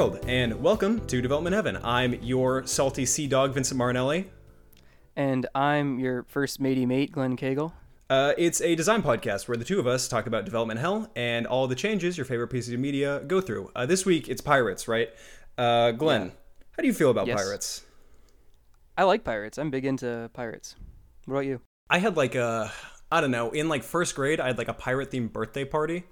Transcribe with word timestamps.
world, 0.00 0.18
and 0.26 0.62
welcome 0.62 1.06
to 1.06 1.20
Development 1.20 1.54
Heaven. 1.54 1.78
I'm 1.84 2.14
your 2.22 2.66
salty 2.66 3.04
sea 3.04 3.26
dog, 3.26 3.52
Vincent 3.52 3.76
Marinelli. 3.76 4.30
And 5.14 5.46
I'm 5.54 5.98
your 5.98 6.22
first 6.22 6.58
matey 6.58 6.86
mate, 6.86 7.12
Glenn 7.12 7.36
Cagle. 7.36 7.74
Uh, 8.08 8.32
it's 8.38 8.62
a 8.62 8.74
design 8.74 9.02
podcast 9.02 9.46
where 9.46 9.58
the 9.58 9.64
two 9.64 9.78
of 9.78 9.86
us 9.86 10.08
talk 10.08 10.26
about 10.26 10.46
development 10.46 10.80
hell 10.80 11.10
and 11.16 11.46
all 11.46 11.68
the 11.68 11.74
changes 11.74 12.16
your 12.16 12.24
favorite 12.24 12.48
pieces 12.48 12.72
of 12.72 12.80
media 12.80 13.20
go 13.26 13.42
through. 13.42 13.70
Uh, 13.76 13.84
this 13.84 14.06
week, 14.06 14.26
it's 14.30 14.40
pirates, 14.40 14.88
right? 14.88 15.10
Uh, 15.58 15.90
Glenn, 15.90 16.22
Yeah. 16.28 16.30
how 16.70 16.80
do 16.80 16.86
you 16.86 16.94
feel 16.94 17.10
about 17.10 17.26
Yes. 17.26 17.36
pirates? 17.42 17.82
I 18.96 19.02
like 19.04 19.22
pirates. 19.22 19.58
I'm 19.58 19.68
big 19.70 19.84
into 19.84 20.30
pirates. 20.32 20.76
What 21.26 21.34
about 21.34 21.46
you? 21.46 21.60
I 21.90 21.98
had 21.98 22.16
like 22.16 22.34
a, 22.36 22.72
I 23.12 23.20
don't 23.20 23.32
know, 23.32 23.50
in 23.50 23.68
like 23.68 23.82
first 23.82 24.14
grade, 24.14 24.40
I 24.40 24.46
had 24.46 24.56
like 24.56 24.68
a 24.68 24.72
pirate 24.74 25.10
themed 25.10 25.34
birthday 25.34 25.66
party. 25.66 26.04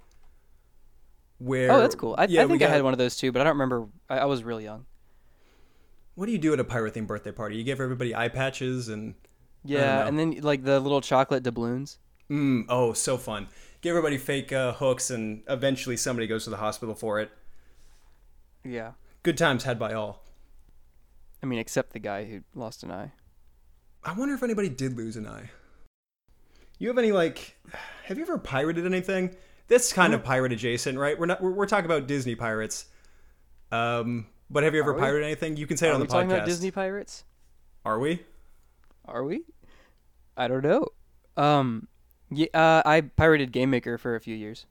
Where 1.39 1.71
Oh, 1.71 1.81
that's 1.81 1.95
cool. 1.95 2.15
I, 2.19 2.25
yeah, 2.25 2.43
I 2.43 2.47
think 2.47 2.63
I 2.63 2.69
had 2.69 2.83
one 2.83 2.93
of 2.93 2.99
those 2.99 3.17
too, 3.17 3.33
but 3.33 3.41
I 3.41 3.45
don't 3.45 3.55
remember. 3.55 3.87
I, 4.09 4.19
I 4.19 4.25
was 4.25 4.43
real 4.43 4.61
young. 4.61 4.87
What 6.15 6.27
do 6.27 6.33
you 6.33 6.39
do 6.39 6.53
at 6.53 6.59
a 6.59 6.65
pirate 6.65 6.95
themed 6.95 7.07
birthday 7.07 7.31
party? 7.31 7.57
You 7.57 7.65
give 7.65 7.81
everybody 7.81 8.15
eye 8.15 8.29
patches 8.29 8.89
and 8.89 9.15
Yeah, 9.65 10.07
and 10.07 10.19
then 10.19 10.41
like 10.41 10.65
the 10.65 10.81
little 10.81 11.01
chocolate 11.01 11.45
doubloons. 11.45 11.99
Mm, 12.29 12.67
oh, 12.69 12.93
so 12.93 13.17
fun. 13.17 13.47
Give 13.81 13.91
everybody 13.91 14.19
fake 14.19 14.53
uh, 14.53 14.73
hooks, 14.73 15.11
and 15.11 15.43
eventually 15.49 15.97
somebody 15.97 16.27
goes 16.27 16.45
to 16.45 16.51
the 16.51 16.57
hospital 16.57 16.95
for 16.95 17.21
it. 17.21 17.31
Yeah. 18.65 18.93
Good 19.23 19.39
times 19.39 19.65
had 19.65 19.79
by 19.79 19.95
all. 19.95 20.25
I 21.43 21.47
mean, 21.47 21.61
except 21.61 21.93
the 21.93 22.01
guy 22.01 22.25
who 22.25 22.41
lost 22.55 22.83
an 22.83 22.91
eye. 22.91 23.13
I 24.03 24.13
wonder 24.13 24.35
if 24.35 24.43
anybody 24.43 24.69
did 24.69 24.97
lose 24.97 25.17
an 25.17 25.27
eye. 25.27 25.51
You 26.79 26.89
have 26.89 26.99
any 26.99 27.13
like? 27.13 27.57
Have 28.05 28.19
you 28.19 28.25
ever 28.25 28.39
pirated 28.39 28.87
anything? 28.87 29.37
This 29.69 29.93
kind 29.93 30.15
of 30.15 30.25
pirate 30.25 30.53
adjacent, 30.53 30.99
right? 30.99 31.19
We're 31.19 31.27
not. 31.27 31.41
We're, 31.43 31.51
we're 31.53 31.67
talking 31.67 31.85
about 31.87 32.07
Disney 32.07 32.35
pirates. 32.35 32.87
Um, 33.71 34.27
but 34.51 34.63
have 34.65 34.75
you 34.75 34.81
ever 34.81 34.93
Are 34.93 34.95
we? 34.95 35.01
pirated 35.01 35.25
anything? 35.25 35.57
You 35.59 35.67
can 35.67 35.77
say 35.77 35.89
it 35.89 35.91
Are 35.91 35.95
on 35.95 36.01
we 36.01 36.07
the 36.07 36.13
talking 36.13 36.31
podcast. 36.31 36.35
about 36.35 36.47
Disney 36.47 36.71
pirates? 36.71 37.25
Are 37.85 37.99
we? 37.99 38.23
Are 39.07 39.25
we? 39.25 39.43
I 40.37 40.49
don't 40.49 40.63
know. 40.65 40.87
Um, 41.37 41.87
yeah, 42.31 42.47
uh, 42.55 42.83
I 42.85 43.03
pirated 43.03 43.53
Game 43.53 43.71
Maker 43.71 43.99
for 43.99 44.15
a 44.17 44.21
few 44.21 44.35
years. 44.35 44.67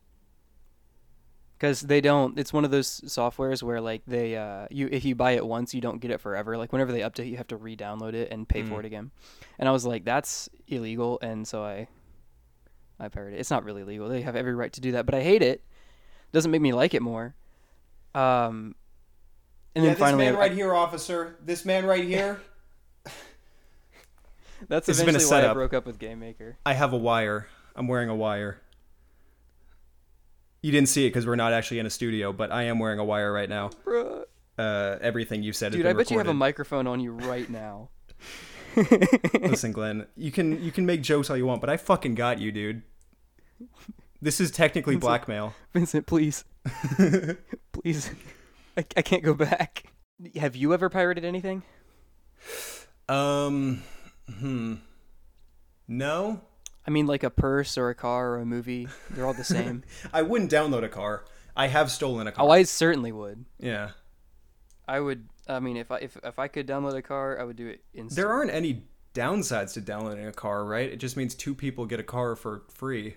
Cause 1.59 1.81
they 1.81 2.01
don't. 2.01 2.37
It's 2.37 2.53
one 2.53 2.65
of 2.65 2.69
those 2.71 3.01
softwares 3.01 3.63
where 3.63 3.81
like 3.81 4.03
they, 4.05 4.35
uh, 4.37 4.67
you 4.69 4.89
if 4.91 5.03
you 5.03 5.15
buy 5.15 5.31
it 5.31 5.45
once, 5.45 5.73
you 5.73 5.81
don't 5.81 5.99
get 5.99 6.11
it 6.11 6.21
forever. 6.21 6.55
Like 6.55 6.71
whenever 6.71 6.91
they 6.91 6.99
update, 6.99 7.29
you 7.31 7.37
have 7.37 7.47
to 7.47 7.57
re-download 7.57 8.13
it 8.13 8.31
and 8.31 8.47
pay 8.47 8.61
Mm. 8.61 8.69
for 8.69 8.79
it 8.79 8.85
again. 8.85 9.09
And 9.57 9.67
I 9.67 9.71
was 9.71 9.83
like, 9.83 10.05
that's 10.05 10.49
illegal, 10.67 11.17
and 11.23 11.47
so 11.47 11.63
I, 11.63 11.87
I 12.99 13.09
pirated 13.09 13.37
it. 13.37 13.41
It's 13.41 13.51
not 13.51 13.63
really 13.63 13.83
legal. 13.83 14.09
They 14.09 14.21
have 14.21 14.35
every 14.35 14.55
right 14.55 14.71
to 14.73 14.81
do 14.81 14.93
that, 14.93 15.05
but 15.05 15.15
I 15.15 15.21
hate 15.21 15.41
it. 15.41 15.63
Doesn't 16.31 16.51
make 16.51 16.61
me 16.61 16.73
like 16.73 16.93
it 16.93 17.01
more. 17.01 17.35
Um, 18.15 18.75
and 19.75 19.85
then 19.85 19.95
finally, 19.95 20.25
this 20.25 20.33
man 20.33 20.39
right 20.39 20.51
I- 20.51 20.55
here, 20.55 20.73
officer. 20.73 21.37
This 21.43 21.63
man 21.65 21.85
right 21.85 22.03
here. 22.03 22.41
that's 24.67 24.87
This 24.87 24.97
has 24.97 25.05
been 25.05 25.15
a 25.15 25.17
eventually 25.17 25.43
why 25.43 25.49
I 25.49 25.53
broke 25.53 25.73
up 25.73 25.85
with 25.85 25.99
Game 25.99 26.19
Maker. 26.19 26.57
I 26.65 26.73
have 26.73 26.93
a 26.93 26.97
wire. 26.97 27.47
I'm 27.75 27.87
wearing 27.87 28.09
a 28.09 28.15
wire. 28.15 28.59
You 30.63 30.71
didn't 30.71 30.89
see 30.89 31.05
it 31.05 31.09
because 31.09 31.27
we're 31.27 31.35
not 31.35 31.53
actually 31.53 31.79
in 31.79 31.85
a 31.85 31.91
studio, 31.91 32.33
but 32.33 32.51
I 32.51 32.63
am 32.63 32.79
wearing 32.79 32.97
a 32.99 33.05
wire 33.05 33.31
right 33.31 33.47
now. 33.47 33.69
Bruh. 33.85 34.25
Uh, 34.57 34.97
everything 34.99 35.43
you 35.43 35.53
said, 35.53 35.71
has 35.71 35.77
Dude, 35.77 35.85
I 35.85 35.89
been 35.89 35.97
bet 35.97 36.11
you 36.11 36.17
have 36.17 36.27
a 36.27 36.33
microphone 36.33 36.87
on 36.87 36.99
you 36.99 37.11
right 37.11 37.47
now. 37.47 37.89
Listen, 39.41 39.71
Glenn, 39.71 40.07
you 40.15 40.31
can 40.31 40.63
you 40.63 40.71
can 40.71 40.85
make 40.85 41.01
jokes 41.01 41.29
all 41.29 41.37
you 41.37 41.45
want, 41.45 41.61
but 41.61 41.69
I 41.69 41.77
fucking 41.77 42.15
got 42.15 42.39
you, 42.39 42.51
dude. 42.51 42.83
This 44.21 44.39
is 44.39 44.51
technically 44.51 44.95
blackmail. 44.95 45.53
Vincent, 45.73 46.05
please. 46.07 46.43
please. 47.71 48.11
I, 48.75 48.85
I 48.95 49.01
can't 49.01 49.23
go 49.23 49.33
back. 49.33 49.91
Have 50.35 50.55
you 50.55 50.73
ever 50.73 50.89
pirated 50.89 51.25
anything? 51.25 51.63
Um, 53.09 53.83
hmm. 54.39 54.75
No, 55.87 56.41
I 56.87 56.89
mean, 56.89 57.05
like 57.05 57.23
a 57.23 57.29
purse 57.29 57.77
or 57.77 57.89
a 57.89 57.95
car 57.95 58.31
or 58.31 58.39
a 58.39 58.45
movie. 58.45 58.87
They're 59.09 59.25
all 59.25 59.33
the 59.33 59.43
same. 59.43 59.83
I 60.13 60.21
wouldn't 60.21 60.51
download 60.51 60.83
a 60.83 60.89
car. 60.89 61.25
I 61.55 61.67
have 61.67 61.91
stolen 61.91 62.27
a 62.27 62.31
car. 62.31 62.45
oh, 62.45 62.49
I 62.49 62.63
certainly 62.63 63.11
would. 63.11 63.45
yeah. 63.59 63.91
I 64.87 65.01
would. 65.01 65.27
I 65.47 65.59
mean, 65.59 65.77
if 65.77 65.91
I 65.91 65.97
if, 65.97 66.17
if 66.23 66.39
I 66.39 66.47
could 66.47 66.67
download 66.67 66.95
a 66.95 67.01
car, 67.01 67.39
I 67.39 67.43
would 67.43 67.55
do 67.55 67.67
it 67.67 67.83
instantly. 67.93 68.21
There 68.21 68.31
aren't 68.31 68.51
any 68.51 68.83
downsides 69.13 69.73
to 69.73 69.81
downloading 69.81 70.27
a 70.27 70.31
car, 70.31 70.63
right? 70.65 70.91
It 70.91 70.97
just 70.97 71.17
means 71.17 71.33
two 71.33 71.55
people 71.55 71.85
get 71.85 71.99
a 71.99 72.03
car 72.03 72.35
for 72.35 72.63
free. 72.69 73.15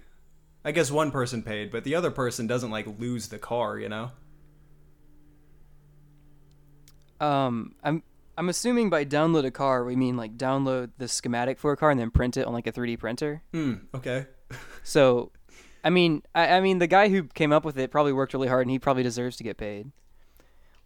I 0.64 0.72
guess 0.72 0.90
one 0.90 1.10
person 1.10 1.42
paid, 1.42 1.70
but 1.70 1.84
the 1.84 1.94
other 1.94 2.10
person 2.10 2.46
doesn't 2.46 2.70
like 2.70 2.86
lose 2.98 3.28
the 3.28 3.38
car, 3.38 3.78
you 3.78 3.88
know? 3.88 4.10
Um, 7.20 7.74
I'm 7.82 8.02
I'm 8.38 8.48
assuming 8.48 8.88
by 8.88 9.04
download 9.04 9.44
a 9.44 9.50
car 9.50 9.84
we 9.84 9.96
mean 9.96 10.16
like 10.16 10.38
download 10.38 10.90
the 10.96 11.08
schematic 11.08 11.58
for 11.58 11.72
a 11.72 11.76
car 11.76 11.90
and 11.90 12.00
then 12.00 12.10
print 12.10 12.38
it 12.38 12.46
on 12.46 12.54
like 12.54 12.66
a 12.66 12.72
3D 12.72 12.98
printer. 12.98 13.42
Hmm. 13.52 13.74
Okay. 13.94 14.26
So, 14.82 15.30
I 15.84 15.90
mean, 15.90 16.22
I, 16.34 16.54
I 16.54 16.60
mean, 16.60 16.78
the 16.78 16.86
guy 16.86 17.10
who 17.10 17.24
came 17.24 17.52
up 17.52 17.64
with 17.66 17.78
it 17.78 17.90
probably 17.90 18.14
worked 18.14 18.32
really 18.32 18.48
hard, 18.48 18.62
and 18.62 18.70
he 18.70 18.78
probably 18.78 19.02
deserves 19.02 19.36
to 19.36 19.44
get 19.44 19.58
paid. 19.58 19.92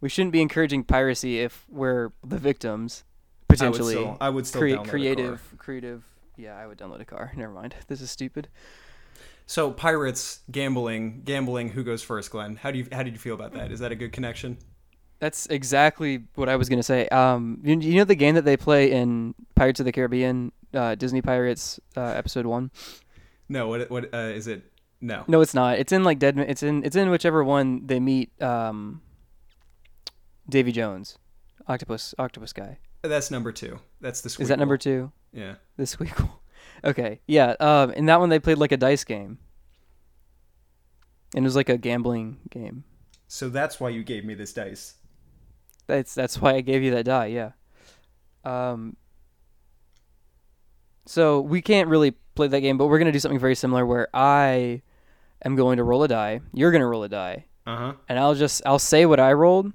We 0.05 0.09
shouldn't 0.09 0.33
be 0.33 0.41
encouraging 0.43 0.83
piracy 0.83 1.39
if 1.39 1.65
we're 1.67 2.11
the 2.23 2.37
victims, 2.37 3.03
potentially. 3.47 3.95
I 3.95 3.97
would 3.97 4.05
still, 4.05 4.17
I 4.21 4.29
would 4.29 4.45
still 4.45 4.81
a 4.83 4.87
creative, 4.87 5.49
car. 5.49 5.57
creative. 5.57 6.03
Yeah, 6.37 6.55
I 6.55 6.67
would 6.67 6.77
download 6.77 7.01
a 7.01 7.05
car. 7.05 7.31
Never 7.35 7.51
mind. 7.51 7.73
This 7.87 8.01
is 8.01 8.11
stupid. 8.11 8.47
So 9.47 9.71
pirates, 9.71 10.41
gambling, 10.51 11.23
gambling. 11.25 11.69
Who 11.69 11.83
goes 11.83 12.03
first, 12.03 12.29
Glenn? 12.29 12.55
How 12.55 12.69
do 12.69 12.77
you 12.77 12.87
how 12.91 13.01
did 13.01 13.13
you 13.13 13.19
feel 13.19 13.33
about 13.33 13.53
that? 13.53 13.71
Is 13.71 13.79
that 13.79 13.91
a 13.91 13.95
good 13.95 14.11
connection? 14.11 14.59
That's 15.17 15.47
exactly 15.47 16.25
what 16.35 16.49
I 16.49 16.55
was 16.55 16.69
gonna 16.69 16.83
say. 16.83 17.07
Um, 17.07 17.61
you, 17.63 17.79
you 17.79 17.95
know 17.95 18.03
the 18.03 18.13
game 18.13 18.35
that 18.35 18.45
they 18.45 18.57
play 18.57 18.91
in 18.91 19.33
Pirates 19.55 19.79
of 19.79 19.87
the 19.87 19.91
Caribbean, 19.91 20.51
uh, 20.71 20.93
Disney 20.93 21.23
Pirates, 21.23 21.79
uh, 21.97 22.01
episode 22.01 22.45
one. 22.45 22.69
No. 23.49 23.69
What 23.69 23.89
what 23.89 24.13
uh, 24.13 24.17
is 24.17 24.45
it? 24.45 24.71
No. 25.01 25.23
No, 25.27 25.41
it's 25.41 25.55
not. 25.55 25.79
It's 25.79 25.91
in 25.91 26.03
like 26.03 26.19
Dead. 26.19 26.37
It's 26.37 26.61
in. 26.61 26.83
It's 26.83 26.95
in 26.95 27.09
whichever 27.09 27.43
one 27.43 27.87
they 27.87 27.99
meet. 27.99 28.39
Um, 28.39 29.01
Davy 30.49 30.71
Jones, 30.71 31.17
octopus, 31.67 32.13
octopus 32.17 32.53
guy. 32.53 32.77
That's 33.01 33.29
number 33.31 33.51
two. 33.51 33.79
That's 34.01 34.21
the. 34.21 34.35
Is 34.41 34.47
that 34.49 34.59
number 34.59 34.77
two? 34.77 35.11
Yeah. 35.33 35.55
The 35.77 35.83
squeakle. 35.83 36.29
Okay, 36.83 37.21
yeah. 37.25 37.55
Um, 37.59 37.91
in 37.91 38.05
that 38.07 38.19
one 38.19 38.29
they 38.29 38.37
played 38.37 38.57
like 38.57 38.71
a 38.71 38.77
dice 38.77 39.03
game, 39.05 39.39
and 41.33 41.43
it 41.43 41.47
was 41.47 41.55
like 41.55 41.69
a 41.69 41.77
gambling 41.77 42.37
game. 42.49 42.83
So 43.27 43.49
that's 43.49 43.79
why 43.79 43.89
you 43.89 44.03
gave 44.03 44.25
me 44.25 44.33
this 44.35 44.51
dice. 44.53 44.95
That's 45.87 46.13
that's 46.13 46.39
why 46.41 46.55
I 46.55 46.61
gave 46.61 46.83
you 46.83 46.91
that 46.91 47.05
die. 47.05 47.27
Yeah. 47.27 47.51
Um. 48.43 48.97
So 51.05 51.39
we 51.41 51.61
can't 51.61 51.87
really 51.87 52.11
play 52.35 52.47
that 52.47 52.59
game, 52.61 52.77
but 52.77 52.87
we're 52.87 52.99
gonna 52.99 53.11
do 53.11 53.19
something 53.19 53.39
very 53.39 53.55
similar 53.55 53.85
where 53.85 54.07
I 54.13 54.81
am 55.43 55.55
going 55.55 55.77
to 55.77 55.83
roll 55.83 56.03
a 56.03 56.07
die. 56.07 56.41
You're 56.53 56.71
gonna 56.71 56.87
roll 56.87 57.03
a 57.03 57.09
die, 57.09 57.45
Uh 57.65 57.77
huh. 57.77 57.93
and 58.09 58.19
I'll 58.19 58.35
just 58.35 58.61
I'll 58.65 58.79
say 58.79 59.05
what 59.05 59.19
I 59.19 59.33
rolled, 59.33 59.71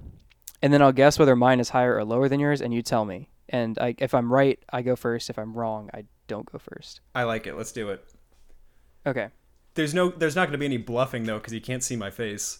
and 0.61 0.71
then 0.73 0.81
I'll 0.81 0.91
guess 0.91 1.17
whether 1.19 1.35
mine 1.35 1.59
is 1.59 1.69
higher 1.69 1.95
or 1.95 2.03
lower 2.05 2.27
than 2.29 2.39
yours, 2.39 2.61
and 2.61 2.73
you 2.73 2.81
tell 2.81 3.05
me. 3.05 3.29
And 3.49 3.77
I, 3.79 3.95
if 3.97 4.13
I'm 4.13 4.31
right, 4.31 4.59
I 4.71 4.81
go 4.81 4.95
first. 4.95 5.29
If 5.29 5.37
I'm 5.37 5.53
wrong, 5.53 5.89
I 5.93 6.05
don't 6.27 6.49
go 6.49 6.57
first. 6.57 7.01
I 7.13 7.23
like 7.23 7.47
it. 7.47 7.55
Let's 7.57 7.71
do 7.71 7.89
it. 7.89 8.03
Okay. 9.05 9.29
There's 9.73 9.93
no. 9.93 10.09
There's 10.09 10.35
not 10.35 10.43
going 10.45 10.53
to 10.53 10.57
be 10.57 10.65
any 10.65 10.77
bluffing 10.77 11.23
though, 11.23 11.37
because 11.37 11.53
you 11.53 11.61
can't 11.61 11.83
see 11.83 11.95
my 11.95 12.09
face. 12.11 12.59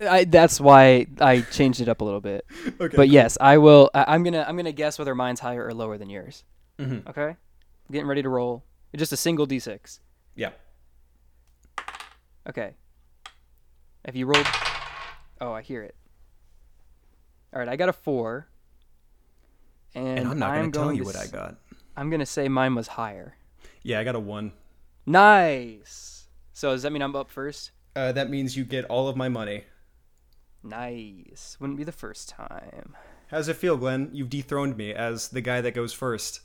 I, 0.00 0.24
that's 0.24 0.60
why 0.60 1.06
I 1.20 1.42
changed 1.42 1.80
it 1.80 1.88
up 1.88 2.00
a 2.00 2.04
little 2.04 2.20
bit. 2.20 2.44
Okay. 2.80 2.96
But 2.96 3.08
yes, 3.08 3.38
I 3.40 3.58
will. 3.58 3.90
I, 3.94 4.04
I'm 4.08 4.24
gonna 4.24 4.44
I'm 4.48 4.56
gonna 4.56 4.72
guess 4.72 4.98
whether 4.98 5.14
mine's 5.14 5.38
higher 5.40 5.64
or 5.64 5.72
lower 5.72 5.96
than 5.98 6.10
yours. 6.10 6.42
Mhm. 6.78 7.06
Okay. 7.08 7.36
Getting 7.92 8.08
ready 8.08 8.22
to 8.22 8.28
roll. 8.28 8.64
Just 8.96 9.12
a 9.12 9.16
single 9.16 9.46
d6. 9.46 10.00
Yeah. 10.34 10.50
Okay. 12.48 12.74
Have 14.04 14.16
you 14.16 14.26
rolled? 14.26 14.46
Oh, 15.40 15.52
I 15.52 15.62
hear 15.62 15.82
it. 15.82 15.94
All 17.52 17.58
right, 17.58 17.68
I 17.68 17.76
got 17.76 17.88
a 17.88 17.92
four. 17.92 18.48
And, 19.94 20.18
And 20.20 20.28
I'm 20.28 20.38
not 20.38 20.54
going 20.54 20.72
to 20.72 20.78
tell 20.78 20.84
going 20.86 20.96
you 20.96 21.02
to 21.02 21.06
what 21.06 21.16
I 21.16 21.24
s- 21.24 21.30
got. 21.30 21.56
I'm 21.96 22.08
gonna 22.08 22.24
say 22.24 22.48
mine 22.48 22.74
was 22.74 22.88
higher. 22.88 23.36
Yeah, 23.82 24.00
I 24.00 24.04
got 24.04 24.14
a 24.14 24.20
one. 24.20 24.52
Nice. 25.04 26.24
So 26.54 26.70
does 26.70 26.82
that 26.84 26.92
mean 26.92 27.02
I'm 27.02 27.14
up 27.14 27.30
first? 27.30 27.72
Uh, 27.94 28.12
that 28.12 28.30
means 28.30 28.56
you 28.56 28.64
get 28.64 28.86
all 28.86 29.08
of 29.08 29.16
my 29.16 29.28
money. 29.28 29.64
Nice. 30.62 31.56
Wouldn't 31.60 31.76
be 31.76 31.84
the 31.84 31.92
first 31.92 32.28
time. 32.30 32.94
How's 33.28 33.48
it 33.48 33.56
feel, 33.56 33.76
Glenn? 33.76 34.08
You've 34.12 34.30
dethroned 34.30 34.76
me 34.76 34.94
as 34.94 35.28
the 35.28 35.40
guy 35.40 35.60
that 35.60 35.72
goes 35.74 35.92
first. 35.92 36.40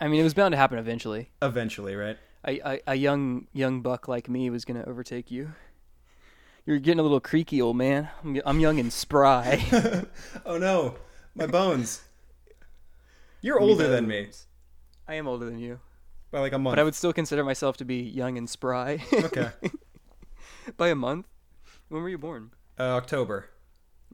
I 0.00 0.08
mean, 0.08 0.20
it 0.20 0.24
was 0.24 0.34
bound 0.34 0.52
to 0.52 0.56
happen 0.56 0.78
eventually. 0.78 1.28
Eventually, 1.42 1.94
right? 1.94 2.16
A, 2.46 2.58
a, 2.68 2.80
a 2.88 2.94
young 2.96 3.46
young 3.52 3.80
buck 3.80 4.08
like 4.08 4.28
me 4.28 4.50
was 4.50 4.64
gonna 4.64 4.84
overtake 4.86 5.30
you. 5.30 5.52
You're 6.66 6.78
getting 6.78 6.98
a 6.98 7.02
little 7.02 7.20
creaky, 7.20 7.60
old 7.60 7.76
man. 7.76 8.08
I'm, 8.22 8.40
I'm 8.46 8.60
young 8.60 8.80
and 8.80 8.92
spry. 8.92 9.64
oh 10.46 10.56
no, 10.56 10.96
my 11.34 11.46
bones. 11.46 12.02
You're 13.42 13.60
older 13.60 13.88
than 13.88 14.06
me 14.06 14.28
I 15.06 15.14
am 15.14 15.28
older 15.28 15.44
than 15.44 15.58
you, 15.58 15.80
by 16.30 16.40
like 16.40 16.54
a 16.54 16.58
month. 16.58 16.72
but 16.76 16.80
I 16.80 16.84
would 16.84 16.94
still 16.94 17.12
consider 17.12 17.44
myself 17.44 17.76
to 17.78 17.84
be 17.84 17.96
young 17.96 18.38
and 18.38 18.48
spry. 18.48 19.02
Okay. 19.12 19.50
By 20.78 20.88
a 20.88 20.94
month? 20.94 21.26
When 21.90 22.02
were 22.02 22.08
you 22.08 22.16
born? 22.16 22.52
Uh, 22.78 22.84
October. 22.84 23.50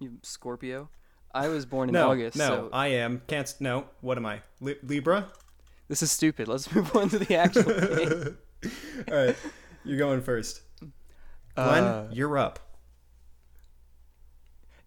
You 0.01 0.19
Scorpio. 0.23 0.89
I 1.33 1.47
was 1.47 1.65
born 1.65 1.89
in 1.89 1.93
no, 1.93 2.11
August. 2.11 2.37
no, 2.37 2.49
so 2.49 2.71
I 2.73 2.89
am. 2.89 3.23
Can't. 3.29 3.55
No, 3.61 3.85
what 4.01 4.19
am 4.19 4.27
I? 4.27 4.41
Li- 4.61 4.79
Libra. 4.83 5.29
this 5.87 6.03
is 6.03 6.11
stupid. 6.11 6.49
Let's 6.49 6.73
move 6.75 6.95
on 6.97 7.09
to 7.11 7.21
the 7.21 7.37
actual 7.37 7.63
game. 7.63 8.39
All 9.09 9.27
right, 9.27 9.37
you're 9.85 9.99
going 9.99 10.23
first. 10.23 10.63
Glenn, 11.55 11.85
Uh, 11.85 12.09
you're 12.13 12.39
up. 12.39 12.59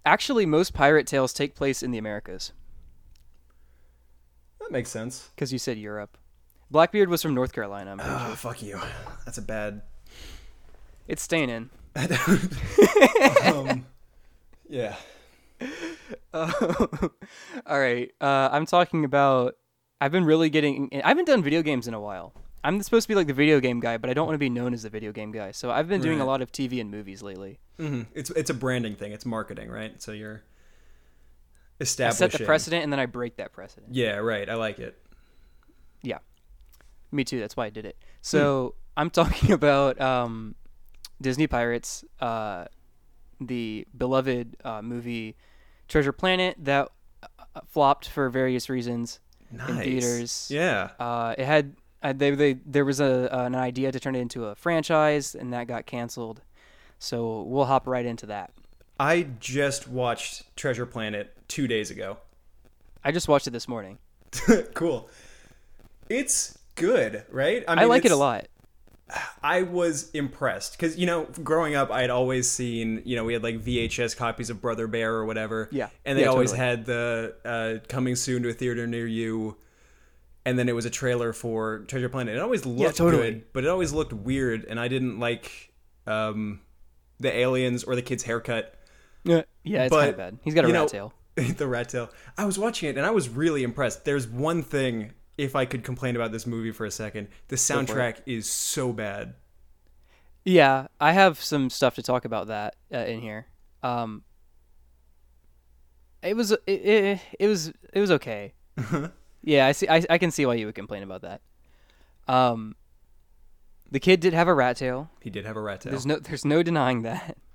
Actually, 0.05 0.45
most 0.45 0.73
pirate 0.73 1.07
tales 1.07 1.33
take 1.33 1.55
place 1.55 1.81
in 1.81 1.91
the 1.91 1.97
Americas 1.97 2.51
That 4.59 4.71
makes 4.71 4.89
sense. 4.89 5.29
because 5.35 5.53
you 5.53 5.59
said 5.59 5.77
Europe. 5.77 6.17
Blackbeard 6.71 7.09
was 7.09 7.21
from 7.21 7.33
North 7.35 7.53
Carolina. 7.53 7.91
I'm 7.91 7.99
Oh, 8.01 8.27
sure. 8.27 8.35
fuck 8.35 8.61
you. 8.63 8.79
That's 9.25 9.37
a 9.37 9.41
bad. 9.41 9.81
It's 11.07 11.21
staying 11.21 11.49
in. 11.49 11.69
um, 13.43 13.85
yeah. 14.67 14.95
Uh, 16.33 16.51
all 17.67 17.79
right. 17.79 18.09
Uh, 18.19 18.49
I'm 18.51 18.65
talking 18.65 19.05
about. 19.05 19.55
I've 20.01 20.11
been 20.11 20.25
really 20.25 20.49
getting. 20.49 20.89
I 21.03 21.09
haven't 21.09 21.25
done 21.25 21.43
video 21.43 21.61
games 21.61 21.87
in 21.87 21.93
a 21.93 21.99
while. 22.01 22.33
I'm 22.63 22.81
supposed 22.81 23.03
to 23.03 23.07
be 23.09 23.15
like 23.15 23.27
the 23.27 23.33
video 23.33 23.59
game 23.59 23.79
guy, 23.79 23.97
but 23.97 24.09
I 24.09 24.13
don't 24.13 24.25
want 24.25 24.35
to 24.35 24.39
be 24.39 24.49
known 24.49 24.73
as 24.73 24.83
the 24.83 24.89
video 24.89 25.11
game 25.11 25.31
guy. 25.31 25.51
So 25.51 25.69
I've 25.71 25.87
been 25.89 26.01
doing 26.01 26.21
a 26.21 26.25
lot 26.25 26.41
of 26.41 26.51
TV 26.51 26.79
and 26.79 26.89
movies 26.89 27.21
lately. 27.21 27.59
hmm 27.77 28.03
It's 28.13 28.29
it's 28.31 28.49
a 28.49 28.53
branding 28.53 28.95
thing. 28.95 29.11
It's 29.11 29.25
marketing, 29.25 29.69
right? 29.69 30.01
So 30.01 30.11
you're 30.13 30.43
establishing. 31.81 32.25
I 32.25 32.29
set 32.29 32.39
the 32.39 32.45
precedent 32.45 32.83
and 32.83 32.91
then 32.93 32.99
I 32.99 33.05
break 33.05 33.37
that 33.37 33.51
precedent. 33.51 33.93
Yeah, 33.93 34.15
right. 34.17 34.49
I 34.49 34.55
like 34.55 34.79
it. 34.79 34.97
Yeah, 36.01 36.19
me 37.11 37.23
too. 37.23 37.39
That's 37.39 37.55
why 37.57 37.65
I 37.65 37.69
did 37.69 37.85
it. 37.85 37.97
So 38.21 38.75
I'm 38.95 39.09
talking 39.09 39.51
about 39.59 39.99
um, 39.99 40.55
Disney 41.21 41.47
Pirates, 41.47 42.03
uh, 42.19 42.65
the 43.41 43.85
beloved 43.97 44.55
uh, 44.63 44.81
movie 44.81 45.35
Treasure 45.87 46.11
Planet 46.13 46.55
that 46.59 46.89
uh, 47.23 47.61
flopped 47.67 48.07
for 48.07 48.29
various 48.29 48.69
reasons 48.69 49.19
Nice. 49.51 49.69
in 49.69 49.77
theaters. 49.79 50.47
Yeah. 50.49 50.89
Uh, 50.99 51.35
it 51.37 51.45
had 51.45 51.75
uh, 52.03 52.13
they, 52.13 52.31
they 52.31 52.53
there 52.65 52.85
was 52.85 52.99
a 52.99 53.29
an 53.31 53.55
idea 53.55 53.91
to 53.91 53.99
turn 53.99 54.15
it 54.15 54.19
into 54.19 54.45
a 54.45 54.55
franchise, 54.55 55.35
and 55.35 55.53
that 55.53 55.67
got 55.67 55.85
canceled. 55.85 56.41
So 56.99 57.41
we'll 57.43 57.65
hop 57.65 57.87
right 57.87 58.05
into 58.05 58.25
that. 58.27 58.51
I 58.99 59.27
just 59.39 59.87
watched 59.87 60.55
Treasure 60.55 60.85
Planet 60.85 61.35
two 61.47 61.67
days 61.67 61.89
ago. 61.91 62.17
I 63.03 63.11
just 63.11 63.27
watched 63.27 63.47
it 63.47 63.51
this 63.51 63.67
morning. 63.67 63.97
cool. 64.73 65.09
It's 66.09 66.57
good, 66.75 67.23
right? 67.29 67.63
I, 67.67 67.75
mean, 67.75 67.83
I 67.83 67.85
like 67.85 68.05
it 68.05 68.11
a 68.11 68.15
lot. 68.15 68.47
I 69.43 69.61
was 69.63 70.09
impressed 70.11 70.73
because 70.73 70.97
you 70.97 71.05
know, 71.05 71.25
growing 71.43 71.75
up, 71.75 71.91
I 71.91 72.01
had 72.01 72.09
always 72.09 72.49
seen 72.49 73.01
you 73.05 73.15
know 73.15 73.23
we 73.25 73.33
had 73.33 73.43
like 73.43 73.59
VHS 73.61 74.15
copies 74.17 74.49
of 74.49 74.61
Brother 74.61 74.87
Bear 74.87 75.13
or 75.13 75.25
whatever. 75.25 75.69
Yeah. 75.71 75.89
and 76.05 76.17
they 76.17 76.23
Yeah, 76.23 76.29
always 76.29 76.51
totally. 76.51 76.67
had 76.67 76.85
the 76.85 77.35
uh, 77.45 77.87
coming 77.87 78.15
soon 78.15 78.43
to 78.43 78.49
a 78.49 78.53
theater 78.53 78.87
near 78.87 79.05
you. 79.05 79.57
And 80.45 80.59
then 80.59 80.67
it 80.67 80.75
was 80.75 80.85
a 80.85 80.89
trailer 80.89 81.31
for 81.31 81.79
Treasure 81.87 82.09
Planet. 82.09 82.35
It 82.35 82.41
always 82.41 82.65
looked 82.65 82.97
totally. 82.97 83.31
good, 83.31 83.53
but 83.53 83.63
it 83.63 83.69
always 83.69 83.93
looked 83.93 84.11
weird, 84.11 84.65
and 84.65 84.77
I 84.77 84.89
didn't 84.89 85.19
like 85.19 85.73
um, 86.05 86.59
the 87.19 87.33
aliens 87.33 87.83
or 87.83 87.95
the 87.95 88.01
kid's 88.01 88.23
haircut. 88.23 88.75
Yeah, 89.23 89.43
yeah, 89.63 89.83
it's 89.83 89.89
But, 89.89 89.99
kind 89.99 90.09
of 90.09 90.17
bad. 90.17 90.39
He's 90.43 90.53
got 90.53 90.65
a 90.65 90.67
rat 90.67 90.73
know, 90.73 90.87
tail. 90.87 91.13
the 91.35 91.67
rat 91.67 91.89
tail. 91.89 92.09
I 92.37 92.45
was 92.45 92.59
watching 92.59 92.89
it 92.89 92.97
and 92.97 93.05
I 93.05 93.11
was 93.11 93.29
really 93.29 93.63
impressed. 93.63 94.05
There's 94.05 94.27
one 94.27 94.61
thing, 94.61 95.13
if 95.37 95.55
I 95.55 95.65
could 95.65 95.83
complain 95.83 96.15
about 96.15 96.31
this 96.31 96.45
movie 96.45 96.71
for 96.71 96.85
a 96.85 96.91
second, 96.91 97.29
the 97.47 97.55
soundtrack 97.55 98.21
is 98.25 98.49
so 98.49 98.93
bad. 98.93 99.35
Yeah, 100.45 100.87
I 100.99 101.13
have 101.13 101.41
some 101.41 101.69
stuff 101.69 101.95
to 101.95 102.03
talk 102.03 102.25
about 102.25 102.47
that 102.47 102.75
uh, 102.93 102.97
in 102.97 103.21
here. 103.21 103.47
Um, 103.81 104.23
it 106.21 106.35
was 106.35 106.51
it, 106.51 106.61
it, 106.67 107.21
it 107.39 107.47
was 107.47 107.69
it 107.93 107.99
was 107.99 108.11
okay. 108.11 108.53
yeah, 109.43 109.67
I 109.67 109.71
see. 109.73 109.87
I, 109.87 110.03
I 110.09 110.17
can 110.17 110.31
see 110.31 110.45
why 110.45 110.55
you 110.55 110.65
would 110.65 110.75
complain 110.75 111.03
about 111.03 111.21
that. 111.21 111.41
Um, 112.27 112.75
the 113.91 113.99
kid 113.99 114.19
did 114.19 114.33
have 114.33 114.47
a 114.47 114.53
rat 114.53 114.77
tail. 114.77 115.09
He 115.21 115.29
did 115.29 115.45
have 115.45 115.55
a 115.57 115.61
rat 115.61 115.81
tail. 115.81 115.91
There's 115.91 116.05
no 116.05 116.17
there's 116.17 116.45
no 116.45 116.63
denying 116.63 117.03
that. 117.03 117.37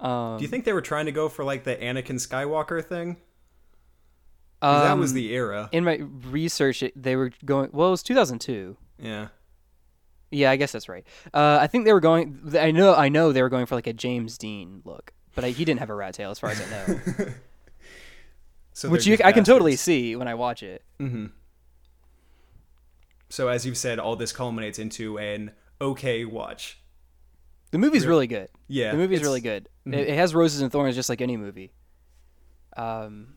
Um, 0.00 0.36
Do 0.38 0.42
you 0.42 0.48
think 0.48 0.64
they 0.64 0.72
were 0.72 0.80
trying 0.82 1.06
to 1.06 1.12
go 1.12 1.28
for 1.28 1.44
like 1.44 1.62
the 1.62 1.76
Anakin 1.76 2.16
Skywalker 2.18 2.84
thing? 2.84 3.18
'Cause 4.60 4.82
that 4.82 4.98
was 4.98 5.10
um, 5.12 5.14
the 5.14 5.32
era. 5.32 5.68
in 5.70 5.84
my 5.84 5.94
research. 6.28 6.82
It, 6.82 7.00
they 7.00 7.14
were 7.14 7.30
going. 7.44 7.70
Well, 7.72 7.86
it 7.86 7.90
was 7.92 8.02
2002. 8.02 8.76
Yeah. 8.98 9.28
Yeah, 10.32 10.50
I 10.50 10.56
guess 10.56 10.72
that's 10.72 10.88
right. 10.88 11.06
Uh, 11.32 11.58
I 11.60 11.68
think 11.68 11.84
they 11.84 11.92
were 11.92 12.00
going. 12.00 12.40
I 12.58 12.72
know. 12.72 12.94
I 12.96 13.10
know 13.10 13.30
they 13.30 13.42
were 13.42 13.48
going 13.48 13.66
for 13.66 13.76
like 13.76 13.86
a 13.86 13.92
James 13.92 14.36
Dean 14.38 14.82
look, 14.84 15.12
but 15.36 15.44
I, 15.44 15.50
he 15.50 15.64
didn't 15.64 15.78
have 15.78 15.90
a 15.90 15.94
rat 15.94 16.14
tail, 16.14 16.32
as 16.32 16.38
far 16.40 16.50
as 16.50 16.60
I 16.60 16.70
know. 16.70 17.26
So 18.74 18.88
Which 18.88 19.06
you, 19.06 19.18
I 19.24 19.32
can 19.32 19.44
totally 19.44 19.76
see 19.76 20.16
when 20.16 20.28
I 20.28 20.34
watch 20.34 20.62
it. 20.62 20.82
Mm-hmm. 20.98 21.26
So 23.28 23.48
as 23.48 23.64
you've 23.66 23.76
said, 23.78 23.98
all 23.98 24.16
this 24.16 24.32
culminates 24.32 24.78
into 24.78 25.18
an 25.18 25.52
okay 25.80 26.24
watch. 26.24 26.78
The 27.70 27.78
movie's 27.78 28.04
Re- 28.04 28.08
really 28.10 28.26
good. 28.26 28.48
Yeah, 28.68 28.92
the 28.92 28.98
movie's 28.98 29.22
really 29.22 29.40
good. 29.40 29.68
Mhm. 29.86 29.94
It, 29.94 30.08
it 30.08 30.16
has 30.16 30.34
roses 30.34 30.60
and 30.60 30.70
thorns, 30.70 30.94
just 30.94 31.08
like 31.08 31.20
any 31.20 31.36
movie. 31.36 31.72
Um, 32.76 33.34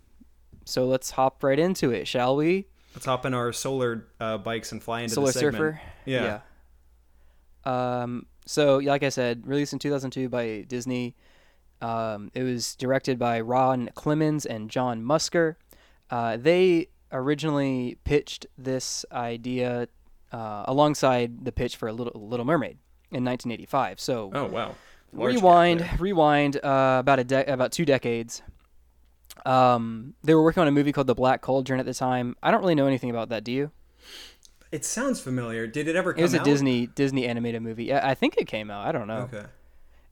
so 0.66 0.86
let's 0.86 1.12
hop 1.12 1.44
right 1.44 1.58
into 1.58 1.92
it, 1.92 2.08
shall 2.08 2.36
we? 2.36 2.68
Let's 2.94 3.06
hop 3.06 3.26
in 3.26 3.34
our 3.34 3.52
solar 3.54 4.08
uh, 4.20 4.38
bikes 4.38 4.72
and 4.72 4.82
fly 4.82 5.02
into 5.02 5.16
Solar 5.16 5.28
the 5.28 5.34
segment. 5.34 5.56
Surfer. 5.56 5.82
Yeah. 6.06 6.40
Yeah. 7.66 8.02
Um. 8.02 8.26
So, 8.46 8.78
like 8.78 9.04
I 9.04 9.10
said, 9.10 9.48
released 9.48 9.74
in 9.74 9.80
2002 9.80 10.30
by 10.30 10.66
Disney. 10.68 11.16
Um, 11.86 12.32
it 12.34 12.44
was 12.44 12.76
directed 12.76 13.20
by 13.20 13.42
Ron 13.42 13.90
Clements 13.94 14.46
and 14.46 14.70
John 14.70 15.04
Musker. 15.04 15.56
Uh, 16.10 16.38
they 16.38 16.88
originally 17.12 17.98
pitched 18.04 18.48
this 18.58 19.06
idea 19.12 19.88
uh, 20.32 20.64
alongside 20.68 21.46
the 21.46 21.52
pitch 21.52 21.76
for 21.76 21.88
a 21.88 21.94
Little 21.94 22.20
Little 22.20 22.46
Mermaid 22.46 22.78
in 23.12 23.24
1985. 23.24 24.00
So 24.00 24.32
Oh 24.34 24.46
wow. 24.46 24.76
Large 25.14 25.36
rewind, 25.36 25.90
rewind 26.00 26.58
uh, 26.58 26.98
about 27.00 27.20
a 27.20 27.24
de- 27.24 27.54
about 27.54 27.72
two 27.72 27.86
decades. 27.86 28.42
Um, 29.46 30.16
they 30.24 30.34
were 30.34 30.44
working 30.44 30.62
on 30.62 30.68
a 30.68 30.72
movie 30.72 30.92
called 30.92 31.08
The 31.08 31.16
Black 31.16 31.42
Cauldron 31.42 31.80
at 31.80 31.86
the 31.86 31.94
time. 31.94 32.36
I 32.42 32.52
don't 32.52 32.62
really 32.62 32.76
know 32.76 32.88
anything 32.88 33.10
about 33.12 33.30
that. 33.30 33.44
Do 33.44 33.52
you? 33.52 33.72
It 34.72 34.84
sounds 34.84 35.20
familiar. 35.22 35.68
Did 35.68 35.88
it 35.88 35.96
ever 35.96 36.14
come 36.14 36.20
out? 36.20 36.22
It 36.22 36.24
was 36.24 36.34
a 36.34 36.40
out? 36.40 36.46
Disney 36.46 36.88
Disney 36.88 37.28
animated 37.28 37.62
movie. 37.62 37.86
Yeah, 37.86 38.02
I 38.04 38.16
think 38.16 38.36
it 38.38 38.48
came 38.48 38.72
out. 38.72 38.86
I 38.88 38.92
don't 38.92 39.08
know. 39.08 39.30
Okay. 39.32 39.46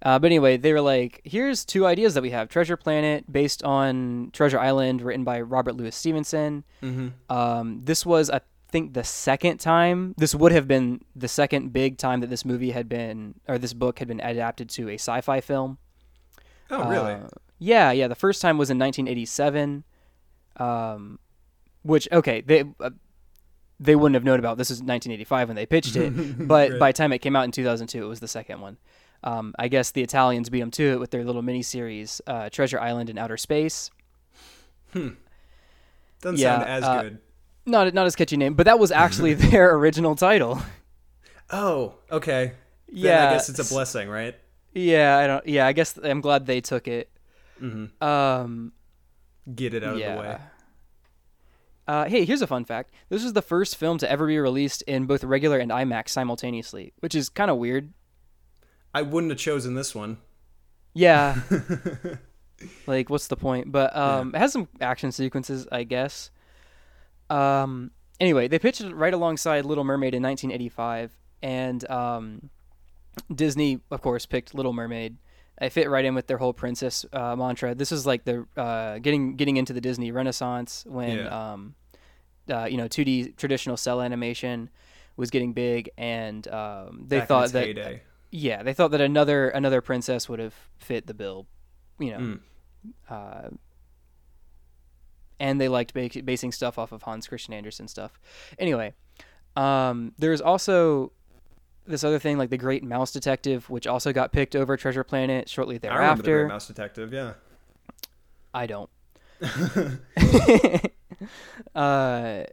Uh, 0.03 0.19
but 0.19 0.25
anyway, 0.27 0.57
they 0.57 0.73
were 0.73 0.81
like, 0.81 1.21
"Here's 1.23 1.63
two 1.63 1.85
ideas 1.85 2.13
that 2.13 2.21
we 2.21 2.31
have: 2.31 2.49
Treasure 2.49 2.75
Planet, 2.75 3.31
based 3.31 3.63
on 3.63 4.29
Treasure 4.33 4.59
Island, 4.59 5.01
written 5.01 5.23
by 5.23 5.39
Robert 5.41 5.75
Louis 5.77 5.95
Stevenson. 5.95 6.65
Mm-hmm. 6.83 7.07
Um, 7.33 7.79
this 7.83 8.05
was, 8.05 8.29
I 8.29 8.41
think, 8.69 8.93
the 8.93 9.05
second 9.05 9.59
time. 9.59 10.13
This 10.17 10.35
would 10.35 10.51
have 10.51 10.67
been 10.67 11.01
the 11.15 11.29
second 11.29 11.71
big 11.71 11.97
time 11.97 12.19
that 12.19 12.29
this 12.29 12.43
movie 12.43 12.71
had 12.71 12.89
been, 12.89 13.35
or 13.47 13.57
this 13.57 13.73
book 13.73 13.99
had 13.99 14.09
been 14.09 14.19
adapted 14.19 14.67
to 14.71 14.89
a 14.89 14.95
sci-fi 14.95 15.39
film. 15.39 15.77
Oh 16.69 16.89
really? 16.89 17.13
Uh, 17.13 17.27
yeah, 17.59 17.91
yeah. 17.91 18.09
The 18.09 18.15
first 18.15 18.41
time 18.41 18.57
was 18.57 18.69
in 18.69 18.77
1987. 18.77 19.85
Um, 20.57 21.17
which 21.83 22.07
okay, 22.11 22.41
they 22.41 22.63
uh, 22.79 22.89
they 23.79 23.95
wouldn't 23.95 24.15
have 24.15 24.23
known 24.23 24.39
about. 24.39 24.57
This 24.57 24.69
is 24.69 24.77
1985 24.79 25.47
when 25.49 25.55
they 25.55 25.65
pitched 25.65 25.95
it, 25.95 26.11
but 26.47 26.71
Right. 26.71 26.79
by 26.79 26.89
the 26.89 26.97
time 26.97 27.11
it 27.13 27.19
came 27.19 27.35
out 27.35 27.43
in 27.45 27.51
2002, 27.51 28.03
it 28.03 28.07
was 28.07 28.19
the 28.19 28.27
second 28.27 28.61
one. 28.61 28.77
Um, 29.23 29.53
I 29.57 29.67
guess 29.67 29.91
the 29.91 30.01
Italians 30.01 30.49
beat 30.49 30.59
them 30.59 30.71
to 30.71 30.93
it 30.93 30.99
with 30.99 31.11
their 31.11 31.23
little 31.23 31.41
mini 31.41 31.61
series, 31.61 32.21
uh, 32.27 32.49
Treasure 32.49 32.79
Island 32.79 33.09
in 33.09 33.17
Outer 33.17 33.37
Space. 33.37 33.89
Doesn't 34.93 35.17
yeah, 36.23 36.57
sound 36.57 36.69
as 36.69 36.83
uh, 36.83 37.01
good. 37.01 37.19
Not 37.65 37.93
not 37.93 38.05
as 38.05 38.15
catchy 38.15 38.37
name, 38.37 38.53
but 38.53 38.65
that 38.65 38.79
was 38.79 38.91
actually 38.91 39.33
their 39.33 39.73
original 39.75 40.15
title. 40.15 40.61
Oh, 41.49 41.95
okay. 42.11 42.53
Then 42.87 42.97
yeah, 42.97 43.29
I 43.29 43.33
guess 43.33 43.49
it's 43.49 43.59
a 43.59 43.73
blessing, 43.73 44.09
right? 44.09 44.35
Yeah, 44.73 45.17
I 45.17 45.27
don't. 45.27 45.47
Yeah, 45.47 45.67
I 45.67 45.73
guess 45.73 45.97
I'm 46.01 46.21
glad 46.21 46.45
they 46.45 46.61
took 46.61 46.87
it. 46.87 47.09
Mm-hmm. 47.61 48.03
Um, 48.03 48.73
Get 49.53 49.73
it 49.73 49.83
out 49.83 49.97
yeah. 49.97 50.13
of 50.13 50.15
the 50.15 50.21
way. 50.21 50.37
Uh, 51.85 52.05
hey, 52.05 52.23
here's 52.23 52.41
a 52.41 52.47
fun 52.47 52.63
fact. 52.63 52.91
This 53.09 53.23
was 53.23 53.33
the 53.33 53.41
first 53.41 53.75
film 53.75 53.97
to 53.97 54.09
ever 54.09 54.25
be 54.25 54.39
released 54.39 54.81
in 54.83 55.05
both 55.05 55.23
regular 55.23 55.57
and 55.59 55.69
IMAX 55.69 56.09
simultaneously, 56.09 56.93
which 56.99 57.13
is 57.13 57.27
kind 57.29 57.51
of 57.51 57.57
weird. 57.57 57.91
I 58.93 59.01
wouldn't 59.01 59.31
have 59.31 59.39
chosen 59.39 59.75
this 59.75 59.95
one. 59.95 60.17
Yeah. 60.93 61.39
like, 62.87 63.09
what's 63.09 63.27
the 63.27 63.35
point? 63.35 63.71
But 63.71 63.95
um, 63.95 64.33
it 64.35 64.37
has 64.37 64.51
some 64.53 64.67
action 64.79 65.11
sequences, 65.11 65.67
I 65.71 65.83
guess. 65.83 66.29
Um, 67.29 67.91
anyway, 68.19 68.47
they 68.47 68.59
pitched 68.59 68.81
it 68.81 68.93
right 68.95 69.13
alongside 69.13 69.65
Little 69.65 69.83
Mermaid 69.83 70.13
in 70.13 70.21
1985, 70.21 71.11
and 71.41 71.89
um, 71.89 72.49
Disney, 73.33 73.79
of 73.89 74.01
course, 74.01 74.25
picked 74.25 74.53
Little 74.53 74.73
Mermaid. 74.73 75.17
It 75.61 75.69
fit 75.71 75.89
right 75.89 76.03
in 76.03 76.15
with 76.15 76.27
their 76.27 76.37
whole 76.37 76.53
princess 76.53 77.05
uh, 77.13 77.35
mantra. 77.35 77.75
This 77.75 77.91
is 77.91 78.05
like 78.05 78.25
the 78.25 78.45
uh, 78.57 78.99
getting 78.99 79.35
getting 79.35 79.57
into 79.57 79.71
the 79.71 79.81
Disney 79.81 80.11
Renaissance 80.11 80.83
when 80.87 81.17
Yeah. 81.19 81.51
um, 81.53 81.75
uh, 82.51 82.65
you 82.65 82.75
know 82.77 82.87
2D 82.87 83.37
traditional 83.37 83.77
cell 83.77 84.01
animation 84.01 84.69
was 85.15 85.29
getting 85.29 85.53
big, 85.53 85.89
and 85.97 86.47
um, 86.47 87.05
they 87.07 87.19
Back 87.19 87.27
thought 87.27 87.51
that 87.51 87.65
heyday. 87.67 88.01
Yeah, 88.33 88.63
they 88.63 88.73
thought 88.73 88.89
that 88.91 89.01
another 89.01 89.49
another 89.49 89.79
princess 89.79 90.27
would 90.27 90.39
have 90.39 90.55
fit 90.77 91.05
the 91.05 91.13
bill, 91.13 91.45
you 91.99 92.09
know. 92.11 92.17
Mm. 92.17 92.39
uh, 93.07 93.49
and 95.39 95.61
they 95.61 95.67
liked 95.67 95.93
ba- 95.93 96.09
basing 96.25 96.51
stuff 96.51 96.79
off 96.79 96.91
of 96.91 97.03
Hans 97.03 97.27
Christian 97.27 97.53
Andersen 97.53 97.87
stuff. 97.87 98.19
Anyway, 98.57 98.93
um, 99.55 100.13
there's 100.17 100.41
also 100.41 101.11
this 101.85 102.03
other 102.03 102.17
thing 102.17 102.39
like 102.39 102.49
the 102.49 102.57
Great 102.57 102.83
Mouse 102.83 103.11
Detective, 103.11 103.69
which 103.69 103.85
also 103.85 104.11
got 104.11 104.31
picked 104.31 104.55
over 104.55 104.77
Treasure 104.77 105.03
Planet 105.03 105.47
shortly 105.47 105.77
thereafter. 105.77 106.01
I 106.01 106.05
remember 106.05 106.23
the 106.23 106.31
Great. 106.31 106.47
Mouse 106.47 106.67
Detective. 106.67 107.13
Yeah. 107.13 107.33
I 108.51 108.65
don't. 108.65 108.89
uh, 111.75 112.45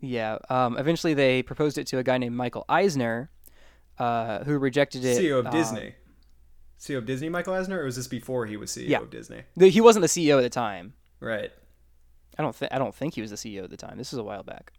yeah. 0.00 0.38
Um, 0.48 0.76
eventually, 0.76 1.14
they 1.14 1.44
proposed 1.44 1.78
it 1.78 1.86
to 1.88 1.98
a 1.98 2.02
guy 2.02 2.18
named 2.18 2.34
Michael 2.34 2.64
Eisner, 2.68 3.30
uh, 4.00 4.44
who 4.44 4.58
rejected 4.58 5.04
it. 5.04 5.18
CEO 5.18 5.38
of 5.38 5.46
um, 5.46 5.52
Disney. 5.52 5.94
CEO 6.78 6.96
of 6.98 7.04
Disney, 7.06 7.28
Michael 7.28 7.52
Eisner, 7.54 7.80
or 7.80 7.84
was 7.84 7.96
this 7.96 8.06
before 8.08 8.46
he 8.46 8.56
was 8.56 8.70
CEO 8.70 8.88
Yeah. 8.88 9.02
of 9.02 9.10
Disney? 9.10 9.42
he 9.58 9.80
wasn't 9.80 10.02
the 10.02 10.08
CEO 10.08 10.38
at 10.38 10.42
the 10.42 10.48
time. 10.50 10.94
Right. 11.20 11.52
I 12.38 12.42
don't 12.42 12.56
think 12.56 12.72
I 12.72 12.78
don't 12.78 12.94
think 12.94 13.14
he 13.14 13.20
was 13.20 13.30
the 13.30 13.36
CEO 13.36 13.64
at 13.64 13.70
the 13.70 13.76
time. 13.76 13.98
This 13.98 14.12
is 14.14 14.18
a 14.18 14.22
while 14.22 14.42
back, 14.42 14.72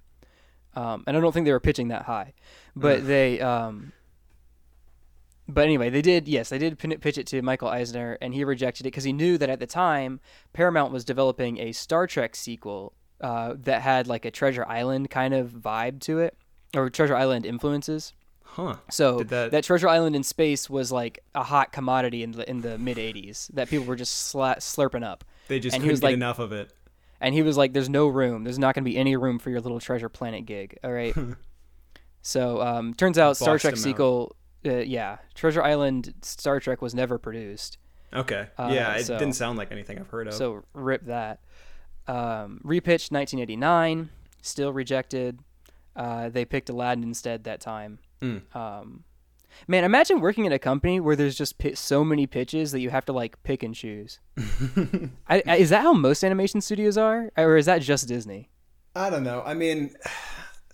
um, 0.76 1.04
and 1.06 1.16
I 1.16 1.20
don't 1.20 1.32
think 1.32 1.46
they 1.46 1.52
were 1.52 1.60
pitching 1.60 1.90
that 1.90 2.04
high. 2.04 2.34
But 2.76 3.06
they, 3.06 3.40
um, 3.40 3.92
but 5.48 5.66
anyway, 5.66 5.92
they 5.92 6.02
did. 6.02 6.28
Yes, 6.28 6.50
they 6.50 6.58
did 6.58 6.80
pitch 6.80 7.20
it 7.20 7.28
to 7.28 7.42
Michael 7.44 7.68
Eisner, 7.68 8.18
and 8.20 8.34
he 8.34 8.44
rejected 8.44 8.86
it 8.86 8.90
because 8.90 9.04
he 9.04 9.14
knew 9.14 9.38
that 9.38 9.50
at 9.50 9.60
the 9.60 9.68
time 9.68 10.20
Paramount 10.54 10.92
was 10.92 11.06
developing 11.06 11.60
a 11.60 11.72
Star 11.72 12.08
Trek 12.08 12.36
sequel 12.36 12.94
uh, 13.20 13.54
that 13.60 13.84
had 13.84 14.08
like 14.08 14.26
a 14.26 14.32
Treasure 14.32 14.66
Island 14.66 15.12
kind 15.12 15.36
of 15.36 15.52
vibe 15.52 16.00
to 16.02 16.18
it, 16.20 16.36
or 16.76 16.90
Treasure 16.90 17.16
Island 17.16 17.46
influences. 17.46 18.14
Huh. 18.54 18.76
So 18.90 19.20
that- 19.24 19.52
that, 19.52 19.64
Treasure 19.64 19.88
Island 19.88 20.16
in 20.16 20.24
space 20.24 20.70
was 20.70 20.92
like 20.92 21.20
a 21.34 21.44
hot 21.44 21.72
commodity 21.72 22.22
in 22.24 22.32
the 22.34 22.50
in 22.50 22.62
the 22.62 22.78
mid 22.78 22.98
'80s 22.98 23.48
that 23.54 23.70
people 23.70 23.86
were 23.86 23.96
just 23.96 24.34
sla- 24.34 24.58
slurping 24.58 25.04
up. 25.06 25.24
They 25.48 25.60
just 25.60 25.74
And 25.74 25.82
he 25.84 25.88
couldn't 25.88 25.94
was 25.94 26.00
get 26.02 26.08
like- 26.08 26.14
enough 26.16 26.40
of 26.40 26.52
it. 26.52 26.74
And 27.22 27.34
he 27.36 27.44
was 27.44 27.56
like, 27.56 27.72
"There's 27.74 27.88
no 27.90 28.08
room. 28.08 28.44
There's 28.44 28.60
not 28.60 28.74
going 28.76 28.84
to 28.84 28.90
be 28.90 28.98
any 28.98 29.16
room 29.16 29.38
for 29.40 29.52
your 29.52 29.62
little 29.62 29.80
Treasure 29.80 30.10
Planet 30.10 30.46
gig." 30.46 30.78
All 30.84 30.92
right. 30.92 31.16
so 32.22 32.62
um, 32.62 32.94
turns 32.94 33.18
out 33.18 33.38
Star 33.38 33.58
Trek 33.58 33.78
sequel, 33.78 34.36
uh, 34.66 34.78
yeah, 34.78 35.18
Treasure 35.34 35.62
Island 35.64 36.14
Star 36.22 36.60
Trek 36.60 36.82
was 36.82 36.94
never 36.94 37.18
produced. 37.18 37.78
Okay. 38.14 38.48
Uh, 38.58 38.72
yeah, 38.74 38.96
it 38.96 39.06
so- 39.06 39.18
didn't 39.18 39.36
sound 39.36 39.58
like 39.58 39.72
anything 39.72 39.98
I've 40.00 40.10
heard 40.10 40.28
of. 40.28 40.34
So 40.34 40.64
rip 40.74 41.06
that. 41.06 41.40
Um, 42.08 42.60
repitched 42.66 43.12
1989, 43.12 44.10
still 44.42 44.74
rejected. 44.74 45.40
Uh, 45.96 46.30
they 46.30 46.44
picked 46.46 46.70
Aladdin 46.70 47.04
instead 47.04 47.44
that 47.46 47.62
time. 47.62 48.00
Mm. 48.22 48.56
Um, 48.56 49.04
man, 49.68 49.84
imagine 49.84 50.22
working 50.22 50.46
at 50.46 50.54
a 50.54 50.60
company 50.60 51.00
where 51.00 51.16
there's 51.16 51.36
just 51.36 51.58
pi- 51.58 51.74
so 51.74 52.04
many 52.04 52.28
pitches 52.28 52.72
that 52.72 52.80
you 52.80 52.90
have 52.90 53.06
to 53.06 53.14
like 53.14 53.42
pick 53.44 53.64
and 53.64 53.74
choose. 53.76 54.20
I, 55.28 55.44
I, 55.46 55.56
is 55.58 55.70
that 55.70 55.82
how 55.82 55.94
most 55.94 56.24
animation 56.24 56.62
studios 56.62 56.98
are, 56.98 57.32
or 57.38 57.58
is 57.58 57.66
that 57.66 57.82
just 57.82 58.08
Disney? 58.08 58.50
I 58.96 59.10
don't 59.10 59.24
know. 59.24 59.42
I 59.46 59.54
mean, 59.54 59.96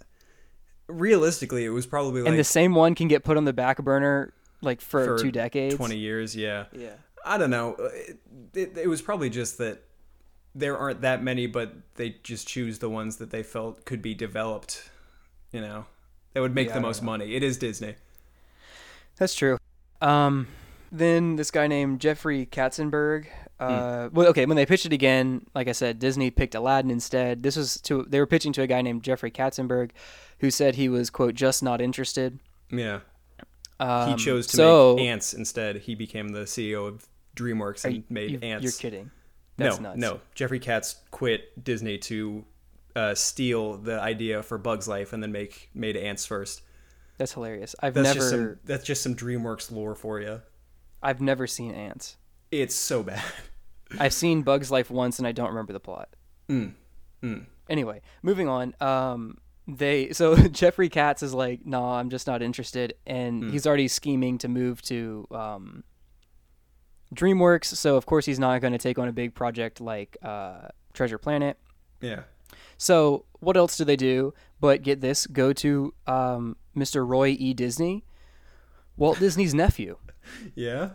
realistically, 0.88 1.66
it 1.66 1.70
was 1.70 1.86
probably 1.86 2.22
like 2.22 2.30
and 2.30 2.40
the 2.40 2.44
same 2.44 2.76
one 2.76 2.96
can 2.96 3.08
get 3.08 3.24
put 3.24 3.38
on 3.38 3.46
the 3.46 3.54
back 3.54 3.84
burner 3.84 4.34
like 4.62 4.82
for, 4.82 5.18
for 5.18 5.24
two 5.24 5.32
decades. 5.32 5.76
20 5.76 5.98
years. 5.98 6.36
Yeah. 6.36 6.66
Yeah. 6.72 6.96
I 7.26 7.38
don't 7.38 7.50
know. 7.50 7.76
It, 7.80 8.20
it, 8.54 8.78
it 8.78 8.88
was 8.88 9.02
probably 9.02 9.30
just 9.30 9.58
that 9.58 9.84
there 10.56 10.78
aren't 10.78 11.02
that 11.02 11.22
many, 11.22 11.46
but 11.46 11.74
they 11.96 12.16
just 12.24 12.48
choose 12.48 12.80
the 12.80 12.90
ones 12.90 13.18
that 13.18 13.30
they 13.30 13.44
felt 13.44 13.86
could 13.86 14.02
be 14.02 14.14
developed. 14.14 14.90
You 15.52 15.62
know, 15.62 15.86
that 16.38 16.42
would 16.42 16.54
make 16.54 16.68
Yeah, 16.68 16.76
the 16.76 16.82
most 16.82 17.02
money. 17.02 17.34
It 17.34 17.42
is 17.42 17.58
Disney. 17.58 17.96
That's 19.16 19.34
true. 19.34 19.58
Um, 20.02 20.46
then 20.92 21.36
this 21.36 21.50
guy 21.50 21.66
named 21.66 22.00
Jeffrey 22.00 22.46
Katzenberg. 22.46 23.26
Uh, 23.60 24.10
well, 24.14 24.28
okay, 24.28 24.46
when 24.46 24.56
they 24.56 24.68
pitched 24.68 24.86
it 24.86 24.94
again, 24.94 25.48
like 25.56 25.68
I 25.68 25.72
said, 25.72 25.98
Disney 25.98 26.30
picked 26.30 26.54
Aladdin 26.54 26.92
instead. 26.92 27.42
This 27.42 27.56
was 27.56 27.82
to 27.82 28.06
they 28.08 28.20
were 28.20 28.28
pitching 28.28 28.54
to 28.54 28.62
a 28.62 28.68
guy 28.68 28.84
named 28.84 29.02
Jeffrey 29.02 29.32
Katzenberg, 29.32 29.90
who 30.42 30.52
said 30.52 30.76
he 30.76 30.90
was 30.90 31.10
quote 31.10 31.34
just 31.34 31.64
not 31.64 31.82
interested. 31.82 32.38
Yeah. 32.70 33.00
Um, 33.80 34.12
he 34.12 34.16
chose 34.24 34.46
to 34.48 34.58
so, 34.58 34.96
make 34.96 35.08
Antz 35.08 35.34
instead. 35.34 35.78
He 35.78 35.96
became 35.96 36.30
the 36.30 36.42
CEO 36.42 36.88
of 36.88 37.08
DreamWorks 37.36 37.84
and 37.84 37.96
you- 37.96 38.04
made 38.10 38.30
you- 38.30 38.40
Antz. 38.44 38.64
You're 38.64 38.74
kidding. 38.74 39.10
That's 39.58 39.80
no, 39.80 39.90
nuts. 39.90 40.00
no. 40.00 40.20
Jeffrey 40.36 40.60
Katz 40.60 40.98
quit 41.10 41.64
Disney 41.64 41.98
to 41.98 42.46
uh, 42.98 43.14
steal 43.16 43.78
the 43.78 44.00
idea 44.02 44.42
for 44.42 44.58
Bugs 44.58 44.88
Life 44.88 45.14
and 45.14 45.22
then 45.22 45.32
make 45.32 45.70
made 45.74 45.96
Antz 45.96 46.26
first. 46.26 46.64
That's 47.18 47.34
hilarious. 47.34 47.76
I've 47.82 47.94
That's 47.94 48.08
never 48.08 48.20
just 48.20 48.30
some 48.30 48.60
that's 48.66 48.84
just 48.86 49.04
some 49.04 49.16
DreamWorks 49.16 49.72
lore 49.72 49.96
for 49.96 50.20
you. 50.20 50.42
I've 51.02 51.22
never 51.22 51.46
seen 51.48 51.74
Antz. 51.74 52.18
It's 52.52 52.76
so 52.76 53.04
bad. 53.04 53.24
I've 54.00 54.14
seen 54.14 54.42
Bugs 54.42 54.70
Life 54.72 54.90
once 54.90 55.20
and 55.20 55.28
I 55.28 55.32
don't 55.32 55.50
remember 55.50 55.74
the 55.74 55.80
plot. 55.80 56.10
Mm. 56.50 56.74
Mm. 57.24 57.46
Anyway, 57.70 58.02
moving 58.24 58.48
on. 58.48 58.74
Um, 58.82 59.38
they 59.68 60.12
so 60.14 60.36
Jeffrey 60.62 60.90
Katz 60.90 61.22
is 61.24 61.34
like, 61.34 61.66
nah, 61.66 61.98
I'm 62.00 62.10
just 62.10 62.26
not 62.28 62.42
interested, 62.42 62.94
and 63.06 63.44
Hmm. 63.44 63.50
he's 63.52 63.68
already 63.68 63.88
scheming 63.88 64.38
to 64.40 64.48
move 64.48 64.82
to 64.84 65.28
um, 65.32 65.84
DreamWorks. 67.14 67.66
So 67.76 67.96
of 67.96 68.06
course 68.06 68.26
he's 68.26 68.40
not 68.40 68.62
going 68.62 68.74
to 68.74 68.80
take 68.80 69.00
on 69.00 69.08
a 69.08 69.14
big 69.14 69.34
project 69.34 69.82
like 69.82 70.18
uh, 70.22 70.70
Treasure 70.94 71.18
Planet. 71.18 71.58
Yeah. 72.02 72.24
So 72.78 73.26
what 73.40 73.58
else 73.58 73.78
do 73.78 73.84
they 73.86 73.96
do? 73.96 74.34
But 74.60 74.82
get 74.84 75.02
this, 75.02 75.28
go 75.28 75.54
to 75.54 75.94
um, 76.08 76.56
Mr. 76.76 77.08
Roy 77.08 77.30
E. 77.40 77.54
Disney, 77.54 78.04
Walt 78.96 79.20
Disney's 79.20 79.54
nephew. 79.54 79.98
Yeah. 80.56 80.92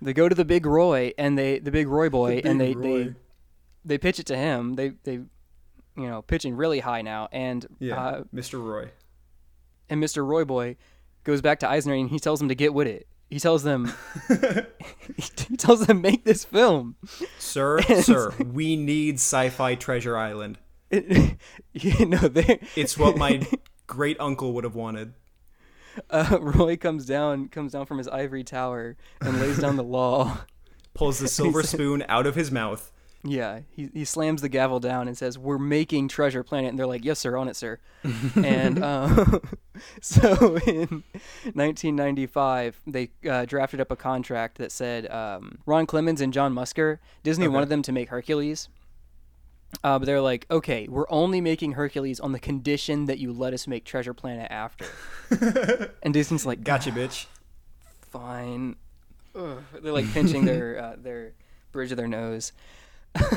They 0.00 0.12
go 0.12 0.28
to 0.28 0.34
the 0.34 0.44
big 0.44 0.64
Roy 0.66 1.12
and 1.18 1.36
they 1.36 1.58
the 1.58 1.70
big 1.72 1.88
Roy 1.88 2.08
boy 2.08 2.40
and 2.44 2.60
they, 2.60 2.68
Big 2.74 2.82
they 2.82 2.88
Roy. 3.04 3.14
they 3.84 3.98
pitch 3.98 4.20
it 4.20 4.26
to 4.26 4.36
him. 4.36 4.74
They 4.74 4.90
they 5.02 5.14
you 5.14 5.28
know 6.08 6.22
pitching 6.22 6.54
really 6.54 6.78
high 6.80 7.02
now 7.02 7.28
and 7.32 7.66
Yeah. 7.80 8.00
uh, 8.00 8.22
Mr. 8.32 8.62
Roy. 8.64 8.90
and 9.88 10.00
Mr. 10.02 10.24
Roy 10.24 10.44
boy 10.44 10.76
goes 11.24 11.40
back 11.40 11.58
to 11.60 11.68
Eisner 11.68 11.94
and 11.94 12.10
he 12.10 12.20
tells 12.20 12.38
them 12.38 12.48
to 12.48 12.54
get 12.54 12.72
with 12.74 12.86
it. 12.86 13.08
He 13.28 13.40
tells 13.40 13.64
them 13.64 13.92
he 15.48 15.56
tells 15.56 15.86
them 15.86 16.00
make 16.00 16.24
this 16.24 16.44
film. 16.44 16.94
Sir, 17.38 17.80
sir, 17.82 18.32
we 18.38 18.76
need 18.76 19.16
Sci-Fi 19.16 19.74
Treasure 19.74 20.16
Island. 20.16 20.58
you 21.72 22.06
know 22.06 22.18
they 22.28 22.60
It's 22.76 22.96
what 22.98 23.16
my 23.16 23.46
great 23.86 24.18
uncle 24.20 24.52
would 24.54 24.64
have 24.64 24.74
wanted. 24.74 25.14
uh, 26.10 26.38
Roy 26.40 26.76
comes 26.76 27.04
down 27.06 27.48
comes 27.48 27.72
down 27.72 27.86
from 27.86 27.98
his 27.98 28.08
ivory 28.08 28.44
tower 28.44 28.96
and 29.20 29.40
lays 29.40 29.58
down 29.58 29.76
the 29.76 29.82
law. 29.98 30.38
Pulls 30.94 31.18
the 31.18 31.28
silver 31.28 31.62
spoon 31.62 32.04
out 32.08 32.26
of 32.26 32.34
his 32.34 32.50
mouth. 32.50 32.90
Yeah, 33.24 33.60
he 33.70 33.90
he 33.92 34.04
slams 34.04 34.42
the 34.42 34.48
gavel 34.48 34.78
down 34.80 35.08
and 35.08 35.18
says, 35.18 35.36
"We're 35.36 35.58
making 35.58 36.06
Treasure 36.08 36.44
Planet," 36.44 36.70
and 36.70 36.78
they're 36.78 36.86
like, 36.86 37.04
"Yes, 37.04 37.18
sir, 37.18 37.36
on 37.36 37.48
it, 37.48 37.56
sir." 37.56 37.80
and 38.36 38.82
uh, 38.82 39.40
so 40.00 40.56
in 40.66 41.02
1995, 41.54 42.80
they 42.86 43.10
uh, 43.28 43.44
drafted 43.44 43.80
up 43.80 43.90
a 43.90 43.96
contract 43.96 44.58
that 44.58 44.70
said 44.72 45.10
um, 45.10 45.58
Ron 45.66 45.84
Clements 45.86 46.20
and 46.20 46.32
John 46.32 46.54
Musker. 46.54 46.98
Disney 47.24 47.46
Okay. 47.46 47.54
wanted 47.54 47.68
them 47.68 47.82
to 47.82 47.92
make 47.92 48.08
Hercules, 48.08 48.68
uh, 49.84 49.98
but 49.98 50.06
they're 50.06 50.20
like, 50.20 50.46
"Okay, 50.50 50.88
we're 50.88 51.08
only 51.10 51.40
making 51.40 51.72
Hercules 51.72 52.20
on 52.20 52.32
the 52.32 52.38
condition 52.38 53.06
that 53.06 53.18
you 53.18 53.32
let 53.32 53.52
us 53.52 53.66
make 53.66 53.84
Treasure 53.84 54.14
Planet 54.14 54.50
after." 54.50 54.86
and 56.02 56.12
Disney's 56.14 56.46
like, 56.46 56.64
Gotcha, 56.64 56.90
bitch. 56.90 57.26
fine. 58.00 58.76
Ugh. 59.34 59.62
They're 59.82 59.92
like 59.92 60.10
pinching 60.12 60.44
their 60.44 60.78
uh, 60.82 60.96
their 60.98 61.32
bridge 61.72 61.90
of 61.90 61.96
their 61.96 62.08
nose. 62.08 62.52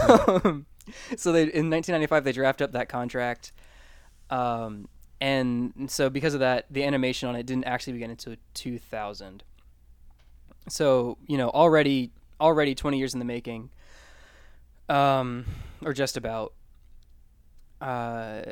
Um, 0.08 0.66
so 1.16 1.32
they 1.32 1.44
in 1.44 1.70
1995 1.70 2.24
they 2.24 2.32
draft 2.32 2.62
up 2.62 2.72
that 2.72 2.90
contract, 2.90 3.52
um, 4.30 4.88
and 5.20 5.90
so 5.90 6.10
because 6.10 6.34
of 6.34 6.40
that, 6.40 6.66
the 6.72 6.84
animation 6.84 7.30
on 7.30 7.36
it 7.36 7.46
didn't 7.46 7.66
actually 7.66 7.94
begin 7.94 8.10
until 8.10 8.36
2000. 8.54 9.44
So 10.70 11.18
you 11.28 11.38
know 11.38 11.50
already 11.50 12.12
already 12.40 12.74
20 12.74 12.98
years 12.98 13.14
in 13.14 13.20
the 13.20 13.26
making, 13.26 13.70
um, 14.92 15.46
or 15.84 15.94
just 15.94 16.18
about. 16.18 16.54
Uh, 17.80 18.44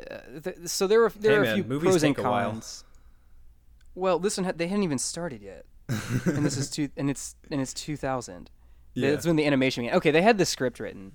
th- 0.42 0.56
so 0.66 0.86
there 0.86 1.00
were 1.00 1.12
there 1.20 1.32
Hey, 1.32 1.36
are 1.36 1.42
man, 1.42 1.52
a 1.52 1.54
few 1.54 1.64
movies 1.64 1.90
pros 1.90 2.02
and 2.02 2.16
take 2.16 2.24
a 2.24 2.28
while. 2.30 2.50
cons. 2.50 2.84
Well, 3.94 4.18
this 4.18 4.36
had, 4.36 4.58
they 4.58 4.66
hadn't 4.66 4.82
even 4.84 4.98
started 4.98 5.42
yet, 5.42 5.66
and 5.88 6.44
this 6.44 6.56
is 6.56 6.68
two 6.70 6.88
and 6.96 7.08
it's 7.10 7.36
and 7.50 7.60
it's 7.60 7.74
2000. 7.74 8.50
Yeah. 8.94 9.10
That's 9.12 9.26
when 9.26 9.36
the 9.36 9.46
animation 9.46 9.84
began. 9.84 9.96
Okay, 9.98 10.10
they 10.10 10.22
had 10.22 10.36
the 10.36 10.44
script 10.46 10.80
written, 10.80 11.12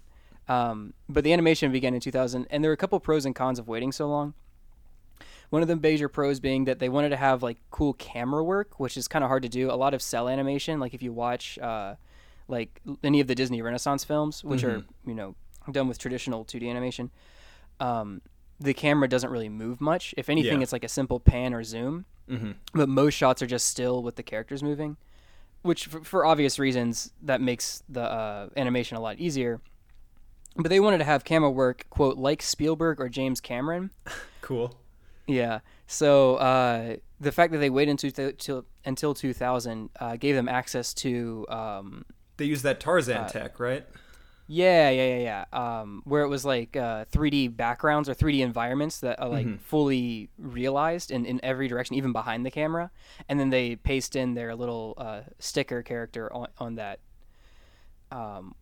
um, 0.47 0.93
but 1.09 1.25
the 1.25 1.33
animation 1.33 1.73
began 1.73 1.93
in 1.93 1.99
2000, 1.99 2.47
and 2.49 2.63
there 2.63 2.69
were 2.69 2.73
a 2.73 2.77
couple 2.77 2.97
pros 3.01 3.25
and 3.25 3.35
cons 3.35 3.59
of 3.59 3.67
waiting 3.67 3.91
so 3.91 4.07
long. 4.07 4.33
One 5.49 5.61
of 5.61 5.67
the 5.67 5.75
major 5.75 6.07
pros 6.07 6.39
being 6.39 6.65
that 6.65 6.79
they 6.79 6.87
wanted 6.89 7.09
to 7.09 7.17
have 7.17 7.43
like 7.43 7.57
cool 7.71 7.93
camera 7.93 8.43
work, 8.43 8.79
which 8.79 8.95
is 8.95 9.07
kind 9.09 9.23
of 9.23 9.29
hard 9.29 9.43
to 9.43 9.49
do. 9.49 9.69
A 9.69 9.75
lot 9.75 9.93
of 9.93 10.01
cell 10.01 10.29
animation, 10.29 10.79
like 10.79 10.93
if 10.93 11.03
you 11.03 11.11
watch 11.11 11.59
uh, 11.59 11.95
like 12.47 12.81
any 13.03 13.19
of 13.21 13.27
the 13.27 13.35
Disney 13.35 13.61
Renaissance 13.61 14.03
films, 14.03 14.43
which 14.43 14.63
are 14.63 14.83
you 15.05 15.13
know 15.15 15.35
done 15.71 15.87
with 15.87 15.97
traditional 15.97 16.45
2D 16.45 16.69
animation, 16.69 17.09
um, 17.79 18.21
the 18.59 18.73
camera 18.73 19.07
doesn't 19.09 19.29
really 19.31 19.49
move 19.49 19.81
much. 19.81 20.13
If 20.17 20.29
anything, 20.29 20.57
Yeah. 20.59 20.63
it's 20.63 20.71
like 20.73 20.83
a 20.83 20.89
simple 20.89 21.19
pan 21.19 21.53
or 21.53 21.63
zoom 21.63 22.05
Mm-hmm. 22.29 22.51
but 22.73 22.89
most 22.89 23.13
shots 23.13 23.43
are 23.43 23.45
just 23.47 23.67
still 23.67 24.01
with 24.01 24.15
the 24.15 24.23
characters 24.23 24.63
moving. 24.63 24.97
which 25.61 25.85
for, 25.85 26.03
for 26.03 26.25
obvious 26.25 26.57
reasons 26.57 27.11
that 27.21 27.39
makes 27.41 27.83
the 27.89 28.01
uh, 28.01 28.49
animation 28.57 28.97
a 28.97 28.99
lot 28.99 29.19
easier. 29.19 29.61
But 30.55 30.69
they 30.69 30.79
wanted 30.79 30.99
to 30.99 31.03
have 31.03 31.23
camera 31.23 31.51
work 31.51 31.85
quote 31.89 32.17
like 32.17 32.41
Spielberg 32.41 32.99
or 33.01 33.09
James 33.09 33.39
Cameron. 33.41 33.91
Cool. 34.41 34.75
Yeah. 35.27 35.59
So 35.87 36.35
uh, 36.35 36.97
the 37.19 37.31
fact 37.31 37.51
that 37.51 37.57
they 37.57 37.71
waited 37.71 38.03
until 38.03 38.63
until 38.85 39.13
2000 39.15 39.89
uh, 39.99 40.15
gave 40.17 40.35
them 40.35 40.47
access 40.47 40.93
to 40.95 41.45
um, 41.49 42.05
They 42.37 42.45
use 42.45 42.61
that 42.63 42.79
Tarzan 42.79 43.17
Uh, 43.17 43.27
tech, 43.27 43.59
right? 43.59 43.85
yeah 44.47 44.91
yeah 44.91 45.17
yeah 45.17 45.45
yeah 45.53 45.79
um, 45.81 46.03
where 46.05 46.21
it 46.21 46.27
was 46.27 46.45
like 46.45 46.75
uh, 46.77 47.05
3D 47.11 47.55
backgrounds 47.57 48.07
or 48.07 48.13
3D 48.13 48.41
environments 48.41 48.99
that 48.99 49.19
are 49.19 49.27
like 49.27 49.59
fully 49.59 50.29
realized 50.37 51.09
in, 51.09 51.25
in 51.25 51.39
every 51.43 51.67
direction, 51.67 51.95
even 51.95 52.11
behind 52.11 52.45
the 52.45 52.51
camera, 52.51 52.91
and 53.27 53.39
then 53.39 53.49
they 53.49 53.75
paste 53.75 54.15
in 54.15 54.35
their 54.35 54.53
little 54.55 54.93
uh, 54.97 55.21
sticker 55.39 55.81
character 55.81 56.31
on 56.31 56.47
on 56.59 56.75
that. 56.75 56.99
Um, 58.11 58.53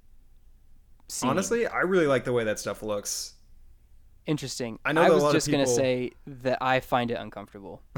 scene. 1.09 1.29
Honestly, 1.29 1.67
I 1.67 1.81
really 1.81 2.07
like 2.07 2.23
the 2.23 2.31
way 2.33 2.45
that 2.45 2.59
stuff 2.59 2.81
looks. 2.81 3.33
interesting. 4.25 4.79
I 4.85 4.93
know 4.93 5.01
a 5.03 5.13
was 5.21 5.33
just 5.33 5.51
gonna 5.51 5.67
say 5.67 6.11
that 6.25 6.59
I 6.61 6.79
find 6.79 7.11
it 7.11 7.15
uncomfortable. 7.15 7.81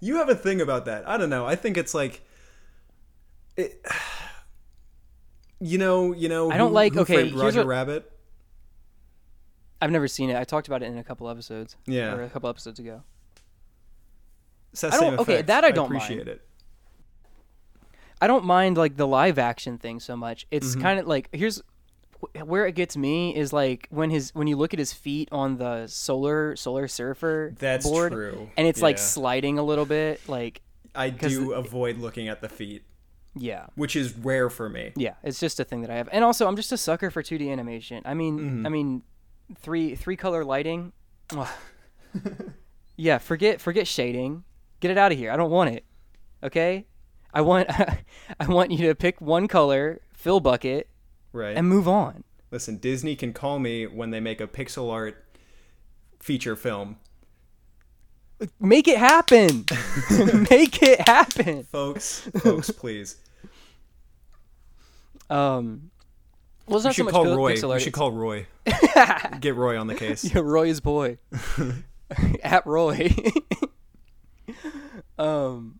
You 0.00 0.16
have 0.16 0.28
a 0.28 0.34
thing 0.34 0.60
about 0.60 0.84
that. 0.84 1.08
I 1.08 1.16
don't 1.16 1.30
know. 1.30 1.46
I 1.46 1.56
think 1.56 1.76
it's 1.78 1.94
like 1.94 2.22
it, 3.56 3.82
you 5.60 5.78
know, 5.78 6.12
you 6.12 6.28
know. 6.28 6.50
I 6.50 6.56
don't 6.58 6.68
who- 6.68 6.74
like- 6.74 6.94
Who 6.94 7.00
okay, 7.00 7.32
Roger 7.32 7.60
what- 7.60 7.66
Rabbit. 7.66 8.12
I've 9.80 9.90
never 9.90 10.08
seen 10.08 10.30
it. 10.30 10.36
I 10.36 10.44
talked 10.44 10.68
about 10.68 10.82
it 10.82 10.86
in 10.86 10.96
a 10.98 11.04
couple 11.04 11.28
episodes. 11.28 11.76
Yeah. 11.86 12.14
or 12.14 12.22
a 12.22 12.30
couple 12.30 12.48
episodes 12.48 12.78
ago. 12.78 13.02
I 14.82 14.88
don't- 14.90 15.00
same 15.00 15.20
okay, 15.20 15.42
that 15.42 15.64
I 15.64 15.70
don't 15.70 15.90
mind. 15.90 16.02
appreciate 16.02 16.28
it. 16.28 16.42
I 18.20 18.26
don't 18.26 18.44
mind 18.44 18.76
like 18.78 18.96
the 18.96 19.06
live 19.06 19.38
action 19.38 19.78
thing 19.78 20.00
so 20.00 20.16
much. 20.16 20.46
It's 20.50 20.72
Mm-hmm. 20.72 20.80
kind 20.82 21.00
of 21.00 21.06
like 21.06 21.28
here's 21.32 21.62
where 22.44 22.66
it 22.66 22.74
gets 22.74 22.96
me 22.96 23.36
is 23.36 23.52
like 23.52 23.86
when 23.90 24.08
his 24.10 24.34
when 24.34 24.46
you 24.46 24.56
look 24.56 24.72
at 24.72 24.78
his 24.78 24.92
feet 24.92 25.28
on 25.32 25.58
the 25.58 25.86
solar 25.86 26.56
solar 26.56 26.88
surfer 26.88 27.52
That's 27.58 27.86
board 27.86 28.12
true. 28.12 28.48
and 28.56 28.66
it's 28.66 28.80
like 28.80 28.96
sliding 28.98 29.58
a 29.58 29.62
little 29.62 29.84
bit 29.84 30.26
like 30.26 30.62
I 30.94 31.10
do 31.10 31.52
avoid 31.52 31.98
looking 31.98 32.28
at 32.28 32.40
the 32.40 32.48
feet, 32.48 32.84
yeah 33.38 33.66
which 33.74 33.94
is 33.96 34.16
rare 34.16 34.48
for 34.48 34.68
me. 34.68 34.92
yeah 34.96 35.14
it's 35.22 35.38
just 35.38 35.60
a 35.60 35.64
thing 35.64 35.82
that 35.82 35.90
I 35.90 35.96
have 35.96 36.08
and 36.10 36.24
also 36.24 36.48
I'm 36.48 36.56
just 36.56 36.72
a 36.72 36.76
sucker 36.78 37.10
for 37.10 37.22
2D 37.22 37.50
animation. 37.52 38.02
I 38.04 38.14
mean 38.14 38.38
Mm-hmm. 38.38 38.66
I 38.66 38.68
mean 38.70 39.02
three 39.58 39.94
three 39.94 40.16
color 40.16 40.44
lighting. 40.44 40.92
Yeah, 42.98 43.18
forget 43.18 43.60
forget 43.60 43.86
shading. 43.86 44.44
Get 44.80 44.90
it 44.90 44.96
out 44.98 45.12
of 45.12 45.18
here. 45.18 45.30
I 45.30 45.36
don't 45.36 45.50
want 45.50 45.70
it. 45.70 45.84
Okay? 46.42 46.86
I 47.34 47.42
want 47.42 47.68
I 48.40 48.46
want 48.46 48.70
you 48.70 48.86
to 48.88 48.94
pick 48.94 49.20
one 49.20 49.48
color, 49.48 50.00
fill 50.14 50.40
bucket 50.40 50.88
Right. 51.32 51.56
and 51.56 51.68
move 51.68 51.86
on. 51.86 52.24
Listen, 52.50 52.78
Disney 52.78 53.14
can 53.16 53.34
call 53.34 53.58
me 53.58 53.86
when 53.86 54.10
they 54.10 54.20
make 54.20 54.40
a 54.40 54.46
pixel 54.46 54.90
art 54.90 55.22
feature 56.20 56.56
film. 56.56 56.96
Make 58.60 58.86
it 58.88 58.98
happen. 58.98 59.64
Make 60.50 60.82
it 60.82 61.06
happen. 61.08 61.64
Folks, 61.64 62.20
folks, 62.42 62.70
please. 62.70 63.16
Um, 65.30 65.90
well, 66.66 66.76
it's 66.78 66.84
We 66.84 66.88
not 66.88 66.90
so 66.90 66.90
should 66.92 67.04
much 67.06 67.14
call 67.14 67.24
pil- 67.24 67.36
Roy. 67.36 67.54
pixel 67.54 67.74
We 67.74 67.80
should 67.80 67.92
call 67.92 68.12
Roy. 68.12 68.46
Get 69.40 69.54
Roy 69.54 69.78
on 69.78 69.86
the 69.86 69.94
case. 69.94 70.24
Yeah, 70.24 70.40
Roy's 70.42 70.80
boy. 70.80 71.18
At 72.42 72.64
Roy. 72.66 73.12
um, 75.18 75.78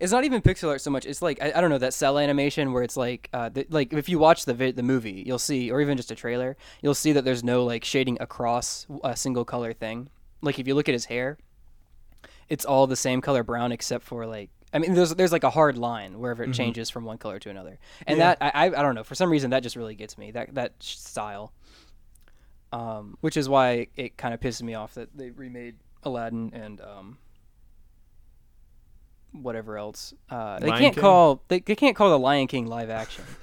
it's 0.00 0.12
not 0.12 0.24
even 0.24 0.42
pixel 0.42 0.68
art 0.70 0.80
so 0.80 0.90
much. 0.90 1.06
It's 1.06 1.22
like 1.22 1.40
I, 1.42 1.52
I 1.56 1.60
don't 1.60 1.70
know 1.70 1.78
that 1.78 1.94
cell 1.94 2.18
animation 2.18 2.72
where 2.72 2.82
it's 2.82 2.96
like 2.96 3.28
uh 3.32 3.48
the, 3.48 3.66
like 3.70 3.92
if 3.92 4.08
you 4.08 4.18
watch 4.18 4.44
the 4.44 4.54
vi- 4.54 4.72
the 4.72 4.82
movie, 4.82 5.22
you'll 5.26 5.38
see, 5.38 5.70
or 5.70 5.80
even 5.80 5.96
just 5.96 6.10
a 6.10 6.14
trailer, 6.14 6.56
you'll 6.82 6.94
see 6.94 7.12
that 7.12 7.24
there's 7.24 7.44
no 7.44 7.64
like 7.64 7.84
shading 7.84 8.18
across 8.20 8.86
a 9.04 9.16
single 9.16 9.44
color 9.44 9.72
thing. 9.72 10.08
Like 10.42 10.58
if 10.58 10.66
you 10.66 10.74
look 10.74 10.88
at 10.88 10.92
his 10.94 11.06
hair, 11.06 11.38
it's 12.48 12.64
all 12.64 12.86
the 12.86 12.96
same 12.96 13.20
color 13.20 13.42
brown 13.42 13.72
except 13.72 14.04
for 14.04 14.26
like 14.26 14.50
I 14.74 14.78
mean 14.80 14.92
there's 14.94 15.14
there's 15.14 15.32
like 15.32 15.44
a 15.44 15.50
hard 15.50 15.78
line 15.78 16.18
wherever 16.18 16.42
it 16.42 16.52
changes 16.52 16.90
from 16.90 17.04
one 17.04 17.16
color 17.16 17.38
to 17.38 17.48
another. 17.48 17.78
And 18.06 18.18
Yeah. 18.18 18.34
that 18.34 18.38
I, 18.56 18.66
I 18.66 18.80
I 18.80 18.82
don't 18.82 18.94
know, 18.94 19.04
for 19.04 19.14
some 19.14 19.30
reason 19.30 19.50
that 19.50 19.62
just 19.62 19.76
really 19.76 19.94
gets 19.94 20.18
me. 20.18 20.32
That 20.32 20.54
that 20.54 20.72
style. 20.80 21.52
Um 22.72 23.16
which 23.20 23.36
is 23.36 23.48
why 23.48 23.86
it 23.96 24.16
kind 24.16 24.34
of 24.34 24.40
pisses 24.40 24.62
me 24.62 24.74
off 24.74 24.94
that 24.94 25.16
they 25.16 25.30
remade 25.30 25.76
Aladdin 26.02 26.50
and 26.52 26.80
um 26.80 27.18
whatever 29.32 29.78
else. 29.78 30.12
Uh 30.28 30.58
they 30.58 30.68
Lion 30.68 30.82
can't 30.82 30.94
King? 30.94 31.02
call 31.02 31.42
they, 31.48 31.60
they 31.60 31.76
can't 31.76 31.96
call 31.96 32.10
the 32.10 32.18
Lion 32.18 32.46
King 32.46 32.66
live 32.66 32.90
action. 32.90 33.24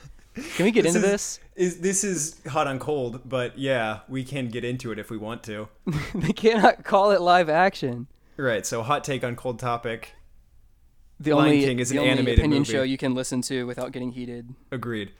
Can 0.55 0.63
we 0.65 0.71
get 0.71 0.85
into 0.85 0.99
is, 0.99 1.03
this? 1.03 1.39
Is 1.55 1.79
this 1.79 2.03
is 2.05 2.39
hot 2.47 2.65
on 2.65 2.79
cold, 2.79 3.21
but 3.25 3.57
yeah, 3.57 3.99
we 4.07 4.23
can 4.23 4.47
get 4.47 4.63
into 4.63 4.91
it 4.93 4.97
if 4.97 5.09
we 5.09 5.17
want 5.17 5.43
to. 5.43 5.67
they 6.15 6.31
cannot 6.31 6.85
call 6.85 7.11
it 7.11 7.19
live 7.19 7.49
action. 7.49 8.07
Right. 8.37 8.65
So 8.65 8.81
hot 8.81 9.03
take 9.03 9.25
on 9.25 9.35
cold 9.35 9.59
topic. 9.59 10.13
The 11.21 11.33
Lion 11.33 11.45
only, 11.53 11.65
King 11.65 11.79
is 11.79 11.91
an 11.91 11.99
only 11.99 12.09
animated 12.09 12.39
opinion 12.39 12.59
movie. 12.61 12.71
show 12.73 12.83
you 12.83 12.97
can 12.97 13.13
listen 13.13 13.41
to 13.43 13.65
without 13.65 13.91
getting 13.91 14.11
heated. 14.11 14.53
Agreed. 14.71 15.11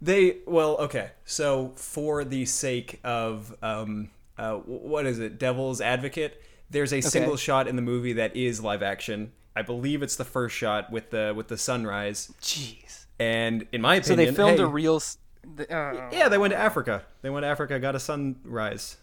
They 0.00 0.38
well, 0.46 0.76
okay. 0.78 1.10
So 1.24 1.72
for 1.76 2.24
the 2.24 2.44
sake 2.46 3.00
of 3.04 3.54
um, 3.62 4.10
uh, 4.38 4.54
what 4.56 5.06
is 5.06 5.18
it, 5.18 5.38
Devil's 5.38 5.80
Advocate? 5.80 6.40
There's 6.70 6.92
a 6.92 7.00
single 7.02 7.36
shot 7.36 7.68
in 7.68 7.76
the 7.76 7.82
movie 7.82 8.14
that 8.14 8.34
is 8.34 8.62
live 8.62 8.82
action. 8.82 9.32
I 9.54 9.60
believe 9.62 10.02
it's 10.02 10.16
the 10.16 10.24
first 10.24 10.56
shot 10.56 10.90
with 10.90 11.10
the 11.10 11.34
with 11.36 11.48
the 11.48 11.58
sunrise. 11.58 12.32
Jeez. 12.40 13.04
And 13.20 13.66
in 13.72 13.82
my 13.82 13.96
opinion, 13.96 14.04
So 14.04 14.16
they 14.16 14.34
filmed 14.34 14.58
hey, 14.58 14.64
a 14.64 14.66
real. 14.66 14.96
uh, 14.96 16.08
Yeah, 16.10 16.28
they 16.30 16.38
went 16.38 16.52
to 16.52 16.58
Africa. 16.58 17.04
They 17.20 17.28
went 17.30 17.44
to 17.44 17.48
Africa, 17.48 17.78
got 17.78 17.94
a 17.94 18.00
sunrise. 18.00 18.96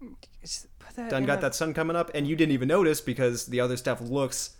put 0.00 1.08
Done 1.10 1.26
got 1.26 1.38
a- 1.38 1.42
that 1.42 1.54
sun 1.54 1.74
coming 1.74 1.96
up, 1.96 2.10
and 2.14 2.26
you 2.26 2.36
didn't 2.36 2.52
even 2.52 2.68
notice 2.68 3.00
because 3.00 3.46
the 3.46 3.60
other 3.60 3.76
stuff 3.76 4.00
looks 4.00 4.56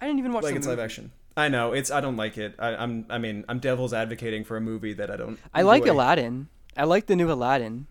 I 0.00 0.06
didn't 0.06 0.20
even 0.20 0.32
watch 0.32 0.44
like 0.44 0.54
the 0.54 0.58
it's 0.58 0.66
movie. 0.66 0.76
live 0.76 0.84
action. 0.84 1.12
I 1.36 1.48
know 1.48 1.72
it's. 1.72 1.90
I 1.90 2.00
don't 2.00 2.16
like 2.16 2.36
it. 2.38 2.54
I, 2.58 2.74
I'm. 2.76 3.06
I 3.08 3.18
mean, 3.18 3.44
I'm 3.48 3.58
devil's 3.58 3.92
advocating 3.92 4.44
for 4.44 4.56
a 4.56 4.60
movie 4.60 4.92
that 4.94 5.10
I 5.10 5.16
don't. 5.16 5.38
I 5.54 5.62
like. 5.62 5.86
Aladdin. 5.86 6.48
I 6.76 6.84
like 6.84 7.06
the 7.06 7.16
new 7.16 7.30
Aladdin. 7.30 7.86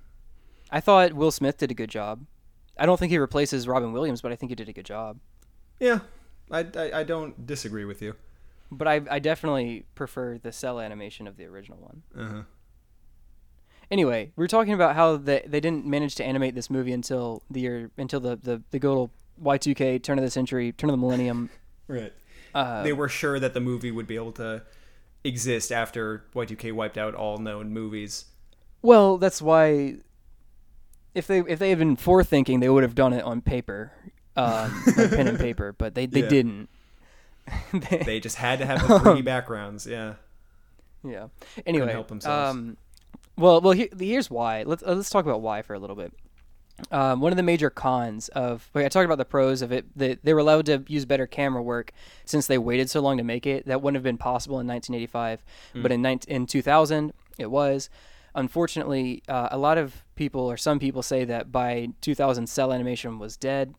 I 0.71 0.79
thought 0.79 1.13
Will 1.13 1.31
Smith 1.31 1.57
did 1.57 1.71
a 1.71 1.73
good 1.73 1.89
job. 1.89 2.25
I 2.77 2.85
don't 2.85 2.99
think 2.99 3.11
he 3.11 3.17
replaces 3.17 3.67
Robin 3.67 3.91
Williams, 3.91 4.21
but 4.21 4.31
I 4.31 4.35
think 4.35 4.49
he 4.49 4.55
did 4.55 4.69
a 4.69 4.73
good 4.73 4.85
job. 4.85 5.17
Yeah, 5.79 5.99
I, 6.51 6.59
I, 6.75 6.91
I 6.99 7.03
don't 7.03 7.45
disagree 7.45 7.85
with 7.85 8.01
you. 8.01 8.15
But 8.71 8.87
I, 8.87 9.01
I 9.09 9.19
definitely 9.19 9.85
prefer 9.95 10.37
the 10.37 10.51
cell 10.51 10.79
animation 10.79 11.27
of 11.27 11.37
the 11.37 11.45
original 11.45 11.79
one. 11.79 12.03
Uh-huh. 12.17 12.41
Anyway, 13.89 14.31
we 14.35 14.43
were 14.43 14.47
talking 14.49 14.73
about 14.73 14.95
how 14.95 15.15
they, 15.15 15.43
they 15.47 15.61
didn't 15.61 15.85
manage 15.85 16.15
to 16.15 16.23
animate 16.23 16.55
this 16.55 16.69
movie 16.69 16.91
until 16.91 17.41
the 17.49 17.61
year 17.61 17.91
until 17.97 18.19
the 18.19 18.35
the, 18.35 18.61
the 18.71 18.79
good 18.79 18.93
old 18.93 19.09
Y2K 19.41 20.03
turn 20.03 20.17
of 20.17 20.23
the 20.25 20.31
century, 20.31 20.73
turn 20.73 20.89
of 20.89 20.93
the 20.93 20.97
millennium. 20.97 21.49
Right. 21.87 22.13
Uh, 22.53 22.83
they 22.83 22.93
were 22.93 23.09
sure 23.09 23.39
that 23.39 23.53
the 23.53 23.59
movie 23.59 23.91
would 23.91 24.07
be 24.07 24.15
able 24.15 24.31
to 24.33 24.63
exist 25.23 25.71
after 25.71 26.23
Y2K 26.35 26.71
wiped 26.73 26.97
out 26.97 27.13
all 27.15 27.37
known 27.37 27.71
movies. 27.71 28.25
Well, 28.81 29.17
that's 29.17 29.41
why 29.41 29.95
if 31.13 31.27
they 31.27 31.39
if 31.39 31.59
they 31.59 31.69
had 31.69 31.79
been 31.79 31.97
forethinking, 31.97 32.59
they 32.59 32.69
would 32.69 32.83
have 32.83 32.95
done 32.95 33.13
it 33.13 33.23
on 33.23 33.41
paper, 33.41 33.91
um, 34.35 34.83
like 34.97 35.09
pen 35.11 35.27
and 35.27 35.37
paper. 35.39 35.73
But 35.77 35.95
they, 35.95 36.05
they 36.05 36.21
Yeah. 36.23 36.27
didn't. 36.29 36.69
They- 37.73 37.97
They 38.05 38.19
just 38.19 38.35
had 38.37 38.59
to 38.59 38.65
have 38.65 38.87
the 38.87 38.99
3D 38.99 39.23
backgrounds. 39.23 39.85
Yeah. 39.87 40.15
yeah. 41.03 41.27
Anyway, 41.65 41.91
help 41.91 42.07
themselves. 42.09 42.51
um, 42.55 42.77
well, 43.37 43.61
well, 43.61 43.73
here, 43.73 43.87
here's 43.97 44.29
why. 44.29 44.63
Let's 44.63 44.83
uh, 44.83 44.93
let's 44.93 45.09
talk 45.09 45.25
about 45.25 45.41
why 45.41 45.61
for 45.61 45.73
a 45.73 45.79
little 45.79 45.95
bit. 45.95 46.13
Um, 46.91 47.21
one 47.21 47.31
of 47.33 47.37
the 47.37 47.43
major 47.43 47.69
cons 47.69 48.29
of 48.29 48.69
wait, 48.73 48.85
I 48.85 48.89
talked 48.89 49.05
about 49.05 49.17
the 49.17 49.25
pros 49.25 49.61
of 49.61 49.71
it. 49.71 49.85
That 49.97 50.23
they 50.23 50.33
were 50.33 50.39
allowed 50.39 50.67
to 50.67 50.83
use 50.87 51.05
better 51.05 51.25
camera 51.25 51.61
work 51.61 51.91
since 52.25 52.47
they 52.47 52.57
waited 52.57 52.89
so 52.89 53.01
long 53.01 53.17
to 53.17 53.23
make 53.23 53.47
it. 53.47 53.65
That 53.65 53.81
wouldn't 53.81 53.95
have 53.95 54.03
been 54.03 54.17
possible 54.17 54.59
in 54.59 54.67
1985, 54.67 55.43
but 55.81 55.91
in 55.91 56.01
19, 56.01 56.33
in 56.33 56.45
2000 56.45 57.13
it 57.37 57.49
was. 57.51 57.89
Unfortunately, 58.35 59.23
uh, 59.27 59.47
a 59.49 59.57
lot 59.57 59.79
of 59.79 60.05
people 60.15 60.41
or 60.41 60.57
some 60.57 60.77
people 60.77 61.01
say 61.01 61.25
that 61.25 61.51
by 61.51 61.89
2000 62.01 62.47
cell 62.47 62.71
animation 62.71 63.17
was 63.17 63.35
dead. 63.35 63.73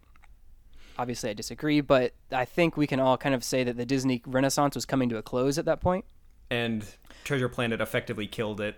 Obviously, 0.99 1.31
I 1.31 1.33
disagree, 1.35 1.81
but 1.81 2.13
I 2.33 2.45
think 2.45 2.77
we 2.77 2.89
can 2.89 2.99
all 2.99 3.17
kind 3.17 3.37
of 3.37 3.45
say 3.45 3.63
that 3.63 3.77
the 3.77 3.87
Disney 3.87 4.21
Renaissance 4.27 4.75
was 4.75 4.85
coming 4.85 5.09
to 5.11 5.17
a 5.17 5.23
close 5.23 5.57
at 5.57 5.65
that 5.67 5.81
point. 5.81 6.05
And 6.51 6.85
Treasure 7.23 7.49
Planet 7.49 7.81
effectively 7.81 8.27
killed 8.27 8.61
it. 8.61 8.75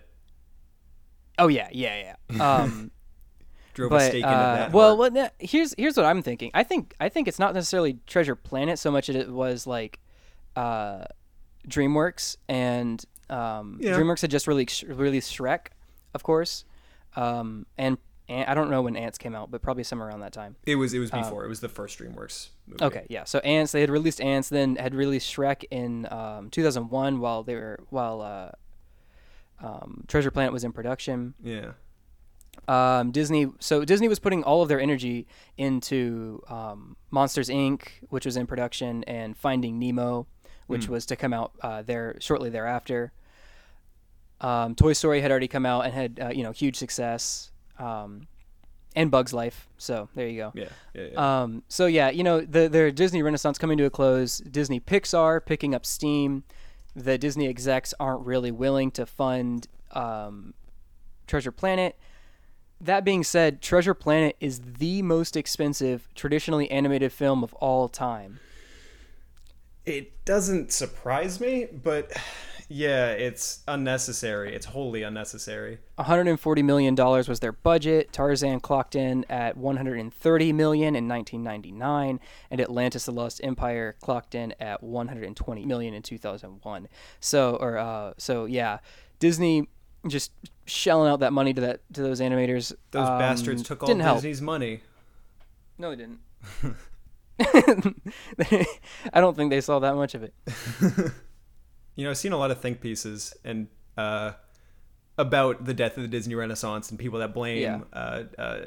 Oh 1.39 1.49
yeah, 1.49 1.69
yeah, 1.73 2.15
yeah. 2.31 2.61
Um, 2.63 2.91
Drove 3.81 3.93
a 3.93 3.95
but 3.95 4.09
stake 4.09 4.25
into 4.25 4.29
uh, 4.29 4.55
that. 4.57 4.73
well, 4.73 4.97
well, 4.97 5.11
no, 5.11 5.29
here's 5.39 5.75
here's 5.79 5.97
what 5.97 6.05
I'm 6.07 6.23
thinking. 6.23 6.51
I 6.53 6.63
think 6.63 6.95
I 7.01 7.09
think 7.09 7.29
it's 7.29 7.39
not 7.39 7.55
necessarily 7.55 7.99
Treasure 8.07 8.35
Planet 8.35 8.79
so 8.79 8.91
much 8.91 9.09
as 9.09 9.17
it 9.17 9.31
was 9.31 9.67
like 9.67 9.99
uh, 10.55 11.05
DreamWorks 11.67 12.37
and 12.49 13.03
um, 13.31 13.79
Yeah. 13.81 13.93
DreamWorks 13.93 14.21
had 14.21 14.31
just 14.31 14.47
released 14.47 14.83
released 14.83 15.35
Shrek, 15.35 15.69
of 16.15 16.23
course, 16.23 16.65
um, 17.17 17.67
and 17.79 17.97
I 18.29 18.55
don't 18.55 18.71
know 18.71 18.83
when 18.83 18.97
Antz 18.97 19.19
came 19.19 19.35
out, 19.35 19.51
but 19.51 19.61
probably 19.61 19.83
somewhere 19.83 20.09
around 20.09 20.21
that 20.21 20.33
time. 20.33 20.57
It 20.65 20.77
was 20.77 20.95
it 20.95 21.01
was 21.01 21.11
before. 21.11 21.45
it 21.45 21.49
was 21.49 21.61
the 21.61 21.69
first 21.69 21.99
DreamWorks 21.99 22.51
movie. 22.67 22.83
Um, 22.83 22.87
Okay, 22.87 23.07
yeah. 23.09 23.25
So 23.25 23.39
Antz, 23.41 23.73
they 23.73 23.81
had 23.81 23.91
released 23.91 24.21
Antz, 24.21 24.49
then 24.51 24.77
had 24.77 24.95
released 24.95 25.35
Shrek 25.35 25.65
in 25.71 26.07
um, 26.13 26.51
2001 26.51 27.19
while 27.19 27.43
they 27.43 27.55
were 27.55 27.81
while 27.89 28.21
uh, 28.21 29.67
um, 29.67 30.05
Treasure 30.07 30.31
Planet 30.31 30.53
was 30.53 30.65
in 30.65 30.73
production. 30.73 31.35
Yeah. 31.43 31.73
Um, 32.69 33.11
Disney, 33.11 33.49
so 33.59 33.85
Disney 33.85 34.09
was 34.09 34.19
putting 34.19 34.45
all 34.45 34.63
of 34.63 34.69
their 34.69 34.81
energy 34.81 35.27
into 35.57 36.43
um, 36.49 36.97
Monsters 37.11 37.49
Inc., 37.49 37.89
which 38.11 38.25
was 38.25 38.37
in 38.37 38.47
production, 38.47 39.03
and 39.05 39.37
Finding 39.37 39.79
Nemo, 39.79 40.27
which 40.67 40.89
was 40.89 41.05
to 41.07 41.17
come 41.17 41.33
out 41.33 41.53
uh, 41.63 41.83
there 41.83 42.17
shortly 42.21 42.49
thereafter. 42.49 43.13
Um, 44.41 44.75
Toy 44.75 44.93
Story 44.93 45.21
had 45.21 45.31
already 45.31 45.49
come 45.49 45.67
out 45.67 45.85
and 45.85 45.93
had 45.93 46.21
uh, 46.21 46.29
you 46.29 46.43
know 46.43 46.53
huge 46.53 46.77
success, 46.77 47.51
um, 47.79 48.27
and 48.97 49.11
Bugs 49.11 49.33
Life. 49.33 49.69
So 49.77 50.09
there 50.15 50.29
you 50.29 50.39
go. 50.39 50.53
Yeah. 50.55 50.69
Yeah. 50.95 51.07
yeah. 51.13 51.43
Um, 51.43 51.63
so 51.69 51.87
yeah, 51.87 52.11
you 52.11 52.23
know, 52.23 52.41
the 52.41 52.69
their 52.69 52.91
Disney 52.91 53.23
Renaissance 53.23 53.59
coming 53.59 53.79
to 53.79 53.85
a 53.85 53.91
close. 53.91 54.39
Disney 54.39 54.81
Pixar 54.81 55.45
picking 55.45 55.75
up 55.75 55.85
steam. 55.85 56.45
The 56.97 57.19
Disney 57.19 57.49
execs 57.49 57.95
aren't 58.01 58.25
really 58.27 58.51
willing 58.51 58.91
to 58.93 59.07
fund 59.07 59.69
um, 59.93 60.55
Treasure 61.27 61.53
Planet. 61.53 61.97
That 62.81 63.05
being 63.05 63.25
said, 63.25 63.61
Treasure 63.61 63.95
Planet 63.95 64.37
is 64.41 64.61
the 64.79 65.03
most 65.03 65.37
expensive 65.37 66.09
traditionally 66.15 66.71
animated 66.71 67.13
film 67.13 67.45
of 67.45 67.53
all 67.55 67.89
time. 67.89 68.41
it 69.85 70.25
doesn't 70.25 70.73
surprise 70.73 71.41
me, 71.41 71.67
but 71.73 72.13
yeah, 72.69 73.09
it's 73.11 73.63
unnecessary. 73.67 74.55
It's 74.55 74.67
wholly 74.67 75.03
unnecessary. 75.03 75.79
140 75.97 76.63
million 76.63 76.95
dollars 76.95 77.29
was 77.29 77.41
their 77.41 77.53
budget. 77.53 78.13
Tarzan 78.13 78.61
clocked 78.61 78.95
in 78.95 79.27
at 79.29 79.57
130 79.57 80.53
million 80.53 80.95
in 80.95 81.09
1999, 81.09 82.21
and 82.51 82.61
Atlantis: 82.61 83.05
The 83.07 83.13
Lost 83.13 83.41
Empire 83.43 83.97
clocked 84.01 84.35
in 84.35 84.55
at 84.61 84.83
120 84.83 85.67
million 85.67 85.93
in 85.95 86.03
2001. 86.03 86.89
So, 87.19 87.57
or 87.57 87.77
uh, 87.77 88.13
so 88.19 88.45
yeah, 88.45 88.79
Disney 89.19 89.69
just 90.07 90.33
shelling 90.67 91.11
out 91.11 91.21
that 91.21 91.33
money 91.33 91.53
to 91.55 91.61
that 91.63 91.81
to 91.95 92.03
those 92.03 92.21
animators. 92.21 92.73
Those 92.91 93.09
um, 93.09 93.19
bastards 93.19 93.63
took 93.63 93.83
all 93.83 93.87
didn't 93.87 94.03
help. 94.03 94.19
Disney's 94.19 94.43
money. 94.43 94.81
No, 95.79 95.91
they 95.91 95.97
didn't. 95.97 96.21
I 99.13 99.21
don't 99.21 99.37
think 99.37 99.51
they 99.51 99.61
saw 99.61 99.79
that 99.79 99.95
much 99.95 100.15
of 100.15 100.23
it. 100.23 100.35
You 101.97 102.05
know, 102.05 102.11
I've 102.13 102.19
seen 102.19 102.33
a 102.33 102.39
lot 102.39 102.51
of 102.51 102.59
think 102.61 102.81
pieces 102.81 103.35
and 103.45 103.67
uh, 103.99 104.33
about 105.19 105.67
the 105.67 105.75
death 105.75 105.99
of 105.99 106.03
the 106.03 106.09
Disney 106.09 106.35
Renaissance 106.35 106.89
and 106.89 106.99
people 106.99 107.19
that 107.19 107.35
blame 107.35 107.61
Yeah. 107.61 107.81
uh, 107.93 108.23
uh, 108.39 108.61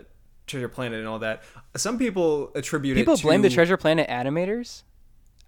Treasure 0.46 0.68
Planet 0.68 1.00
and 1.00 1.08
all 1.08 1.18
that. 1.20 1.42
Some 1.76 1.98
people 1.98 2.52
attribute 2.54 2.96
People 2.96 3.14
it 3.14 3.18
to 3.18 3.22
People 3.22 3.30
blame 3.30 3.42
the 3.42 3.50
Treasure 3.50 3.78
Planet 3.78 4.08
animators. 4.08 4.84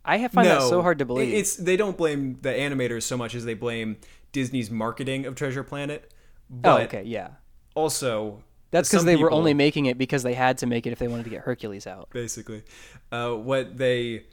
I 0.03 0.17
have 0.17 0.31
find 0.31 0.47
that 0.47 0.61
so 0.61 0.81
hard 0.81 0.97
to 0.99 1.05
believe. 1.05 1.31
It's 1.31 1.55
they 1.55 1.77
don't 1.77 1.97
blame 1.97 2.39
the 2.41 2.49
animators 2.49 3.03
so 3.03 3.17
much 3.17 3.35
as 3.35 3.45
they 3.45 3.53
blame 3.53 3.97
Disney's 4.35 4.69
marketing 4.69 5.25
of 5.25 5.33
Treasure 5.35 5.63
Planet. 5.63 6.11
oh, 6.65 6.79
okay, 6.79 7.03
yeah. 7.03 7.29
also, 7.73 8.43
That's 8.69 8.89
because 8.89 9.05
they 9.05 9.15
were 9.15 9.31
only 9.31 9.53
making 9.53 9.85
it 9.85 9.97
because 9.97 10.23
they 10.23 10.33
had 10.33 10.57
to 10.57 10.65
make 10.65 10.85
it 10.85 10.91
if 10.91 10.99
they 10.99 11.07
wanted 11.07 11.23
to 11.23 11.29
get 11.29 11.43
Hercules 11.43 11.87
out. 11.87 12.09
basically. 12.11 12.63
Uh, 13.13 13.31
what 13.31 13.77
they 13.77 14.25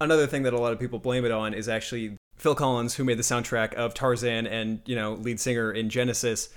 another 0.00 0.28
thing 0.28 0.44
that 0.44 0.54
a 0.54 0.58
lot 0.58 0.72
of 0.72 0.78
people 0.78 1.00
blame 1.00 1.24
it 1.24 1.32
on 1.32 1.52
is 1.52 1.68
actually 1.68 2.16
Phil 2.36 2.54
Collins, 2.54 2.94
who 2.94 3.02
made 3.02 3.18
the 3.18 3.24
soundtrack 3.24 3.74
of 3.74 3.92
Tarzan 3.92 4.46
and 4.46 4.82
you 4.86 4.94
know 4.94 5.14
lead 5.14 5.40
singer 5.40 5.72
in 5.72 5.90
Genesis. 5.90 6.48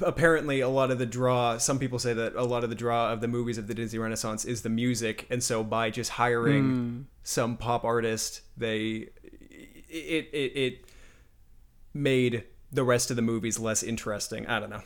Apparently, 0.00 0.60
a 0.60 0.68
lot 0.70 0.90
of 0.90 0.98
the 0.98 1.04
draw. 1.04 1.58
Some 1.58 1.78
people 1.78 1.98
say 1.98 2.14
that 2.14 2.34
a 2.36 2.44
lot 2.44 2.64
of 2.64 2.70
the 2.70 2.76
draw 2.76 3.12
of 3.12 3.20
the 3.20 3.28
movies 3.28 3.58
of 3.58 3.66
the 3.66 3.74
Disney 3.74 3.98
Renaissance 3.98 4.46
is 4.46 4.62
the 4.62 4.70
music, 4.70 5.26
and 5.28 5.42
so 5.42 5.62
by 5.62 5.90
just 5.90 6.12
hiring 6.12 7.06
some 7.22 7.58
pop 7.58 7.84
artist, 7.84 8.40
they 8.56 9.10
it 9.90 10.30
it 10.32 10.56
it 10.56 10.89
made 11.92 12.44
the 12.72 12.84
rest 12.84 13.10
of 13.10 13.16
the 13.16 13.22
movies 13.22 13.58
less 13.58 13.82
interesting. 13.82 14.46
I 14.46 14.60
don't 14.60 14.70
know. 14.70 14.82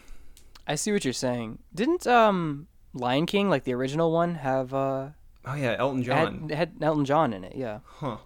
I 0.66 0.76
see 0.76 0.92
what 0.92 1.04
you're 1.04 1.12
saying. 1.12 1.58
Didn't 1.74 2.06
um 2.06 2.68
Lion 2.94 3.26
King, 3.26 3.50
like 3.50 3.64
the 3.64 3.74
original 3.74 4.12
one, 4.12 4.36
have 4.36 4.72
uh 4.72 5.08
Oh 5.46 5.54
yeah, 5.54 5.76
Elton 5.78 6.02
John. 6.02 6.48
had, 6.48 6.50
had 6.50 6.72
Elton 6.80 7.04
John 7.04 7.32
in 7.32 7.44
it? 7.44 7.54
Yeah. 7.54 7.80
Huh. 7.84 8.16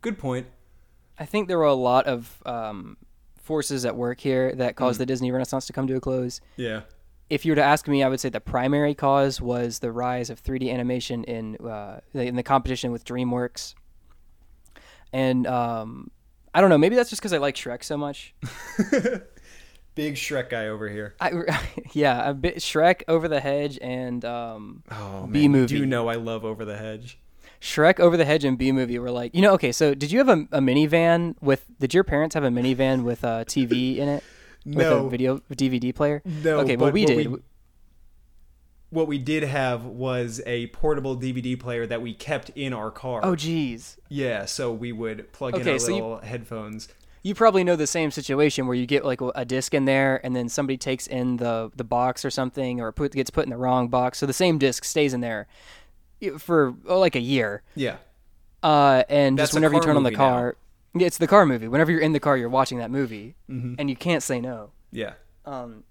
Good 0.00 0.18
point. 0.18 0.46
I 1.18 1.24
think 1.24 1.48
there 1.48 1.58
were 1.58 1.64
a 1.64 1.74
lot 1.74 2.06
of 2.06 2.42
um, 2.44 2.96
forces 3.38 3.84
at 3.84 3.96
work 3.96 4.20
here 4.20 4.52
that 4.54 4.76
caused 4.76 5.00
the 5.00 5.06
Disney 5.06 5.30
Renaissance 5.30 5.66
to 5.66 5.72
come 5.72 5.86
to 5.86 5.96
a 5.96 6.00
close. 6.00 6.40
Yeah. 6.56 6.82
If 7.30 7.44
you 7.44 7.52
were 7.52 7.56
to 7.56 7.62
ask 7.62 7.88
me, 7.88 8.02
I 8.02 8.08
would 8.08 8.20
say 8.20 8.28
the 8.28 8.40
primary 8.40 8.94
cause 8.94 9.40
was 9.40 9.78
the 9.78 9.90
rise 9.90 10.28
of 10.30 10.42
3D 10.42 10.72
animation 10.72 11.24
in 11.24 11.56
uh, 11.56 12.00
in 12.14 12.36
the 12.36 12.42
competition 12.42 12.92
with 12.92 13.04
DreamWorks. 13.04 13.74
And 15.12 15.46
um, 15.46 16.10
I 16.56 16.60
don't 16.62 16.70
know, 16.70 16.78
maybe 16.78 16.96
that's 16.96 17.10
just 17.10 17.20
because 17.20 17.34
I 17.34 17.38
like 17.38 17.54
Shrek 17.54 17.84
so 17.84 17.98
much. 17.98 18.34
Big 19.94 20.14
Shrek 20.14 20.50
guy 20.50 20.68
over 20.68 20.88
here. 20.88 21.14
I, 21.20 21.32
yeah, 21.92 22.28
a 22.30 22.34
bit 22.34 22.56
Shrek, 22.56 23.02
Over 23.08 23.28
the 23.28 23.40
Hedge, 23.40 23.78
and 23.82 24.24
um, 24.24 24.82
Oh, 24.90 25.26
Bee 25.30 25.48
Movie. 25.48 25.76
You 25.76 25.86
know 25.86 26.08
I 26.08 26.14
love 26.16 26.44
Over 26.44 26.64
the 26.64 26.76
Hedge. 26.76 27.18
Shrek, 27.60 27.98
Over 28.00 28.16
the 28.16 28.24
Hedge, 28.24 28.44
and 28.44 28.56
Bee 28.58 28.72
Movie 28.72 28.98
were 28.98 29.10
like, 29.10 29.34
you 29.34 29.40
know, 29.42 29.52
okay. 29.54 29.72
So, 29.72 29.94
did 29.94 30.10
you 30.12 30.18
have 30.18 30.28
a, 30.28 30.46
a 30.52 30.60
minivan 30.60 31.34
with? 31.40 31.64
Did 31.78 31.94
your 31.94 32.04
parents 32.04 32.34
have 32.34 32.44
a 32.44 32.48
minivan 32.48 33.04
with 33.04 33.24
a 33.24 33.44
TV 33.46 33.96
in 33.98 34.08
it? 34.08 34.24
With 34.66 34.76
No. 34.78 35.06
a 35.06 35.10
video 35.10 35.38
DVD 35.52 35.94
player. 35.94 36.22
No, 36.24 36.60
Okay, 36.60 36.76
well 36.76 36.90
we 36.90 37.04
did. 37.06 37.26
we- 37.32 37.38
What 38.90 39.08
we 39.08 39.18
did 39.18 39.42
have 39.42 39.84
was 39.84 40.40
a 40.46 40.68
portable 40.68 41.16
DVD 41.16 41.58
player 41.58 41.86
that 41.86 42.00
we 42.02 42.14
kept 42.14 42.50
in 42.50 42.72
our 42.72 42.90
car. 42.90 43.20
oh, 43.24 43.34
geez. 43.34 43.96
yeah, 44.08 44.44
so 44.44 44.72
we 44.72 44.92
would 44.92 45.32
plug 45.32 45.54
in 45.56 45.60
Okay, 45.62 45.72
our 45.72 45.78
so 45.78 45.88
you- 45.88 45.94
little 45.94 46.18
headphones. 46.18 46.88
You 47.22 47.34
probably 47.34 47.64
know 47.64 47.74
the 47.74 47.88
same 47.88 48.12
situation 48.12 48.68
where 48.68 48.76
you 48.76 48.86
get 48.86 49.04
like 49.04 49.20
a 49.20 49.44
disc 49.44 49.74
in 49.74 49.84
there, 49.84 50.20
and 50.24 50.36
then 50.36 50.48
somebody 50.48 50.76
takes 50.76 51.08
in 51.08 51.38
the 51.38 51.72
the 51.74 51.82
box 51.82 52.24
or 52.24 52.30
something, 52.30 52.80
or 52.80 52.92
put 52.92 53.10
gets 53.12 53.30
put 53.30 53.42
in 53.42 53.50
the 53.50 53.56
wrong 53.56 53.88
box, 53.88 54.18
so 54.18 54.26
the 54.26 54.32
same 54.32 54.58
disc 54.58 54.84
stays 54.84 55.12
in 55.12 55.20
there 55.22 55.48
for 56.38 56.74
oh, 56.86 57.00
like 57.00 57.16
a 57.16 57.20
year. 57.20 57.62
Yeah. 57.74 57.96
Uh, 58.62 59.02
and 59.08 59.36
That's 59.36 59.48
just 59.50 59.54
a 59.54 59.56
whenever 59.56 59.74
you 59.74 59.80
car 59.80 59.86
turn 59.88 59.96
on 59.96 60.02
the 60.04 60.10
movie 60.10 60.16
now. 60.22 60.28
car, 60.28 60.56
yeah, 60.94 61.06
it's 61.08 61.18
the 61.18 61.26
car 61.26 61.44
movie. 61.46 61.66
Whenever 61.66 61.90
you're 61.90 62.00
in 62.00 62.12
the 62.12 62.20
car, 62.20 62.36
you're 62.36 62.48
watching 62.48 62.78
that 62.78 62.92
movie, 62.92 63.34
Mm-hmm. 63.50 63.74
and 63.78 63.90
you 63.90 63.96
can't 63.96 64.22
say 64.22 64.40
no. 64.40 64.70
Yeah. 64.92 65.14
Um, 65.44 65.82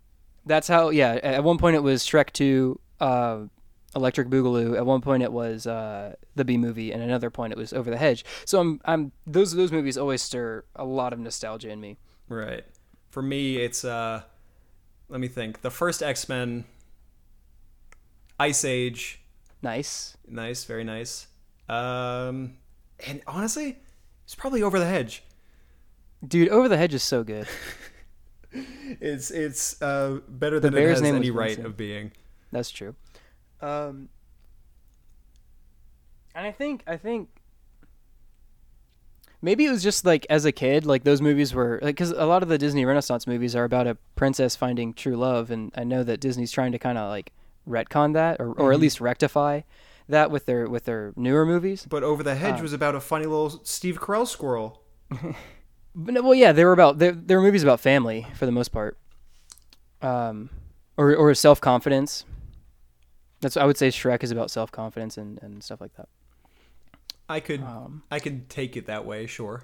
that's 0.46 0.70
how. 0.70 0.88
Yeah, 0.90 1.20
at 1.22 1.44
one 1.44 1.58
point 1.58 1.76
it 1.76 1.84
was 1.84 2.04
Shrek 2.04 2.32
Two, 2.32 2.80
uh, 3.00 3.40
Electric 3.96 4.28
Boogaloo. 4.30 4.76
At 4.78 4.86
one 4.86 5.02
point 5.02 5.24
it 5.24 5.32
was 5.32 5.66
uh, 5.68 6.16
the 6.36 6.44
Bee 6.46 6.58
Movie, 6.58 6.92
and 6.92 7.02
another 7.02 7.30
point 7.30 7.54
it 7.54 7.58
was 7.58 7.72
Over 7.74 7.90
the 7.90 7.98
Hedge. 7.98 8.26
So 8.46 8.60
I'm, 8.60 8.82
I'm 8.86 9.12
those 9.26 9.54
those 9.54 9.72
movies 9.72 9.98
always 9.98 10.22
stir 10.22 10.64
a 10.76 10.86
lot 10.86 11.14
of 11.14 11.20
nostalgia 11.20 11.70
in 11.70 11.80
me. 11.80 11.98
Right. 12.28 12.64
For 13.10 13.22
me, 13.22 13.58
it's 13.58 13.86
uh, 13.86 14.24
let 15.10 15.20
me 15.22 15.28
think. 15.28 15.62
The 15.62 15.72
first 15.72 16.04
X 16.04 16.28
Men, 16.28 16.66
Ice 18.40 18.66
Age, 18.66 19.22
Nice. 19.62 20.18
nice, 20.28 20.66
very 20.66 20.84
nice. 20.84 21.28
Um, 21.70 22.58
and 23.08 23.22
honestly, 23.26 23.78
it's 24.26 24.36
probably 24.36 24.62
Over 24.62 24.78
the 24.80 24.86
Hedge. 24.86 25.24
Dude, 26.28 26.50
Over 26.50 26.68
the 26.68 26.78
Hedge 26.78 26.94
is 26.94 27.04
so 27.04 27.24
good. 27.24 27.48
It's 29.02 29.32
it's 29.32 29.82
uh 29.82 30.20
better 30.30 30.62
than 30.62 30.78
it 30.78 30.88
has 30.88 31.02
name 31.02 31.16
any 31.16 31.30
right 31.30 31.50
Vincent. 31.50 31.66
of 31.68 31.76
being. 31.76 32.14
That's 32.56 32.72
true. 32.72 32.96
Um, 33.60 34.08
and 36.34 36.48
I 36.48 36.54
think 36.54 36.84
I 36.88 36.96
think 36.96 37.28
maybe 39.42 39.66
it 39.66 39.72
was 39.72 39.84
just 39.84 40.06
like 40.06 40.26
as 40.30 40.46
a 40.46 40.54
kid, 40.54 40.86
like 40.86 41.04
those 41.04 41.22
movies 41.22 41.54
were 41.54 41.80
like 41.82 41.98
because 41.98 42.12
a 42.12 42.26
lot 42.26 42.44
of 42.44 42.48
the 42.48 42.58
Disney 42.58 42.86
Renaissance 42.86 43.28
movies 43.28 43.58
are 43.58 43.66
about 43.66 43.88
a 43.88 43.98
princess 44.16 44.56
finding 44.56 44.94
true 44.94 45.18
love, 45.18 45.52
and 45.52 45.74
I 45.76 45.84
know 45.84 46.02
that 46.04 46.22
Disney's 46.22 46.54
trying 46.54 46.72
to 46.72 46.80
kind 46.80 46.98
of 46.98 47.10
like 47.10 47.34
retcon 47.68 48.14
that 48.14 48.40
or, 48.40 48.54
or 48.54 48.72
at 48.72 48.80
least 48.80 49.02
rectify 49.02 49.62
that 50.08 50.32
with 50.32 50.46
their 50.46 50.70
with 50.70 50.86
their 50.86 51.12
newer 51.18 51.46
movies. 51.46 51.86
But 51.90 52.04
Over 52.04 52.24
the 52.24 52.32
Uh. 52.32 52.36
Hedge 52.36 52.62
was 52.62 52.72
about 52.72 52.96
a 52.96 53.02
funny 53.02 53.26
little 53.26 53.50
Steve 53.66 54.00
Carell 54.00 54.26
squirrel. 54.26 54.82
But 55.98 56.14
no, 56.14 56.22
well, 56.22 56.36
yeah, 56.36 56.52
they 56.54 56.64
were 56.64 56.74
about 56.74 57.00
they 57.00 57.12
they 57.12 57.36
were 57.36 57.42
movies 57.42 57.64
about 57.64 57.82
family 57.82 58.28
for 58.36 58.46
the 58.46 58.52
most 58.54 58.70
part, 58.70 58.98
um, 60.02 60.50
or 60.98 61.16
or 61.16 61.34
self 61.34 61.60
confidence. 61.62 62.26
That's 63.42 63.58
I 63.58 63.66
would 63.66 63.78
say 63.78 63.90
Shrek 63.90 64.24
is 64.24 64.32
about 64.32 64.50
self 64.52 64.72
confidence 64.72 65.18
and, 65.18 65.40
and 65.42 65.64
stuff 65.64 65.82
like 65.82 65.96
that. 65.98 66.08
I 67.28 67.40
could 67.40 67.62
Um, 67.62 68.04
I 68.12 68.20
could 68.20 68.50
take 68.50 68.78
it 68.78 68.86
that 68.88 69.06
way, 69.06 69.26
sure. 69.28 69.64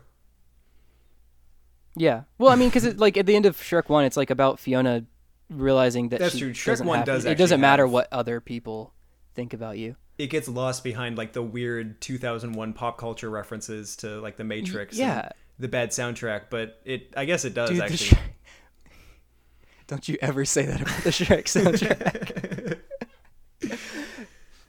Yeah. 1.95 2.23
Well, 2.38 2.49
I 2.51 2.55
mean, 2.55 2.69
because 2.69 2.95
like 2.97 3.17
at 3.17 3.25
the 3.25 3.36
end 3.36 3.45
of 3.45 3.57
Shrek 3.57 3.89
One, 3.89 4.05
it's 4.05 4.17
like 4.17 4.29
about 4.29 4.60
Fiona 4.60 5.03
realizing 5.49 6.10
that 6.10 6.19
That's 6.19 6.34
she 6.34 6.39
true. 6.39 6.53
Shrek 6.53 6.84
1 6.84 6.97
have- 6.99 7.05
does 7.05 7.25
It 7.25 7.38
doesn't 7.38 7.60
matter 7.60 7.84
have- 7.84 7.91
what 7.91 8.07
other 8.12 8.39
people 8.39 8.93
think 9.36 9.53
about 9.53 9.77
you. 9.77 9.95
It 10.17 10.27
gets 10.27 10.47
lost 10.47 10.84
behind 10.84 11.17
like 11.17 11.34
the 11.34 11.41
weird 11.41 11.99
2001 12.01 12.73
pop 12.73 12.97
culture 12.97 13.29
references 13.29 13.95
to 13.97 14.21
like 14.21 14.38
The 14.38 14.43
Matrix. 14.43 14.93
and 14.93 14.99
yeah. 15.07 15.29
the 15.60 15.67
bad 15.67 15.89
soundtrack, 15.89 16.43
but 16.49 16.79
it 16.86 17.13
I 17.17 17.25
guess 17.25 17.43
it 17.45 17.53
does 17.53 17.69
Dude, 17.71 17.81
actually. 17.81 18.19
Don't 19.88 20.07
you 20.07 20.17
ever 20.21 20.45
say 20.45 20.65
that 20.65 20.81
about 20.81 21.03
the 21.03 21.10
Shrek 21.10 21.45
soundtrack. 21.45 22.79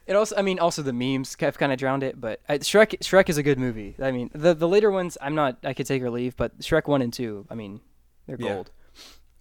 it 0.06 0.14
also, 0.16 0.36
I 0.36 0.42
mean, 0.42 0.58
also 0.58 0.82
the 0.82 0.92
memes 0.92 1.36
have 1.40 1.58
kind 1.58 1.72
of 1.72 1.78
drowned 1.78 2.02
it. 2.02 2.20
But 2.20 2.40
uh, 2.48 2.54
Shrek, 2.54 2.98
Shrek 3.00 3.28
is 3.28 3.38
a 3.38 3.42
good 3.42 3.58
movie. 3.58 3.94
I 4.00 4.10
mean, 4.10 4.30
the 4.34 4.54
the 4.54 4.68
later 4.68 4.90
ones, 4.90 5.16
I'm 5.20 5.34
not. 5.34 5.58
I 5.64 5.74
could 5.74 5.86
take 5.86 6.02
or 6.02 6.10
leave, 6.10 6.36
but 6.36 6.58
Shrek 6.60 6.86
one 6.88 7.02
and 7.02 7.12
two, 7.12 7.46
I 7.50 7.54
mean, 7.54 7.80
they're 8.26 8.36
Yeah. 8.38 8.54
gold. 8.54 8.70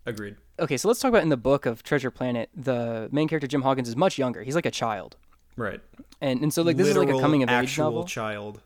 Agreed. 0.05 0.35
Okay, 0.59 0.77
so 0.77 0.87
let's 0.87 0.99
talk 0.99 1.09
about 1.09 1.23
in 1.23 1.29
the 1.29 1.37
book 1.37 1.65
of 1.65 1.83
Treasure 1.83 2.09
Planet. 2.11 2.49
The 2.55 3.07
main 3.11 3.27
character 3.27 3.47
Jim 3.47 3.61
Hawkins 3.61 3.87
is 3.87 3.95
much 3.95 4.17
younger. 4.17 4.43
He's 4.43 4.55
like 4.55 4.65
a 4.65 4.71
child, 4.71 5.15
Right. 5.55 5.79
and 6.21 6.41
and 6.41 6.53
so 6.53 6.61
like 6.63 6.77
this 6.77 6.87
is 6.87 6.97
like 6.97 7.09
a 7.09 7.19
coming 7.19 7.43
of 7.43 7.49
age 7.49 7.77
novel. 7.77 8.03
child. 8.05 8.61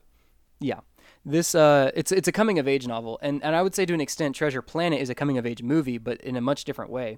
Yeah. 0.59 0.79
This 1.25 1.55
uh 1.55 1.91
it's 1.95 2.11
it's 2.11 2.27
a 2.27 2.31
coming 2.31 2.59
of 2.59 2.67
age 2.67 2.85
novel 2.87 3.17
and 3.21 3.43
and 3.43 3.55
I 3.55 3.61
would 3.63 3.73
say 3.75 3.85
to 3.85 3.93
an 3.93 3.99
extent 4.01 4.35
Treasure 4.35 4.61
Planet 4.61 5.01
is 5.01 5.09
a 5.09 5.15
coming 5.15 5.37
of 5.39 5.45
age 5.45 5.61
movie 5.63 5.97
but 5.97 6.21
in 6.21 6.35
a 6.35 6.41
much 6.41 6.65
different 6.65 6.91
way. 6.91 7.17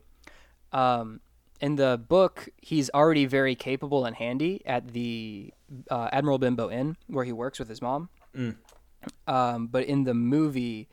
Um 0.72 1.20
in 1.60 1.76
the 1.76 2.00
book 2.08 2.50
he's 2.62 2.90
already 2.92 3.26
very 3.26 3.56
capable 3.56 4.06
and 4.06 4.16
handy 4.16 4.62
at 4.66 4.94
the 4.94 5.54
uh, 5.90 6.10
Admiral 6.12 6.38
Benbow 6.38 6.70
Inn 6.70 6.98
where 7.08 7.26
he 7.26 7.32
works 7.32 7.60
with 7.60 7.70
his 7.70 7.82
mom. 7.82 8.10
Um 9.28 9.68
but 9.68 9.86
in 9.86 10.04
the 10.04 10.14
movie 10.14 10.88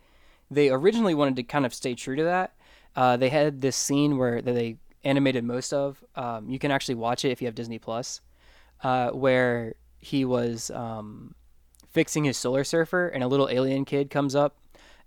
they 0.51 0.71
originally 0.71 1.15
wanted 1.15 1.37
to 1.37 1.43
kind 1.43 1.67
of 1.67 1.75
stay 1.75 1.95
true 1.95 2.17
to 2.17 2.25
that. 2.25 2.55
Uh 2.97 3.17
they 3.17 3.29
had 3.29 3.61
this 3.61 3.77
scene 3.77 4.19
where 4.19 4.41
that 4.41 4.55
they 4.55 4.77
animated 5.03 5.45
most 5.45 5.73
of. 5.73 6.03
Um 6.17 6.49
you 6.49 6.59
can 6.59 6.71
actually 6.71 6.95
watch 6.97 7.25
it 7.25 7.31
if 7.31 7.41
you 7.43 7.47
have 7.47 7.55
Disney 7.55 7.79
Plus. 7.79 8.21
Uh 8.83 9.11
where 9.11 9.75
he 9.99 10.25
was 10.25 10.71
um 10.71 11.35
fixing 11.91 12.25
his 12.25 12.37
solar 12.37 12.65
surfer, 12.65 13.09
and 13.09 13.23
a 13.23 13.29
little 13.29 13.49
alien 13.49 13.85
kid 13.85 14.11
comes 14.11 14.35
up 14.35 14.57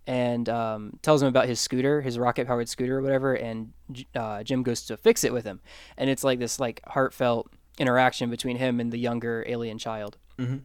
and 0.08 0.48
um, 0.50 0.98
tells 1.04 1.22
him 1.22 1.28
about 1.28 1.48
his 1.48 1.60
scooter, 1.60 2.02
his 2.02 2.18
rocket 2.18 2.48
powered 2.48 2.68
scooter 2.70 2.98
or 2.98 3.02
whatever, 3.04 3.36
and 3.36 3.74
uh, 4.16 4.42
Jim 4.42 4.64
goes 4.64 4.84
to 4.86 4.98
fix 4.98 5.24
it 5.24 5.32
with 5.34 5.46
him, 5.46 5.60
and 5.98 6.10
it's 6.10 6.24
like 6.24 6.40
this 6.40 6.60
like 6.60 6.82
heartfelt 6.88 7.52
interaction 7.78 8.30
between 8.32 8.58
him 8.58 8.80
and 8.80 8.92
the 8.92 8.98
younger 8.98 9.44
alien 9.48 9.78
child. 9.78 10.18
Mhm. 10.40 10.62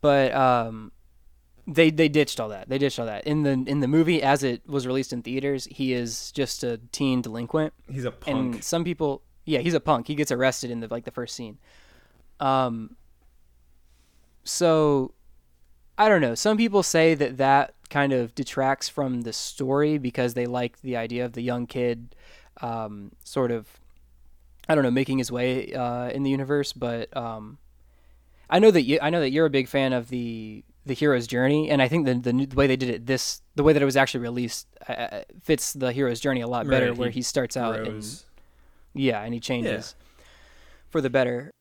But 0.00 0.32
um, 0.34 0.92
they 1.66 1.90
they 1.90 2.08
ditched 2.08 2.38
all 2.38 2.50
that. 2.50 2.68
They 2.68 2.78
ditched 2.78 2.98
all 3.00 3.06
that 3.06 3.26
in 3.26 3.42
the 3.42 3.50
in 3.66 3.80
the 3.80 3.88
movie 3.88 4.22
as 4.22 4.42
it 4.44 4.62
was 4.68 4.86
released 4.86 5.12
in 5.12 5.22
theaters. 5.22 5.66
He 5.70 5.92
is 5.92 6.30
just 6.32 6.62
a 6.62 6.78
teen 6.92 7.20
delinquent 7.22 7.72
He's 7.90 8.04
a 8.04 8.10
punk. 8.12 8.36
and 8.54 8.64
some 8.64 8.84
people 8.84 9.22
yeah 9.44 9.60
he's 9.60 9.74
a 9.74 9.80
punk 9.80 10.06
he 10.06 10.14
gets 10.14 10.30
arrested 10.30 10.70
in 10.70 10.80
the 10.80 10.88
like 10.90 11.04
the 11.06 11.10
first 11.10 11.34
scene 11.34 11.56
um 12.38 12.94
so 14.44 15.12
i 15.98 16.08
don't 16.08 16.20
know. 16.20 16.34
Some 16.34 16.56
people 16.56 16.82
say 16.82 17.14
that 17.14 17.36
that 17.38 17.74
kind 17.90 18.12
of 18.12 18.34
detracts 18.34 18.88
from 18.88 19.22
the 19.22 19.32
story 19.32 19.98
because 19.98 20.34
they 20.34 20.46
like 20.46 20.80
the 20.82 20.96
idea 20.96 21.24
of 21.24 21.32
the 21.32 21.42
young 21.42 21.66
kid 21.66 22.14
um 22.60 23.12
sort 23.24 23.50
of 23.50 23.66
i 24.68 24.74
don't 24.74 24.84
know 24.84 24.90
making 24.90 25.16
his 25.18 25.30
way 25.32 25.72
uh 25.72 26.08
in 26.10 26.22
the 26.24 26.30
universe 26.30 26.72
but 26.72 27.16
um 27.16 27.56
i 28.50 28.58
know 28.58 28.70
that 28.70 28.82
you 28.82 28.98
i 29.00 29.08
know 29.10 29.20
that 29.20 29.30
you're 29.30 29.46
a 29.46 29.50
big 29.50 29.68
fan 29.68 29.92
of 29.92 30.08
the 30.08 30.64
the 30.84 30.92
hero's 30.92 31.26
journey 31.26 31.70
and 31.70 31.80
i 31.80 31.86
think 31.88 32.04
the, 32.04 32.14
the, 32.14 32.46
the 32.46 32.56
way 32.56 32.66
they 32.66 32.76
did 32.76 32.90
it 32.90 33.06
this 33.06 33.42
the 33.54 33.62
way 33.62 33.72
that 33.72 33.80
it 33.80 33.84
was 33.84 33.96
actually 33.96 34.20
released 34.20 34.66
uh, 34.88 34.92
uh, 34.92 35.22
fits 35.40 35.72
the 35.72 35.92
hero's 35.92 36.18
journey 36.20 36.40
a 36.40 36.48
lot 36.48 36.66
better 36.68 36.88
Right, 36.88 36.98
where 36.98 37.10
he 37.10 37.20
he 37.20 37.22
starts 37.22 37.56
out 37.56 37.76
and 37.86 38.04
yeah, 38.94 39.22
and 39.22 39.32
he 39.32 39.38
changes 39.40 39.94
for 40.88 41.00
the 41.00 41.10
better. 41.10 41.52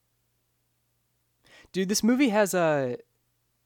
Dude, 1.72 1.90
this 1.90 2.04
movie 2.04 2.30
has 2.30 2.54
a 2.54 2.98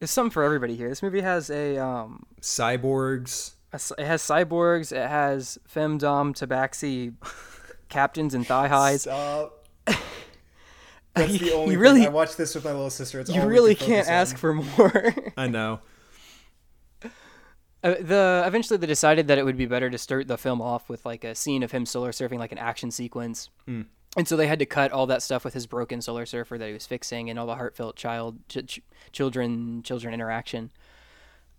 there's 0.02 0.10
something 0.12 0.32
for 0.32 0.44
everybody 0.44 0.76
here. 0.76 0.90
This 0.90 1.04
movie 1.04 1.22
has 1.22 1.50
a 1.52 1.78
um 1.78 2.26
Cyborgs. 2.42 3.52
a 3.72 3.76
it 4.02 4.06
has 4.06 4.22
cyborgs, 4.24 4.92
it 4.92 5.08
has 5.08 5.60
femdom 5.74 6.34
tabaxi 6.36 7.14
captains 7.90 8.34
and 8.34 8.46
thigh 8.46 8.68
highs. 8.68 9.04
Stop. 9.04 9.68
That's 11.14 11.38
the 11.38 11.46
You 11.46 11.54
only. 11.54 11.78
really- 11.78 12.00
thing. 12.00 12.08
I 12.08 12.12
watched 12.12 12.38
this 12.38 12.56
with 12.56 12.66
my 12.66 12.72
little 12.72 12.90
sister. 12.90 13.20
It's 13.20 13.30
You 13.30 13.42
all 13.42 13.48
really 13.48 13.76
can't 13.76 14.06
focus 14.06 14.10
ask 14.10 14.38
for 14.38 14.54
more. 14.56 15.14
I 15.38 15.48
know. 15.48 15.82
Uh, 17.84 17.96
the 18.00 18.44
eventually 18.46 18.78
they 18.78 18.88
decided 18.88 19.28
that 19.28 19.38
it 19.38 19.44
would 19.46 19.58
be 19.58 19.66
better 19.66 19.90
to 19.90 19.98
start 19.98 20.28
the 20.28 20.38
film 20.38 20.62
off 20.62 20.88
with 20.90 21.06
like 21.06 21.24
a 21.24 21.34
scene 21.36 21.64
of 21.64 21.72
him 21.72 21.86
solar 21.86 22.12
surfing, 22.12 22.38
like 22.40 22.52
an 22.52 22.58
action 22.60 22.92
sequence. 22.92 23.50
Mm. 23.68 23.86
And 24.17 24.28
so 24.28 24.36
they 24.36 24.47
had 24.47 24.60
to 24.60 24.65
cut 24.65 24.91
all 24.91 25.06
that 25.08 25.21
stuff 25.24 25.45
with 25.45 25.54
his 25.54 25.67
broken 25.67 26.02
solar 26.02 26.26
surfer 26.26 26.58
that 26.58 26.67
he 26.67 26.74
was 26.74 26.86
fixing, 26.86 27.30
and 27.30 27.39
all 27.39 27.47
the 27.47 27.56
heartfelt 27.56 27.95
child, 27.95 28.39
ch- 28.50 28.65
ch- 28.67 28.82
children, 29.13 29.82
children 29.84 30.13
interaction. 30.13 30.69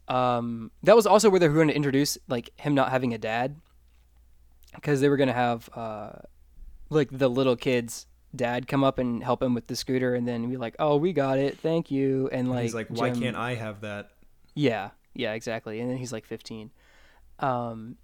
Um, 0.09 0.71
that 0.83 0.95
was 0.95 1.07
also 1.07 1.31
where 1.31 1.41
they 1.41 1.49
were 1.49 1.55
going 1.55 1.69
to 1.69 1.75
introduce 1.77 2.19
like 2.29 2.51
him 2.61 2.75
not 2.75 2.91
having 2.91 3.15
a 3.15 3.19
dad, 3.19 3.57
because 4.75 5.01
they 5.01 5.09
were 5.09 5.17
going 5.17 5.29
to 5.29 5.33
have 5.33 5.71
uh, 5.75 6.11
like 6.91 7.09
the 7.11 7.29
little 7.31 7.57
kid's 7.57 8.07
dad 8.37 8.67
come 8.69 8.85
up 8.85 8.99
and 8.99 9.23
help 9.25 9.43
him 9.43 9.55
with 9.55 9.69
the 9.69 9.77
scooter, 9.77 10.15
and 10.15 10.29
then 10.29 10.51
be 10.51 10.59
like, 10.59 10.77
"Oh, 10.79 10.97
we 10.97 11.15
got 11.15 11.39
it, 11.39 11.59
thank 11.59 11.91
you," 11.91 12.29
and 12.33 12.51
like 12.51 12.63
He's 12.65 12.75
like, 12.75 12.89
why 12.89 13.11
Jim- 13.11 13.23
can't 13.23 13.37
I 13.37 13.55
have 13.55 13.81
that? 13.81 14.11
yeah, 14.55 14.91
yeah, 15.15 15.33
exactly. 15.33 15.81
And 15.81 15.89
then 15.91 15.97
he's 15.97 16.13
like 16.13 16.27
15. 16.27 16.71
Um, 17.39 17.97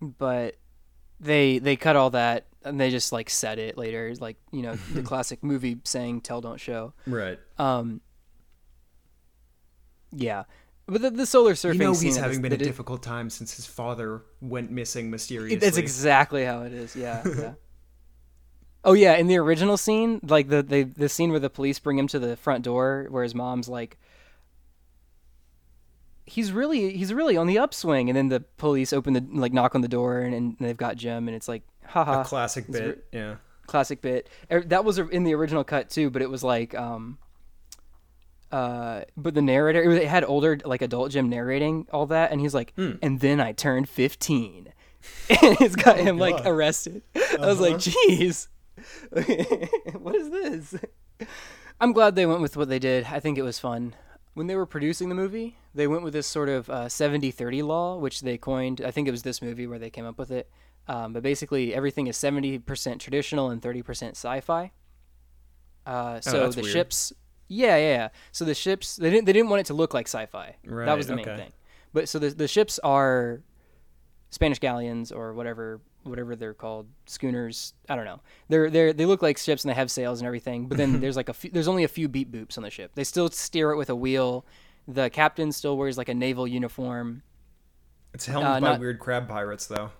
but 0.00 0.56
they 1.20 1.58
they 1.58 1.76
cut 1.76 1.94
all 1.96 2.10
that 2.10 2.46
and 2.66 2.80
they 2.80 2.90
just 2.90 3.12
like 3.12 3.30
said 3.30 3.58
it 3.58 3.78
later, 3.78 4.12
like 4.20 4.36
you 4.52 4.62
know 4.62 4.74
the 4.92 5.02
classic 5.10 5.42
movie 5.42 5.78
saying 5.84 6.20
"tell, 6.22 6.40
don't 6.40 6.60
show." 6.60 6.92
Right. 7.06 7.38
Um, 7.58 8.00
yeah, 10.12 10.44
but 10.86 11.02
the, 11.02 11.10
the 11.10 11.26
solar 11.26 11.54
surfing. 11.54 11.74
You 11.74 11.80
know 11.80 11.92
scene 11.94 12.08
he's 12.08 12.16
having 12.16 12.42
been 12.42 12.52
a 12.52 12.56
difficult 12.56 13.02
time 13.02 13.28
since 13.30 13.56
his 13.56 13.66
father 13.66 14.22
went 14.40 14.70
missing 14.70 15.10
mysteriously. 15.10 15.56
That's 15.56 15.76
exactly 15.76 16.44
how 16.44 16.62
it 16.62 16.72
is. 16.72 16.94
Yeah, 16.94 17.22
yeah. 17.38 17.52
Oh 18.84 18.92
yeah, 18.92 19.14
in 19.14 19.26
the 19.26 19.36
original 19.38 19.76
scene, 19.76 20.20
like 20.22 20.48
the, 20.48 20.62
the 20.62 20.84
the 20.84 21.08
scene 21.08 21.30
where 21.30 21.40
the 21.40 21.50
police 21.50 21.78
bring 21.80 21.98
him 21.98 22.06
to 22.08 22.20
the 22.20 22.36
front 22.36 22.64
door, 22.64 23.08
where 23.10 23.24
his 23.24 23.34
mom's 23.34 23.68
like, 23.68 23.98
he's 26.24 26.52
really 26.52 26.96
he's 26.96 27.12
really 27.12 27.36
on 27.36 27.48
the 27.48 27.58
upswing, 27.58 28.08
and 28.08 28.16
then 28.16 28.28
the 28.28 28.40
police 28.56 28.92
open 28.92 29.12
the 29.12 29.26
like 29.32 29.52
knock 29.52 29.74
on 29.74 29.80
the 29.80 29.88
door, 29.88 30.20
and, 30.20 30.32
and 30.34 30.56
they've 30.60 30.76
got 30.76 30.96
Jim, 30.96 31.26
and 31.26 31.36
it's 31.36 31.48
like, 31.48 31.64
haha, 31.88 32.20
a 32.20 32.24
classic 32.24 32.70
bit. 32.70 33.04
yeah. 33.12 33.36
classic 33.66 34.00
bit. 34.00 34.28
Er, 34.50 34.62
That 34.62 34.84
was 34.84 34.98
in 34.98 35.24
the 35.24 35.34
original 35.34 35.64
cut 35.64 35.90
too, 35.90 36.10
but 36.10 36.22
it 36.22 36.30
was 36.30 36.42
like, 36.44 36.74
um, 36.74 37.18
uh, 38.52 39.02
but 39.16 39.34
the 39.34 39.42
narrator 39.42 39.82
it 39.82 39.88
was- 39.88 39.98
it 39.98 40.06
had 40.08 40.24
older 40.24 40.58
like 40.64 40.82
adult 40.82 41.10
Jim 41.10 41.28
narrating 41.28 41.86
all 41.92 42.06
that, 42.06 42.30
and 42.30 42.40
he's 42.40 42.54
like, 42.54 42.72
Hmm. 42.76 42.92
and 43.02 43.20
then 43.20 43.40
I 43.40 43.52
turned 43.52 43.88
fifteen, 43.88 44.72
and 45.28 45.56
it's 45.60 45.76
got 45.76 45.98
him 45.98 46.16
like 46.18 46.34
Oh, 46.36 46.38
God. 46.38 46.46
arrested. 46.48 47.02
I 47.40 47.46
was 47.46 47.60
like, 47.60 47.74
Uh-huh. 47.74 47.90
jeez, 48.08 48.48
what 50.00 50.14
is 50.14 50.30
this? 50.30 50.74
I'm 51.80 51.92
glad 51.92 52.14
they 52.14 52.26
went 52.26 52.40
with 52.40 52.56
what 52.56 52.68
they 52.68 52.78
did. 52.78 53.04
I 53.10 53.20
think 53.20 53.36
it 53.36 53.42
was 53.42 53.58
fun. 53.58 53.94
When 54.34 54.46
they 54.46 54.54
were 54.56 54.66
producing 54.66 55.08
the 55.08 55.14
movie, 55.14 55.56
they 55.74 55.86
went 55.86 56.02
with 56.02 56.12
this 56.12 56.26
sort 56.26 56.48
of 56.50 56.68
uh, 56.70 56.86
70-30 56.86 57.62
law, 57.64 57.96
which 57.98 58.20
they 58.20 58.36
coined. 58.38 58.80
I 58.84 58.90
think 58.90 59.08
it 59.08 59.10
was 59.10 59.22
this 59.22 59.40
movie 59.42 59.66
where 59.66 59.78
they 59.78 59.88
came 59.90 60.04
up 60.04 60.18
with 60.18 60.30
it. 60.30 60.50
Um, 60.88 61.12
but 61.12 61.22
basically, 61.22 61.74
everything 61.74 62.06
is 62.06 62.16
70% 62.16 62.98
traditional 63.00 63.50
and 63.50 63.60
30% 63.60 64.10
sci-fi. 64.10 64.70
Uh, 65.84 66.20
so 66.20 66.44
Oh, 66.44 66.50
the 66.50 66.62
weird. 66.62 66.72
ships, 66.72 67.12
yeah, 67.48 67.76
yeah, 67.76 67.82
yeah. 67.96 68.08
So 68.32 68.44
the 68.44 68.54
ships, 68.54 68.96
they 68.96 69.10
didn't 69.10 69.24
they 69.26 69.32
didn't 69.32 69.48
want 69.50 69.60
it 69.60 69.66
to 69.66 69.74
look 69.74 69.94
like 69.94 70.06
sci-fi. 70.06 70.56
that 70.64 70.96
was 70.96 71.06
the 71.06 71.16
main 71.16 71.28
okay. 71.28 71.36
thing. 71.36 71.52
But 71.92 72.08
so 72.08 72.18
the 72.18 72.30
the 72.30 72.48
ships 72.48 72.78
are 72.80 73.40
Spanish 74.30 74.58
galleons 74.58 75.12
or 75.12 75.32
whatever 75.32 75.80
whatever 76.02 76.34
they're 76.36 76.54
called 76.54 76.86
schooners. 77.06 77.74
I 77.88 77.94
don't 77.96 78.04
know. 78.04 78.20
They're 78.48 78.68
they 78.70 78.92
they 78.92 79.06
look 79.06 79.22
like 79.22 79.38
ships 79.38 79.64
and 79.64 79.70
they 79.70 79.74
have 79.76 79.90
sails 79.90 80.20
and 80.20 80.26
everything. 80.26 80.66
But 80.68 80.78
then 80.78 81.00
there's 81.00 81.16
like 81.16 81.28
a 81.28 81.34
few, 81.34 81.50
there's 81.50 81.68
only 81.68 81.84
a 81.84 81.88
few 81.88 82.08
beep 82.08 82.30
boops 82.32 82.56
on 82.56 82.62
the 82.64 82.70
ship. 82.70 82.92
They 82.94 83.04
still 83.04 83.28
steer 83.30 83.70
it 83.70 83.76
with 83.76 83.90
a 83.90 83.96
wheel. 83.96 84.44
The 84.88 85.10
captain 85.10 85.50
still 85.52 85.76
wears 85.76 85.96
like 85.98 86.08
a 86.08 86.14
naval 86.14 86.46
uniform. 86.48 87.22
It's 88.14 88.26
helmed 88.26 88.46
Uh, 88.46 88.52
by 88.54 88.60
not- 88.60 88.80
weird 88.80 88.98
crab 88.98 89.28
pirates, 89.28 89.66
though. 89.66 89.90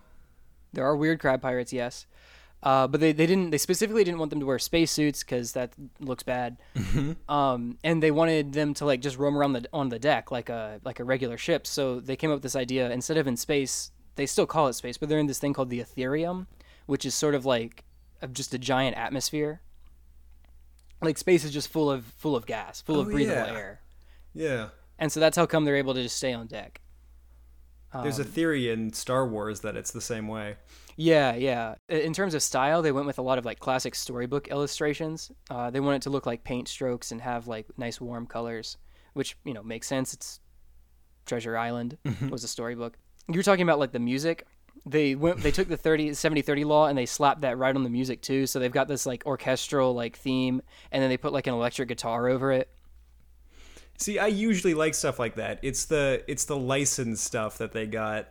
There 0.77 0.85
are 0.87 0.95
weird 0.97 1.19
crab 1.19 1.43
pirates, 1.43 1.73
yes. 1.73 2.07
Uh, 2.63 2.87
but 2.87 3.01
they, 3.01 3.13
they 3.13 3.27
didn't 3.27 3.51
they 3.51 3.59
specifically 3.59 4.03
didn't 4.05 4.19
want 4.19 4.31
them 4.31 4.41
to 4.41 4.47
wear 4.47 4.59
spacesuits 4.59 5.23
because 5.23 5.53
that 5.53 5.73
looks 6.01 6.23
bad. 6.23 6.57
Um, 7.29 7.79
and 7.85 8.03
they 8.03 8.11
wanted 8.11 8.53
them 8.55 8.73
to 8.75 8.85
like 8.87 9.01
just 9.01 9.19
roam 9.19 9.37
around 9.37 9.53
the 9.53 9.67
on 9.73 9.89
the 9.91 9.99
deck 9.99 10.31
like 10.31 10.49
a 10.49 10.81
like 10.85 10.99
a 11.01 11.05
regular 11.05 11.39
ship. 11.39 11.67
So 11.67 12.01
they 12.01 12.17
came 12.17 12.31
up 12.31 12.37
with 12.37 12.43
this 12.43 12.57
idea 12.57 12.91
instead 12.91 13.17
of 13.19 13.27
in 13.27 13.37
space, 13.37 13.91
they 14.17 14.27
still 14.27 14.47
call 14.47 14.69
it 14.69 14.73
space, 14.75 14.97
but 14.97 15.09
they're 15.09 15.19
in 15.19 15.27
this 15.27 15.39
thing 15.39 15.53
called 15.53 15.71
the 15.71 15.81
Etherium, 15.81 16.47
which 16.87 17.05
is 17.05 17.15
sort 17.15 17.35
of 17.35 17.45
like 17.45 17.85
of 18.23 18.33
just 18.33 18.55
a 18.55 18.59
giant 18.59 18.97
atmosphere. 18.97 19.61
Like 21.03 21.19
space 21.19 21.45
is 21.45 21.53
just 21.53 21.69
full 21.69 21.91
of 21.91 22.05
full 22.05 22.35
of 22.35 22.47
gas, 22.47 22.81
full 22.81 23.01
of 23.01 23.09
Oh, 23.09 23.11
breathable 23.11 23.47
yeah. 23.47 23.53
air, 23.57 23.81
Yeah. 24.35 24.69
and 24.99 25.13
so 25.13 25.21
that's 25.21 25.37
how 25.37 25.45
come 25.47 25.65
they're 25.67 25.77
able 25.77 25.95
to 25.95 26.03
just 26.03 26.17
stay 26.17 26.33
on 26.33 26.47
deck. 26.47 26.81
There's 28.03 28.19
a 28.19 28.23
Um, 28.23 28.29
theory 28.29 28.71
in 28.71 28.93
Star 28.93 29.27
Wars 29.27 29.61
that 29.61 29.77
it's 29.77 29.91
the 29.91 30.01
same 30.01 30.29
way. 30.29 30.57
Yeah, 30.97 31.35
yeah. 31.35 31.75
In 31.89 32.13
terms 32.15 32.35
of 32.35 32.43
style, 32.43 32.81
they 32.83 32.93
went 32.93 33.07
with 33.07 33.19
a 33.19 33.23
lot 33.23 33.37
of 33.39 33.45
like 33.45 33.59
classic 33.59 33.95
storybook 33.95 34.49
illustrations. 34.49 35.31
Uh, 35.51 35.71
they 35.71 35.81
wanted 35.81 36.03
to 36.03 36.11
look 36.11 36.25
like 36.27 36.43
paint 36.45 36.69
strokes 36.69 37.13
and 37.13 37.21
have 37.21 37.47
like 37.47 37.67
nice 37.77 38.01
warm 38.01 38.27
colors, 38.27 38.79
which 39.13 39.37
you 39.45 39.53
know 39.55 39.63
makes 39.63 39.87
sense. 39.87 40.15
It's 40.15 40.41
Treasure 41.27 41.57
Island 41.57 41.99
was 42.31 42.45
a 42.45 42.49
storybook. 42.49 42.97
You 43.29 43.35
were 43.37 43.43
talking 43.43 43.63
about 43.63 43.79
like 43.79 43.93
the 43.93 43.99
music. 43.99 44.47
they 44.87 45.15
went 45.17 45.41
they 45.43 45.51
took 45.51 45.67
the 45.69 45.77
30 45.77 46.15
70 46.15 46.43
30 46.43 46.65
law 46.65 46.87
and 46.87 46.97
they 46.97 47.07
slapped 47.07 47.41
that 47.41 47.59
right 47.59 47.75
on 47.75 47.83
the 47.83 47.91
music 47.91 48.23
too. 48.23 48.47
So 48.47 48.59
they've 48.61 48.71
got 48.73 48.87
this 48.89 49.05
like 49.05 49.27
orchestral 49.27 49.93
like 49.95 50.17
theme 50.17 50.63
and 50.93 51.03
then 51.03 51.11
they 51.11 51.17
put 51.17 51.33
like 51.33 51.47
an 51.49 51.55
electric 51.55 51.89
guitar 51.89 52.29
over 52.29 52.53
it. 52.53 52.71
See, 53.99 54.19
I 54.19 54.27
usually 54.27 54.75
like 54.75 54.95
stuff 54.95 55.19
like 55.19 55.37
that. 55.37 55.59
It's 55.63 55.87
the 55.87 56.23
it's 56.29 56.45
the 56.45 56.57
licensed 56.57 57.25
stuff 57.25 57.59
that 57.59 57.73
they 57.73 57.87
got. 57.87 58.29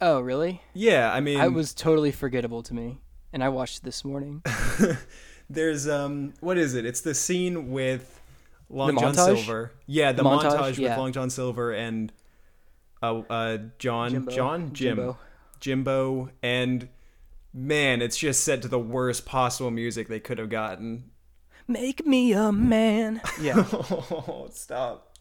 Oh, 0.00 0.20
really? 0.20 0.60
Yeah, 0.74 1.12
I 1.12 1.20
mean, 1.20 1.40
I 1.40 1.48
was 1.48 1.72
totally 1.72 2.12
forgettable 2.12 2.62
to 2.64 2.74
me. 2.74 2.98
And 3.32 3.42
I 3.42 3.48
watched 3.48 3.78
it 3.78 3.84
this 3.84 4.04
morning. 4.04 4.42
there's 5.50 5.88
um, 5.88 6.34
what 6.40 6.58
is 6.58 6.74
it? 6.74 6.84
It's 6.86 7.00
the 7.00 7.14
scene 7.14 7.70
with 7.70 8.20
Long 8.68 8.94
The 8.94 9.00
John 9.00 9.14
montage? 9.14 9.36
Silver. 9.36 9.72
Yeah, 9.86 10.12
the, 10.12 10.22
The 10.22 10.28
montage, 10.28 10.52
montage? 10.58 10.68
with 10.70 10.78
Yeah. 10.78 10.96
Long 10.96 11.12
John 11.12 11.30
Silver 11.30 11.72
and 11.72 12.12
uh, 13.02 13.20
uh, 13.30 13.58
John, 13.78 14.10
Jimbo. 14.10 14.32
John, 14.32 14.72
Jim, 14.72 14.96
Jimbo. 14.96 15.18
Jimbo, 15.60 16.30
and 16.42 16.88
man, 17.52 18.02
it's 18.02 18.16
just 18.16 18.44
set 18.44 18.62
to 18.62 18.68
the 18.68 18.78
worst 18.78 19.24
possible 19.26 19.70
music 19.70 20.08
they 20.08 20.20
could 20.20 20.38
have 20.38 20.50
gotten. 20.50 21.10
Make 21.68 22.06
me 22.06 22.32
a 22.32 22.52
man. 22.52 23.20
Yeah. 23.40 23.64
oh, 23.72 24.48
stop. 24.52 25.16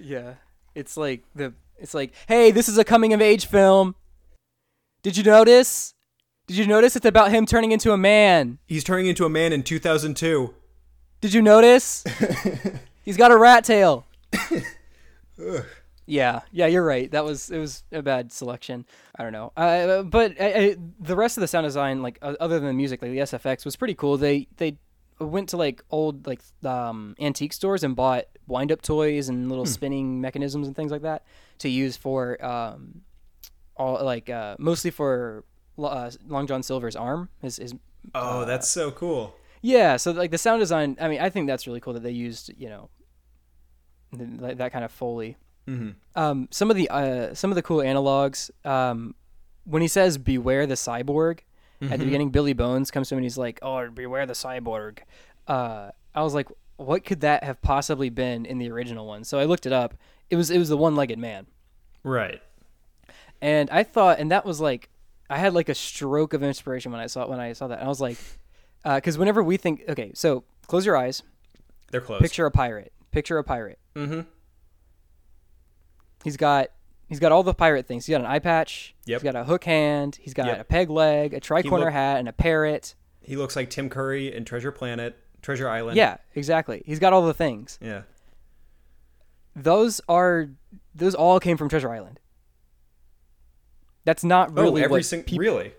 Yeah. 0.00 0.34
It's 0.74 0.96
like 0.96 1.24
the 1.34 1.54
it's 1.78 1.94
like, 1.94 2.12
"Hey, 2.26 2.50
this 2.50 2.68
is 2.68 2.78
a 2.78 2.84
coming 2.84 3.12
of 3.12 3.20
age 3.20 3.46
film. 3.46 3.94
Did 5.02 5.16
you 5.16 5.22
notice? 5.22 5.94
Did 6.46 6.56
you 6.56 6.66
notice 6.66 6.96
it's 6.96 7.06
about 7.06 7.30
him 7.30 7.46
turning 7.46 7.72
into 7.72 7.92
a 7.92 7.96
man? 7.96 8.58
He's 8.66 8.84
turning 8.84 9.06
into 9.06 9.24
a 9.24 9.30
man 9.30 9.52
in 9.52 9.62
2002. 9.62 10.54
Did 11.20 11.32
you 11.32 11.42
notice? 11.42 12.04
He's 13.02 13.16
got 13.16 13.30
a 13.30 13.36
rat 13.36 13.64
tail." 13.64 14.06
Yeah, 16.06 16.40
yeah, 16.52 16.66
you're 16.66 16.84
right. 16.84 17.10
That 17.10 17.24
was 17.24 17.50
it 17.50 17.58
was 17.58 17.82
a 17.90 18.02
bad 18.02 18.30
selection. 18.30 18.84
I 19.18 19.22
don't 19.22 19.32
know, 19.32 19.52
uh, 19.56 20.02
but 20.02 20.38
I, 20.38 20.46
I, 20.46 20.76
the 21.00 21.16
rest 21.16 21.38
of 21.38 21.40
the 21.40 21.48
sound 21.48 21.64
design, 21.64 22.02
like 22.02 22.18
uh, 22.20 22.34
other 22.40 22.58
than 22.58 22.68
the 22.68 22.74
music, 22.74 23.00
like 23.00 23.10
the 23.10 23.18
SFX, 23.18 23.64
was 23.64 23.74
pretty 23.74 23.94
cool. 23.94 24.18
They 24.18 24.46
they 24.58 24.76
went 25.18 25.48
to 25.50 25.56
like 25.56 25.82
old 25.90 26.26
like 26.26 26.40
um, 26.64 27.14
antique 27.20 27.52
stores 27.52 27.84
and 27.84 27.94
bought 27.96 28.24
wind 28.46 28.70
up 28.72 28.82
toys 28.82 29.28
and 29.28 29.48
little 29.48 29.66
spinning 29.66 30.20
mechanisms 30.20 30.66
and 30.66 30.74
things 30.76 30.90
like 30.92 31.02
that 31.02 31.24
to 31.58 31.68
use 31.68 31.96
for 31.96 32.44
um, 32.44 33.02
all 33.76 34.04
like 34.04 34.28
uh, 34.28 34.56
mostly 34.58 34.90
for 34.90 35.44
uh, 35.78 36.10
Long 36.26 36.46
John 36.46 36.62
Silver's 36.62 36.96
arm. 36.96 37.28
His, 37.40 37.56
his 37.56 37.74
Oh, 38.14 38.44
that's 38.44 38.68
so 38.68 38.90
cool. 38.90 39.34
yeah, 39.62 39.96
so 39.96 40.10
like 40.12 40.30
the 40.30 40.38
sound 40.38 40.60
design. 40.60 40.96
I 41.00 41.08
mean, 41.08 41.20
I 41.20 41.30
think 41.30 41.46
that's 41.46 41.66
really 41.66 41.80
cool 41.80 41.94
that 41.94 42.02
they 42.02 42.10
used 42.10 42.50
you 42.58 42.68
know 42.68 42.90
th- 44.16 44.28
like 44.40 44.58
that 44.58 44.72
kind 44.72 44.84
of 44.84 44.92
foley. 44.92 45.36
hmm 45.66 45.90
Um, 46.14 46.48
some 46.50 46.70
of 46.70 46.76
the 46.76 46.88
uh, 46.90 47.34
some 47.34 47.50
of 47.50 47.54
the 47.56 47.62
cool 47.62 47.78
analogs. 47.78 48.50
Um, 48.66 49.14
when 49.64 49.80
he 49.80 49.88
says 49.88 50.18
"Beware 50.18 50.66
the 50.66 50.74
cyborg" 50.74 51.40
at 51.82 51.98
the 51.98 52.04
beginning, 52.04 52.30
Billy 52.30 52.52
Bones 52.54 52.90
comes 52.90 53.08
to 53.08 53.14
him 53.14 53.18
and 53.18 53.24
he's 53.24 53.36
like, 53.38 53.58
"Oh, 53.62 53.88
beware 53.90 54.24
the 54.26 54.32
cyborg." 54.32 54.98
Uh, 55.46 55.90
I 56.14 56.22
was 56.22 56.32
like, 56.34 56.48
"What 56.76 57.04
could 57.04 57.20
that 57.20 57.44
have 57.44 57.60
possibly 57.62 58.08
been 58.10 58.46
in 58.46 58.58
the 58.58 58.70
original 58.70 59.06
one?" 59.06 59.24
So 59.24 59.38
I 59.38 59.44
looked 59.44 59.66
it 59.66 59.72
up. 59.72 59.94
It 60.30 60.36
was 60.36 60.50
it 60.50 60.58
was 60.58 60.68
the 60.70 60.76
one-legged 60.76 61.18
man, 61.18 61.46
Right. 62.02 62.40
and 63.42 63.68
I 63.70 63.82
thought, 63.82 64.18
and 64.18 64.30
that 64.30 64.46
was 64.46 64.60
like, 64.60 64.88
I 65.28 65.36
had 65.38 65.52
like 65.52 65.68
a 65.68 65.74
stroke 65.74 66.32
of 66.32 66.42
inspiration 66.42 66.90
when 66.92 67.00
I 67.00 67.06
saw 67.06 67.26
when 67.26 67.40
I 67.40 67.52
saw 67.52 67.66
that. 67.68 67.78
And 67.80 67.84
I 67.86 67.88
was 67.88 68.00
like, 68.00 68.16
because 68.84 69.18
whenever 69.18 69.42
we 69.42 69.56
think, 69.58 69.82
okay, 69.88 70.12
so 70.14 70.44
close 70.66 70.86
your 70.86 70.96
eyes, 70.96 71.22
They're 71.90 72.00
close. 72.00 72.22
picture 72.22 72.46
a 72.46 72.50
pirate, 72.50 72.92
picture 73.10 73.36
a 73.38 73.44
pirate. 73.44 73.78
Mm-hmm. 73.94 74.20
He's 76.24 76.36
got 76.38 76.68
he's 77.14 77.20
got 77.20 77.30
all 77.30 77.44
the 77.44 77.54
pirate 77.54 77.86
things. 77.86 78.06
He's 78.06 78.12
got 78.12 78.20
an 78.22 78.26
eye 78.26 78.40
patch. 78.40 78.92
Yep. 79.06 79.20
He's 79.20 79.32
got 79.32 79.38
a 79.38 79.44
hook 79.44 79.62
hand. 79.62 80.18
He's 80.20 80.34
got 80.34 80.46
Yep. 80.46 80.60
a 80.60 80.64
peg 80.64 80.90
leg, 80.90 81.32
a 81.32 81.40
tricorner 81.40 81.70
look- 81.84 81.92
hat, 81.92 82.18
and 82.18 82.28
a 82.28 82.32
parrot. 82.32 82.96
He 83.22 83.36
looks 83.36 83.54
like 83.54 83.70
Tim 83.70 83.88
Curry 83.88 84.34
in 84.34 84.44
Treasure 84.44 84.72
Planet, 84.72 85.16
Treasure 85.42 85.68
Island. 85.68 85.96
Yeah, 85.96 86.16
exactly. 86.34 86.82
He's 86.84 86.98
got 86.98 87.12
all 87.12 87.24
the 87.24 87.32
things. 87.32 87.78
Yeah. 87.80 88.02
Those 89.54 90.00
are 90.08 90.48
those 90.92 91.14
all 91.14 91.38
came 91.38 91.56
from 91.56 91.68
Treasure 91.68 91.92
Island. 91.92 92.18
That's 94.04 94.24
not 94.24 94.50
oh, 94.50 94.62
really 94.62 94.82
oh, 94.82 94.84
every 94.84 94.98
what 94.98 95.04
single 95.04 95.26
peop- 95.26 95.40
really. 95.40 95.72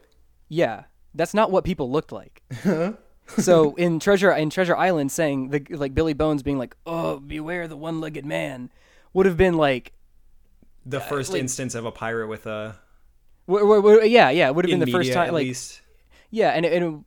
yeah. 0.47 0.85
That's 1.13 1.33
not 1.33 1.49
what 1.51 1.63
people 1.63 1.89
looked 1.91 2.11
like. 2.11 2.43
so 3.37 3.75
in 3.75 3.99
Treasure 3.99 4.31
in 4.31 4.49
Treasure 4.49 4.75
Island, 4.75 5.11
saying 5.11 5.49
the 5.49 5.65
like 5.71 5.93
Billy 5.93 6.13
Bones 6.13 6.43
being 6.43 6.57
like, 6.57 6.75
"Oh, 6.85 7.19
beware 7.19 7.67
the 7.69 7.77
one-legged 7.77 8.25
man," 8.25 8.69
would 9.13 9.25
have 9.25 9.37
been 9.37 9.53
like, 9.55 9.93
The 10.85 10.99
first 10.99 11.31
like- 11.31 11.39
instance 11.41 11.75
of 11.75 11.85
a 11.85 11.91
pirate 11.91 12.27
with 12.27 12.45
a 12.45 12.75
w- 13.47 13.65
w- 13.65 13.81
w- 13.81 14.09
yeah, 14.09 14.29
yeah, 14.29 14.47
it 14.47 14.55
would 14.55 14.65
have 14.65 14.69
been 14.71 14.79
the 14.79 14.91
first 14.91 15.11
time 15.13 15.33
like 15.33 15.45
least. 15.45 15.81
Yeah, 16.31 16.49
and 16.49 16.65
it, 16.65 16.73
and 16.73 17.05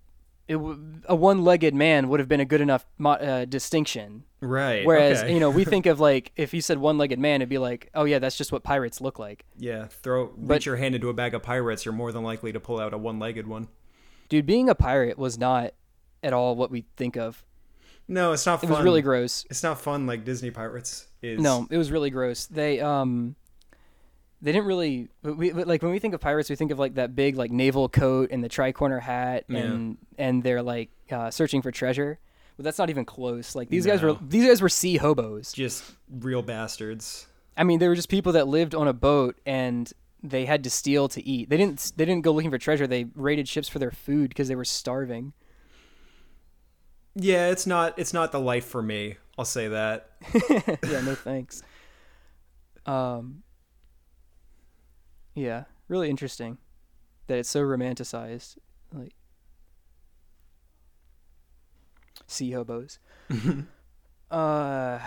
it, 0.48 0.54
w- 0.54 1.00
a 1.06 1.14
one-legged 1.14 1.74
man 1.74 2.08
would 2.08 2.20
have 2.20 2.28
been 2.28 2.40
a 2.40 2.44
good 2.44 2.60
enough 2.60 2.86
mo- 2.96 3.10
uh, 3.12 3.44
distinction. 3.44 4.24
Right. 4.40 4.86
Whereas 4.86 5.22
okay. 5.22 5.34
you 5.34 5.40
know 5.40 5.50
we 5.50 5.64
think 5.74 5.86
of 5.86 6.00
like 6.00 6.32
if 6.36 6.54
you 6.54 6.60
said 6.60 6.78
one-legged 6.78 7.18
man, 7.18 7.36
it'd 7.42 7.48
be 7.48 7.58
like, 7.58 7.90
oh 7.94 8.04
yeah, 8.04 8.18
that's 8.18 8.36
just 8.36 8.52
what 8.52 8.62
pirates 8.62 9.00
look 9.00 9.18
like. 9.18 9.44
yeah, 9.58 9.86
throw 9.86 10.28
but- 10.36 10.54
reach 10.54 10.66
your 10.66 10.76
hand 10.76 10.94
into 10.94 11.08
a 11.08 11.14
bag 11.14 11.34
of 11.34 11.42
pirates, 11.42 11.84
you're 11.84 11.94
more 11.94 12.12
than 12.12 12.22
likely 12.22 12.52
to 12.52 12.60
pull 12.60 12.80
out 12.80 12.92
a 12.94 12.98
one-legged 12.98 13.46
one. 13.46 13.68
Dude, 14.28 14.46
being 14.46 14.68
a 14.68 14.74
pirate 14.74 15.18
was 15.18 15.38
not 15.38 15.72
at 16.22 16.32
all 16.32 16.54
what 16.56 16.70
we 16.70 16.84
think 16.96 17.16
of. 17.16 17.44
No, 18.08 18.32
it's 18.32 18.46
not 18.46 18.62
It 18.64 18.70
was 18.70 18.80
really 18.80 19.02
gross. 19.02 19.44
It's 19.50 19.62
not 19.62 19.80
fun 19.80 20.06
like 20.06 20.24
Disney 20.24 20.50
pirates 20.50 21.06
is. 21.20 21.40
No, 21.40 21.66
it 21.70 21.76
was 21.76 21.90
really 21.90 22.08
gross. 22.10 22.46
They 22.46 22.80
um, 22.80 23.36
they 24.40 24.52
didn't 24.52 24.66
really 24.66 25.08
we, 25.22 25.52
like 25.52 25.82
when 25.82 25.90
we 25.92 25.98
think 25.98 26.14
of 26.14 26.20
pirates, 26.20 26.48
we 26.50 26.56
think 26.56 26.70
of 26.70 26.78
like 26.78 26.94
that 26.94 27.14
big 27.16 27.36
like 27.36 27.50
naval 27.50 27.88
coat 27.88 28.30
and 28.30 28.42
the 28.44 28.48
tricorner 28.48 29.00
hat 29.00 29.44
Yeah. 29.48 29.58
and 29.60 29.98
and 30.16 30.42
they're 30.42 30.62
like 30.62 30.90
uh, 31.10 31.30
searching 31.30 31.62
for 31.62 31.70
treasure. 31.70 32.18
But 32.56 32.64
that's 32.64 32.78
not 32.78 32.90
even 32.90 33.04
close. 33.04 33.54
Like 33.54 33.68
these 33.68 33.86
guys 33.86 34.02
were 34.02 34.16
these 34.20 34.46
guys 34.46 34.60
were 34.60 34.68
sea 34.68 34.96
hobos. 34.96 35.52
just 35.52 35.84
real 36.10 36.42
bastards. 36.42 37.26
I 37.56 37.64
mean, 37.64 37.78
they 37.80 37.88
were 37.88 37.94
just 37.96 38.08
people 38.08 38.32
that 38.32 38.46
lived 38.48 38.74
on 38.74 38.86
a 38.88 38.92
boat 38.92 39.36
and 39.46 39.92
they 40.22 40.44
had 40.44 40.64
to 40.64 40.70
steal 40.70 41.08
to 41.08 41.24
eat. 41.24 41.48
They 41.50 41.56
didn't. 41.56 41.92
They 41.96 42.04
didn't 42.04 42.22
go 42.22 42.32
looking 42.32 42.50
for 42.50 42.58
treasure. 42.58 42.86
They 42.88 43.06
raided 43.14 43.48
ships 43.48 43.68
for 43.68 43.78
their 43.78 43.90
food 43.92 44.28
because 44.30 44.48
they 44.48 44.56
were 44.56 44.64
starving. 44.64 45.32
Yeah, 47.14 47.50
it's 47.50 47.66
not 47.66 47.98
it's 47.98 48.12
not 48.12 48.32
the 48.32 48.40
life 48.40 48.64
for 48.66 48.82
me. 48.82 49.16
I'll 49.36 49.44
say 49.44 49.68
that. 49.68 50.10
yeah, 50.50 51.00
no 51.00 51.14
thanks. 51.14 51.62
Um. 52.86 53.42
Yeah, 55.38 55.64
really 55.88 56.10
interesting 56.10 56.58
that 57.28 57.38
it's 57.38 57.48
so 57.48 57.60
romanticized, 57.60 58.56
like 58.92 59.12
sea 62.26 62.50
hobos. 62.52 62.98
uh, 64.30 64.98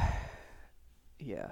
yeah. 1.20 1.52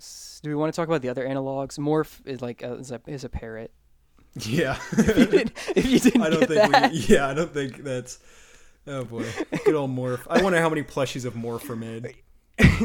S- 0.00 0.40
Do 0.42 0.50
we 0.50 0.54
want 0.54 0.72
to 0.72 0.76
talk 0.76 0.88
about 0.88 1.02
the 1.02 1.08
other 1.08 1.26
analogs? 1.26 1.78
Morph 1.78 2.24
is 2.24 2.40
like 2.40 2.62
a, 2.62 2.74
is 2.74 2.92
a 2.92 3.00
is 3.06 3.24
a 3.24 3.28
parrot. 3.28 3.72
Yeah. 4.38 4.78
if 4.92 5.18
you 5.18 5.26
didn't, 5.26 5.52
if 5.74 5.86
you 5.86 5.98
didn't 5.98 6.22
I 6.26 6.30
don't 6.30 6.40
get 6.40 6.48
think 6.48 6.72
that, 6.72 6.92
we, 6.92 6.98
yeah, 6.98 7.28
I 7.28 7.34
don't 7.34 7.52
think 7.52 7.82
that's 7.82 8.18
Oh 8.86 9.04
boy. 9.04 9.26
Good 9.64 9.74
old 9.74 9.90
Morph. 9.90 10.20
I 10.30 10.42
wonder 10.42 10.60
how 10.60 10.68
many 10.68 10.82
plushies 10.82 11.24
of 11.24 11.34
Morph 11.34 11.68
were 11.68 11.76
made. 11.76 12.14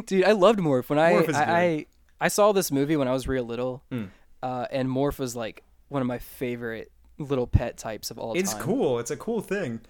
dude, 0.05 0.23
I 0.25 0.31
loved 0.31 0.59
Morph 0.59 0.89
when 0.89 0.99
I 0.99 1.13
Morph 1.13 1.29
is 1.29 1.35
I, 1.35 1.45
good. 1.45 1.51
I 1.51 1.85
I 2.21 2.27
saw 2.27 2.51
this 2.51 2.71
movie 2.71 2.95
when 2.95 3.07
I 3.07 3.11
was 3.11 3.27
real 3.27 3.43
little, 3.43 3.83
Mm. 3.91 4.09
uh, 4.41 4.67
and 4.71 4.87
Morph 4.89 5.19
was 5.19 5.35
like 5.35 5.63
one 5.89 6.01
of 6.01 6.07
my 6.07 6.19
favorite 6.19 6.91
little 7.17 7.47
pet 7.47 7.77
types 7.77 8.11
of 8.11 8.17
all 8.17 8.33
It's 8.33 8.51
time. 8.51 8.57
It's 8.59 8.65
cool. 8.65 8.99
It's 8.99 9.11
a 9.11 9.17
cool 9.17 9.41
thing. 9.41 9.81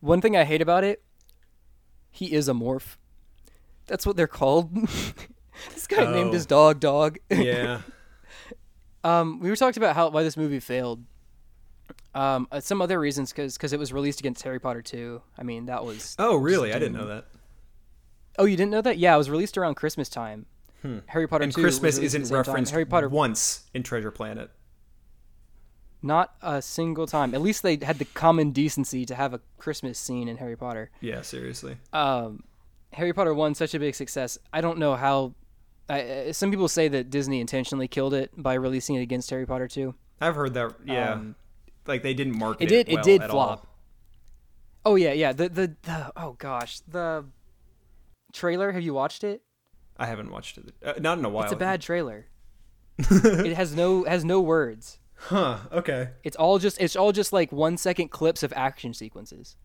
One 0.00 0.20
thing 0.20 0.36
I 0.36 0.44
hate 0.44 0.60
about 0.62 0.84
it, 0.84 1.02
he 2.10 2.32
is 2.32 2.48
a 2.48 2.52
morph. 2.52 2.96
That's 3.86 4.04
what 4.06 4.16
they're 4.16 4.26
called. 4.26 4.74
this 5.74 5.86
guy 5.88 6.10
named 6.10 6.30
Oh. 6.30 6.32
his 6.32 6.46
dog 6.46 6.80
Dog. 6.80 7.18
Yeah. 7.30 7.82
Um, 9.02 9.40
we 9.40 9.48
were 9.48 9.56
talked 9.56 9.78
about 9.78 9.96
how 9.96 10.10
why 10.10 10.22
this 10.22 10.36
movie 10.36 10.60
failed. 10.60 11.02
Um, 12.14 12.46
uh, 12.52 12.60
some 12.60 12.82
other 12.82 13.00
reasons 13.00 13.32
because 13.32 13.72
it 13.72 13.78
was 13.78 13.94
released 13.94 14.20
against 14.20 14.42
Harry 14.42 14.58
Potter 14.58 14.82
2. 14.82 15.22
I 15.38 15.42
mean, 15.42 15.64
that 15.66 15.84
was. 15.86 16.14
oh, 16.18 16.36
really? 16.36 16.74
I 16.74 16.78
didn't 16.78 16.92
know 16.98 17.06
that. 17.06 17.24
Oh, 18.38 18.44
you 18.44 18.58
didn't 18.58 18.70
know 18.72 18.82
that? 18.82 18.98
Yeah, 18.98 19.14
it 19.14 19.16
was 19.18 19.30
released 19.30 19.56
around 19.56 19.76
Christmas 19.76 20.10
time. 20.10 20.44
Harry 21.06 21.26
Potter 21.28 21.44
And 21.44 21.52
2 21.52 21.60
Christmas 21.60 21.98
isn't 21.98 22.24
time. 22.28 22.32
referenced 22.38 22.72
Harry 22.72 22.84
Potter 22.86 23.08
once 23.08 23.64
in 23.74 23.82
Treasure 23.82 24.10
Planet. 24.10 24.50
Not 26.02 26.34
a 26.40 26.62
single 26.62 27.06
time. 27.06 27.34
At 27.34 27.42
least 27.42 27.62
they 27.62 27.78
had 27.82 27.98
the 27.98 28.06
common 28.06 28.52
decency 28.52 29.04
to 29.04 29.14
have 29.14 29.34
a 29.34 29.40
Christmas 29.58 29.98
scene 29.98 30.28
in 30.28 30.38
Harry 30.38 30.56
Potter. 30.56 30.90
Yeah, 31.02 31.20
seriously. 31.20 31.76
Um, 31.92 32.44
Harry 32.94 33.12
Potter 33.12 33.34
one 33.34 33.54
such 33.54 33.74
a 33.74 33.78
big 33.78 33.94
success. 33.94 34.38
I 34.52 34.60
don't 34.62 34.78
know 34.78 34.96
how. 34.96 35.34
I, 35.90 36.02
uh, 36.02 36.32
some 36.32 36.50
people 36.50 36.68
say 36.68 36.88
that 36.88 37.10
Disney 37.10 37.40
intentionally 37.40 37.86
killed 37.88 38.14
it 38.14 38.30
by 38.36 38.54
releasing 38.54 38.96
it 38.96 39.02
against 39.02 39.28
Harry 39.30 39.46
Potter 39.46 39.68
two. 39.68 39.94
I've 40.20 40.36
heard 40.36 40.54
that. 40.54 40.74
Yeah. 40.86 41.12
Um, 41.14 41.34
like 41.86 42.02
they 42.02 42.14
didn't 42.14 42.38
market 42.38 42.64
it 42.64 42.68
did. 42.68 42.88
it. 42.88 42.92
well 42.94 43.00
it 43.00 43.04
did 43.04 43.22
flop. 43.24 43.48
all. 43.50 43.66
Oh 44.92 44.94
yeah, 44.94 45.12
yeah. 45.12 45.32
The, 45.34 45.48
the 45.50 45.76
the 45.82 46.12
oh 46.16 46.32
gosh, 46.38 46.80
the 46.88 47.26
trailer. 48.32 48.72
Have 48.72 48.82
you 48.82 48.94
watched 48.94 49.22
it? 49.22 49.42
I 50.00 50.06
haven't 50.06 50.30
watched 50.30 50.56
it. 50.56 50.72
Uh, 50.82 50.94
not 50.98 51.18
in 51.18 51.24
a 51.26 51.28
while. 51.28 51.44
It's 51.44 51.52
a 51.52 51.56
bad 51.56 51.82
trailer. 51.82 52.26
it 52.98 53.54
has 53.54 53.76
no 53.76 54.04
has 54.04 54.24
no 54.24 54.40
words. 54.40 54.98
Huh. 55.14 55.58
Okay. 55.70 56.08
It's 56.24 56.36
all 56.36 56.58
just 56.58 56.80
it's 56.80 56.96
all 56.96 57.12
just 57.12 57.34
like 57.34 57.52
one 57.52 57.76
second 57.76 58.08
clips 58.08 58.42
of 58.42 58.52
action 58.56 58.94
sequences. 58.94 59.56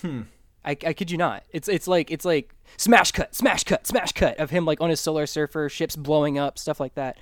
Hmm. 0.00 0.22
I, 0.64 0.72
I 0.72 0.92
kid 0.92 1.12
you 1.12 1.16
not. 1.16 1.44
It's 1.50 1.68
it's 1.68 1.86
like 1.86 2.10
it's 2.10 2.24
like 2.24 2.56
smash 2.76 3.12
cut, 3.12 3.34
smash 3.36 3.62
cut, 3.62 3.86
smash 3.86 4.10
cut 4.12 4.38
of 4.38 4.50
him 4.50 4.64
like 4.64 4.80
on 4.80 4.90
his 4.90 4.98
solar 4.98 5.26
surfer, 5.26 5.68
ships 5.68 5.94
blowing 5.94 6.36
up, 6.36 6.58
stuff 6.58 6.80
like 6.80 6.94
that. 6.96 7.16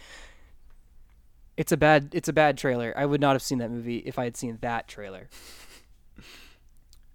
It's 1.58 1.72
a 1.72 1.76
bad 1.76 2.08
it's 2.12 2.28
a 2.28 2.32
bad 2.32 2.56
trailer. 2.56 2.94
I 2.96 3.04
would 3.04 3.20
not 3.20 3.34
have 3.34 3.42
seen 3.42 3.58
that 3.58 3.70
movie 3.70 3.98
if 3.98 4.18
I 4.18 4.24
had 4.24 4.34
seen 4.34 4.56
that 4.62 4.88
trailer. 4.88 5.28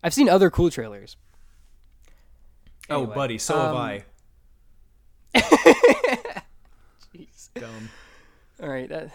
I've 0.03 0.13
seen 0.13 0.29
other 0.29 0.51
cool 0.51 0.69
trailers. 0.69 1.17
oh, 2.91 3.07
buddy, 3.07 3.39
so 3.39 3.55
have 3.55 3.71
um, 3.71 3.77
I. 3.77 4.03
Jeez. 5.35 6.43
Dumb. 7.55 7.89
All 8.61 8.69
right. 8.69 8.89
That, 8.89 9.11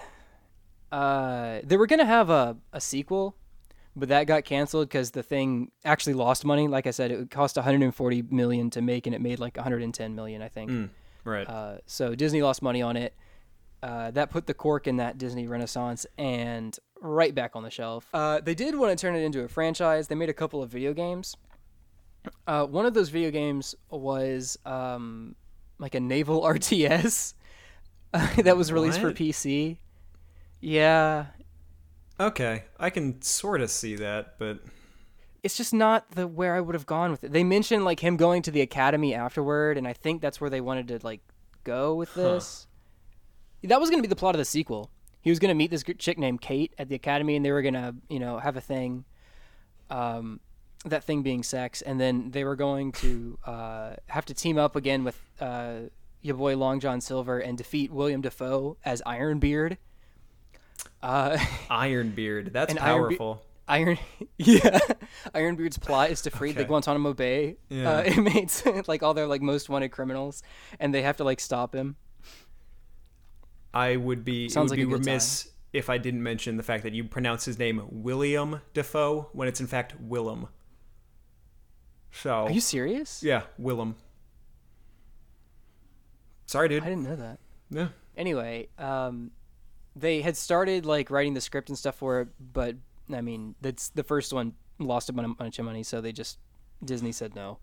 uh, 0.92 1.60
they 1.64 1.76
were 1.76 1.86
gonna 1.86 2.06
have 2.06 2.30
a, 2.30 2.56
a 2.72 2.80
sequel, 2.80 3.36
but 3.94 4.08
that 4.08 4.26
got 4.26 4.44
canceled 4.44 4.88
because 4.88 5.10
the 5.10 5.22
thing 5.22 5.70
actually 5.84 6.14
lost 6.14 6.44
money. 6.44 6.68
Like 6.68 6.86
I 6.86 6.90
said, 6.90 7.10
it 7.10 7.30
cost 7.30 7.56
140 7.56 8.22
million 8.30 8.70
to 8.70 8.82
make, 8.82 9.06
and 9.06 9.14
it 9.14 9.20
made 9.20 9.38
like 9.38 9.56
110 9.56 10.14
million, 10.14 10.42
I 10.42 10.48
think. 10.48 10.70
Mm, 10.70 10.88
right. 11.24 11.48
Uh, 11.48 11.78
so 11.86 12.14
Disney 12.14 12.42
lost 12.42 12.62
money 12.62 12.82
on 12.82 12.96
it. 12.96 13.14
Uh, 13.82 14.10
that 14.10 14.30
put 14.30 14.46
the 14.46 14.54
cork 14.54 14.88
in 14.88 14.96
that 14.96 15.18
Disney 15.18 15.46
Renaissance 15.46 16.04
and 16.16 16.76
right 17.00 17.32
back 17.32 17.54
on 17.54 17.62
the 17.62 17.70
shelf. 17.70 18.08
Uh, 18.12 18.40
they 18.40 18.54
did 18.54 18.76
want 18.76 18.96
to 18.96 19.00
turn 19.00 19.14
it 19.14 19.20
into 19.20 19.44
a 19.44 19.48
franchise. 19.48 20.08
They 20.08 20.16
made 20.16 20.28
a 20.28 20.34
couple 20.34 20.62
of 20.62 20.70
video 20.70 20.92
games. 20.92 21.36
Uh, 22.46 22.66
one 22.66 22.86
of 22.86 22.94
those 22.94 23.08
video 23.08 23.30
games 23.30 23.76
was 23.88 24.58
um, 24.66 25.36
like 25.78 25.94
a 25.94 26.00
naval 26.00 26.42
RTS 26.54 27.34
that 28.12 28.56
was 28.56 28.72
released 28.72 29.00
for 29.00 29.12
PC. 29.12 29.78
Yeah, 30.60 31.26
okay, 32.18 32.64
I 32.78 32.90
can 32.90 33.22
sort 33.22 33.60
of 33.60 33.70
see 33.70 33.96
that, 33.96 34.38
but 34.38 34.58
it's 35.42 35.56
just 35.56 35.72
not 35.72 36.10
the 36.12 36.26
where 36.26 36.54
I 36.54 36.60
would 36.60 36.74
have 36.74 36.86
gone 36.86 37.10
with 37.10 37.24
it. 37.24 37.32
They 37.32 37.44
mentioned 37.44 37.84
like 37.84 38.00
him 38.00 38.16
going 38.16 38.42
to 38.42 38.50
the 38.50 38.60
academy 38.60 39.14
afterward, 39.14 39.78
and 39.78 39.86
I 39.86 39.92
think 39.92 40.20
that's 40.20 40.40
where 40.40 40.50
they 40.50 40.60
wanted 40.60 40.88
to 40.88 41.00
like 41.02 41.20
go 41.64 41.94
with 41.94 42.12
this. 42.14 42.66
That 43.62 43.80
was 43.80 43.90
going 43.90 43.98
to 43.98 44.06
be 44.06 44.08
the 44.08 44.16
plot 44.16 44.34
of 44.34 44.38
the 44.38 44.44
sequel. 44.44 44.90
He 45.20 45.30
was 45.30 45.38
going 45.38 45.50
to 45.50 45.54
meet 45.54 45.70
this 45.70 45.84
chick 45.98 46.18
named 46.18 46.40
Kate 46.40 46.72
at 46.78 46.88
the 46.88 46.94
academy, 46.94 47.36
and 47.36 47.44
they 47.44 47.52
were 47.52 47.62
going 47.62 47.74
to 47.74 47.94
you 48.08 48.18
know 48.18 48.38
have 48.38 48.56
a 48.56 48.60
thing. 48.60 49.04
Um, 49.90 50.40
that 50.84 51.04
thing 51.04 51.22
being 51.22 51.42
sex, 51.42 51.82
and 51.82 52.00
then 52.00 52.30
they 52.30 52.44
were 52.44 52.56
going 52.56 52.92
to 52.92 53.38
uh, 53.44 53.90
have 54.06 54.24
to 54.26 54.34
team 54.34 54.58
up 54.58 54.76
again 54.76 55.04
with 55.04 55.20
uh, 55.40 55.74
your 56.22 56.36
boy 56.36 56.56
Long 56.56 56.80
John 56.80 57.00
Silver 57.00 57.38
and 57.38 57.58
defeat 57.58 57.90
William 57.90 58.20
Dafoe 58.20 58.76
as 58.84 59.02
Ironbeard. 59.06 59.76
Uh, 61.02 61.36
Ironbeard, 61.70 62.52
that's 62.52 62.70
And 62.70 62.78
Iron 62.78 63.08
Be- 63.08 63.16
powerful. 63.16 63.42
Iron, 63.70 63.98
yeah, 64.38 64.78
Ironbeard's 65.34 65.76
plot 65.78 66.08
is 66.10 66.22
to 66.22 66.30
free 66.30 66.52
the 66.52 66.64
Guantanamo 66.64 67.12
Bay 67.12 67.56
Yeah. 67.68 67.90
uh, 67.98 68.02
inmates, 68.06 68.64
like 68.86 69.02
all 69.02 69.12
their 69.12 69.26
like 69.26 69.42
most 69.42 69.68
wanted 69.68 69.90
criminals, 69.90 70.42
and 70.80 70.94
they 70.94 71.02
have 71.02 71.18
to 71.18 71.24
like 71.24 71.38
stop 71.38 71.74
him. 71.74 71.96
I 73.74 73.96
would 73.96 74.24
be 74.24 74.48
Sounds 74.48 74.70
would 74.70 74.78
like 74.78 74.88
be 74.88 74.94
remiss 74.94 75.50
if 75.74 75.90
I 75.90 75.98
didn't 75.98 76.22
mention 76.22 76.56
the 76.56 76.62
fact 76.62 76.82
that 76.84 76.94
you 76.94 77.04
pronounce 77.04 77.44
his 77.44 77.58
name 77.58 77.82
William 77.90 78.62
Dafoe 78.72 79.28
when 79.32 79.48
it's 79.48 79.60
in 79.60 79.66
fact 79.66 79.94
Willem. 80.00 80.48
So 82.12 82.30
Are 82.46 82.50
you 82.50 82.60
serious? 82.60 83.22
yeah, 83.22 83.42
Willem. 83.58 83.94
Sorry, 86.46 86.68
dude. 86.68 86.82
I 86.82 86.86
didn't 86.88 87.04
know 87.04 87.16
that. 87.16 87.38
Yeah. 87.70 87.88
Anyway, 88.16 88.68
um, 88.78 89.30
they 89.94 90.22
had 90.22 90.36
started 90.36 90.86
like 90.86 91.10
writing 91.10 91.34
the 91.34 91.40
script 91.40 91.68
and 91.68 91.76
stuff 91.78 91.96
for 91.96 92.20
it, 92.22 92.28
but 92.52 92.76
I 93.12 93.20
mean, 93.20 93.54
that's 93.60 93.90
the 93.90 94.02
first 94.02 94.32
one 94.32 94.54
lost 94.78 95.08
a 95.08 95.12
bunch 95.12 95.58
of 95.58 95.64
money, 95.64 95.82
so 95.82 96.00
they 96.00 96.12
just 96.12 96.38
Disney 96.84 97.12
said 97.12 97.34
no. 97.34 97.58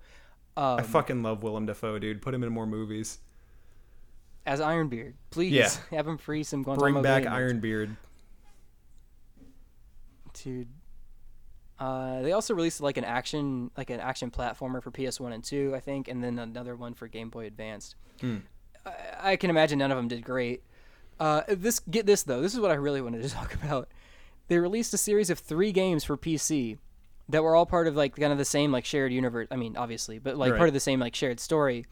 Um, 0.58 0.80
I 0.80 0.84
fucking 0.84 1.24
love 1.24 1.44
Willem 1.44 1.66
Dafoe, 1.66 2.00
dude. 2.00 2.22
Put 2.22 2.34
him 2.34 2.44
in 2.44 2.52
more 2.52 2.68
movies. 2.68 3.20
as 4.46 4.60
Ironbeard, 4.62 5.14
please 5.32 5.52
Yeah. 5.54 5.70
have 5.98 6.08
him 6.08 6.18
free 6.20 6.44
some 6.44 6.62
Guantanamo 6.62 7.02
Bring 7.02 7.04
back. 7.04 7.24
Ironbeard. 7.26 7.98
dude. 10.44 10.68
Uh, 11.80 12.22
they 12.22 12.32
also 12.32 12.54
released 12.54 12.80
like 12.82 12.98
an 12.98 13.04
action, 13.04 13.70
like 13.78 13.90
an 13.90 14.00
action 14.00 14.32
platformer 14.32 14.82
for 14.82 14.92
PS1 14.92 15.34
and 15.34 15.44
2, 15.44 15.74
I 15.76 15.80
think, 15.82 16.08
and 16.08 16.24
then 16.24 16.40
another 16.40 16.76
one 16.76 16.94
for 16.94 17.08
Game 17.08 17.30
Boy 17.30 17.46
Advanced. 17.46 17.96
Hmm. 18.22 18.38
I, 18.86 19.32
I 19.32 19.36
can 19.36 19.50
imagine 19.50 19.80
none 19.80 19.92
of 19.92 19.98
them 19.98 20.08
did 20.08 20.24
great. 20.24 20.64
Uh, 21.20 21.42
this 21.48 21.80
get 21.80 22.06
this 22.06 22.24
though. 22.24 22.42
This 22.42 22.54
is 22.54 22.60
what 22.60 22.72
I 22.72 22.76
really 22.76 23.02
wanted 23.02 23.24
to 23.24 23.30
talk 23.34 23.54
about. 23.56 23.90
They 24.48 24.58
released 24.60 24.94
a 24.94 24.98
series 24.98 25.30
of 25.30 25.40
three 25.40 25.72
games 25.72 26.04
for 26.04 26.16
PC 26.18 26.78
that 27.30 27.44
were 27.44 27.56
all 27.56 27.66
part 27.66 27.88
of 27.88 27.96
like 27.96 28.16
kind 28.16 28.32
of 28.32 28.38
the 28.38 28.46
same 28.46 28.72
like 28.72 28.86
shared 28.86 29.12
universe. 29.12 29.48
I 29.52 29.56
mean, 29.56 29.76
obviously, 29.76 30.20
but 30.20 30.38
like 30.38 30.52
Right. 30.52 30.58
part 30.58 30.70
of 30.70 30.74
the 30.74 30.80
same 30.80 31.00
like 31.00 31.16
shared 31.16 31.40
story. 31.40 31.86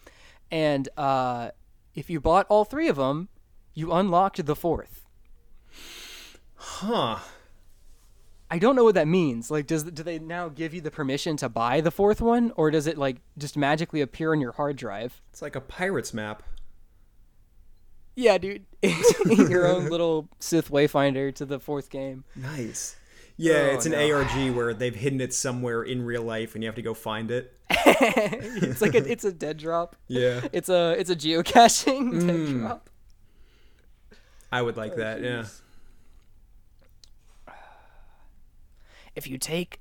And 0.52 0.88
uh, 0.98 1.50
if 1.96 2.10
you 2.10 2.20
bought 2.22 2.46
all 2.50 2.64
three 2.64 2.88
of 2.88 2.96
them, 2.98 3.30
you 3.74 3.92
unlocked 3.92 4.46
the 4.46 4.56
fourth. 4.56 5.02
Huh. 6.56 7.20
I 8.54 8.60
don't 8.60 8.76
know 8.76 8.84
what 8.84 8.94
that 8.94 9.08
means. 9.08 9.50
Like, 9.50 9.66
does 9.66 9.84
do 9.84 10.04
they 10.04 10.20
now 10.20 10.48
give 10.48 10.76
you 10.76 10.82
the 10.82 10.92
permission 10.92 11.36
to 11.38 11.50
buy 11.50 11.82
the 11.82 11.90
fourth 11.90 12.22
one, 12.22 12.52
or 12.56 12.70
does 12.70 12.86
it 12.86 13.00
like 13.00 13.18
just 13.36 13.58
magically 13.58 14.00
appear 14.02 14.32
on 14.32 14.40
your 14.40 14.52
hard 14.52 14.76
drive? 14.76 15.24
It's 15.32 15.42
like 15.42 15.56
a 15.56 15.62
pirate's 15.62 16.14
map. 16.14 16.44
Yeah, 18.16 18.38
dude, 18.38 18.66
your 19.26 19.66
own 19.66 19.90
little 19.90 20.30
Sith 20.40 20.70
Wayfinder 20.70 21.34
to 21.34 21.46
the 21.48 21.60
fourth 21.60 21.90
game. 21.90 22.26
Nice. 22.36 22.96
Yeah, 23.38 23.70
Oh, 23.72 23.74
it's 23.74 23.88
an 23.88 23.94
no. 23.94 24.12
ARG 24.14 24.52
where 24.56 24.72
they've 24.76 24.94
hidden 24.94 25.20
it 25.20 25.34
somewhere 25.34 25.82
in 25.82 26.06
real 26.06 26.22
life 26.22 26.54
and 26.54 26.64
you 26.64 26.68
have 26.68 26.76
to 26.76 26.84
go 26.84 26.94
find 26.94 27.32
it. 27.32 27.58
it's 27.72 28.82
like 28.84 28.94
a, 28.94 28.98
it's 29.12 29.24
a 29.26 29.34
dead 29.34 29.58
drop. 29.58 29.96
Yeah. 30.08 30.42
It's 30.54 30.70
a 30.70 30.92
it's 31.00 31.10
a 31.10 31.16
geocaching 31.16 32.12
dead 32.28 32.30
Mm. 32.38 32.60
drop. 32.60 32.90
I 34.52 34.62
would 34.62 34.78
like 34.78 34.96
that, 34.98 35.22
yeah. 35.24 35.46
If 39.16 39.28
you 39.28 39.38
take 39.38 39.80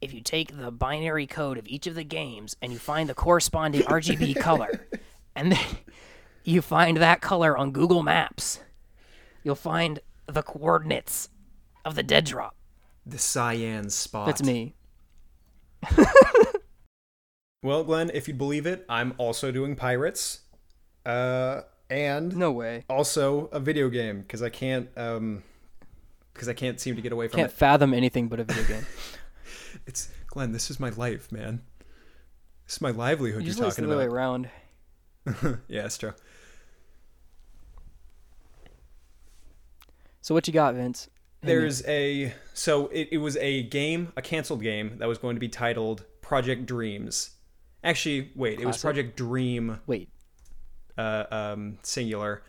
if 0.00 0.12
you 0.12 0.20
take 0.20 0.56
the 0.56 0.70
binary 0.70 1.26
code 1.26 1.56
of 1.58 1.66
each 1.66 1.86
of 1.86 1.94
the 1.94 2.04
games 2.04 2.54
and 2.60 2.70
you 2.72 2.78
find 2.78 3.08
the 3.08 3.14
corresponding 3.14 3.80
RGB 3.82 4.38
color 4.38 4.86
and 5.34 5.52
then 5.52 5.64
you 6.44 6.60
find 6.62 6.98
that 6.98 7.20
color 7.20 7.56
on 7.56 7.72
Google 7.72 8.02
Maps, 8.02 8.60
you'll 9.42 9.54
find 9.54 10.00
the 10.26 10.42
coordinates 10.42 11.30
of 11.84 11.94
the 11.94 12.02
dead 12.02 12.24
drop. 12.26 12.54
The 13.06 13.18
cyan 13.18 13.88
spot. 13.90 14.26
That's 14.26 14.42
me. 14.42 14.74
Well, 17.62 17.82
Glenn, 17.82 18.10
if 18.14 18.28
you'd 18.28 18.38
believe 18.38 18.64
it, 18.66 18.84
I'm 18.88 19.14
also 19.18 19.50
doing 19.50 19.74
pirates. 19.74 20.42
Uh 21.04 21.62
and 21.88 22.36
No 22.36 22.52
way. 22.52 22.84
also 22.88 23.46
a 23.46 23.58
video 23.60 23.88
game 23.88 24.20
because 24.22 24.42
I 24.42 24.50
can't 24.50 24.88
um 24.96 25.42
because 26.36 26.48
I 26.48 26.52
can't 26.52 26.78
seem 26.78 26.96
to 26.96 27.02
get 27.02 27.12
away 27.12 27.28
from 27.28 27.40
it. 27.40 27.42
Can't 27.44 27.52
fathom 27.52 27.94
anything 27.94 28.28
but 28.28 28.40
a 28.40 28.44
video 28.44 28.64
game. 28.64 28.86
It's 29.86 30.08
Glenn, 30.28 30.52
this 30.52 30.70
is 30.70 30.80
my 30.80 30.88
life, 30.90 31.30
man. 31.30 31.60
This 32.64 32.76
is 32.76 32.80
my 32.80 32.90
livelihood 32.90 33.42
you're 33.42 33.50
it's 33.50 33.58
the 33.58 33.66
talking 33.66 33.84
other 33.84 33.98
way 33.98 34.06
around. 34.06 34.48
yeah, 35.68 35.82
that's 35.82 35.98
true. 35.98 36.14
So 40.22 40.34
what 40.34 40.48
you 40.48 40.52
got, 40.52 40.74
Vince? 40.74 41.08
There's 41.42 41.86
a 41.86 42.34
so 42.54 42.88
it, 42.88 43.10
it 43.12 43.18
was 43.18 43.36
a 43.36 43.64
game, 43.64 44.12
a 44.16 44.22
canceled 44.22 44.62
game 44.62 44.98
that 44.98 45.06
was 45.06 45.18
going 45.18 45.36
to 45.36 45.40
be 45.40 45.48
titled 45.48 46.04
Project 46.20 46.66
Dreams. 46.66 47.30
Actually, 47.84 48.32
wait, 48.34 48.58
it 48.58 48.66
was 48.66 48.78
Project 48.78 49.16
Dream 49.16 49.78
wait. 49.86 50.08
uh, 50.98 51.24
um, 51.30 51.78
singular. 51.82 52.42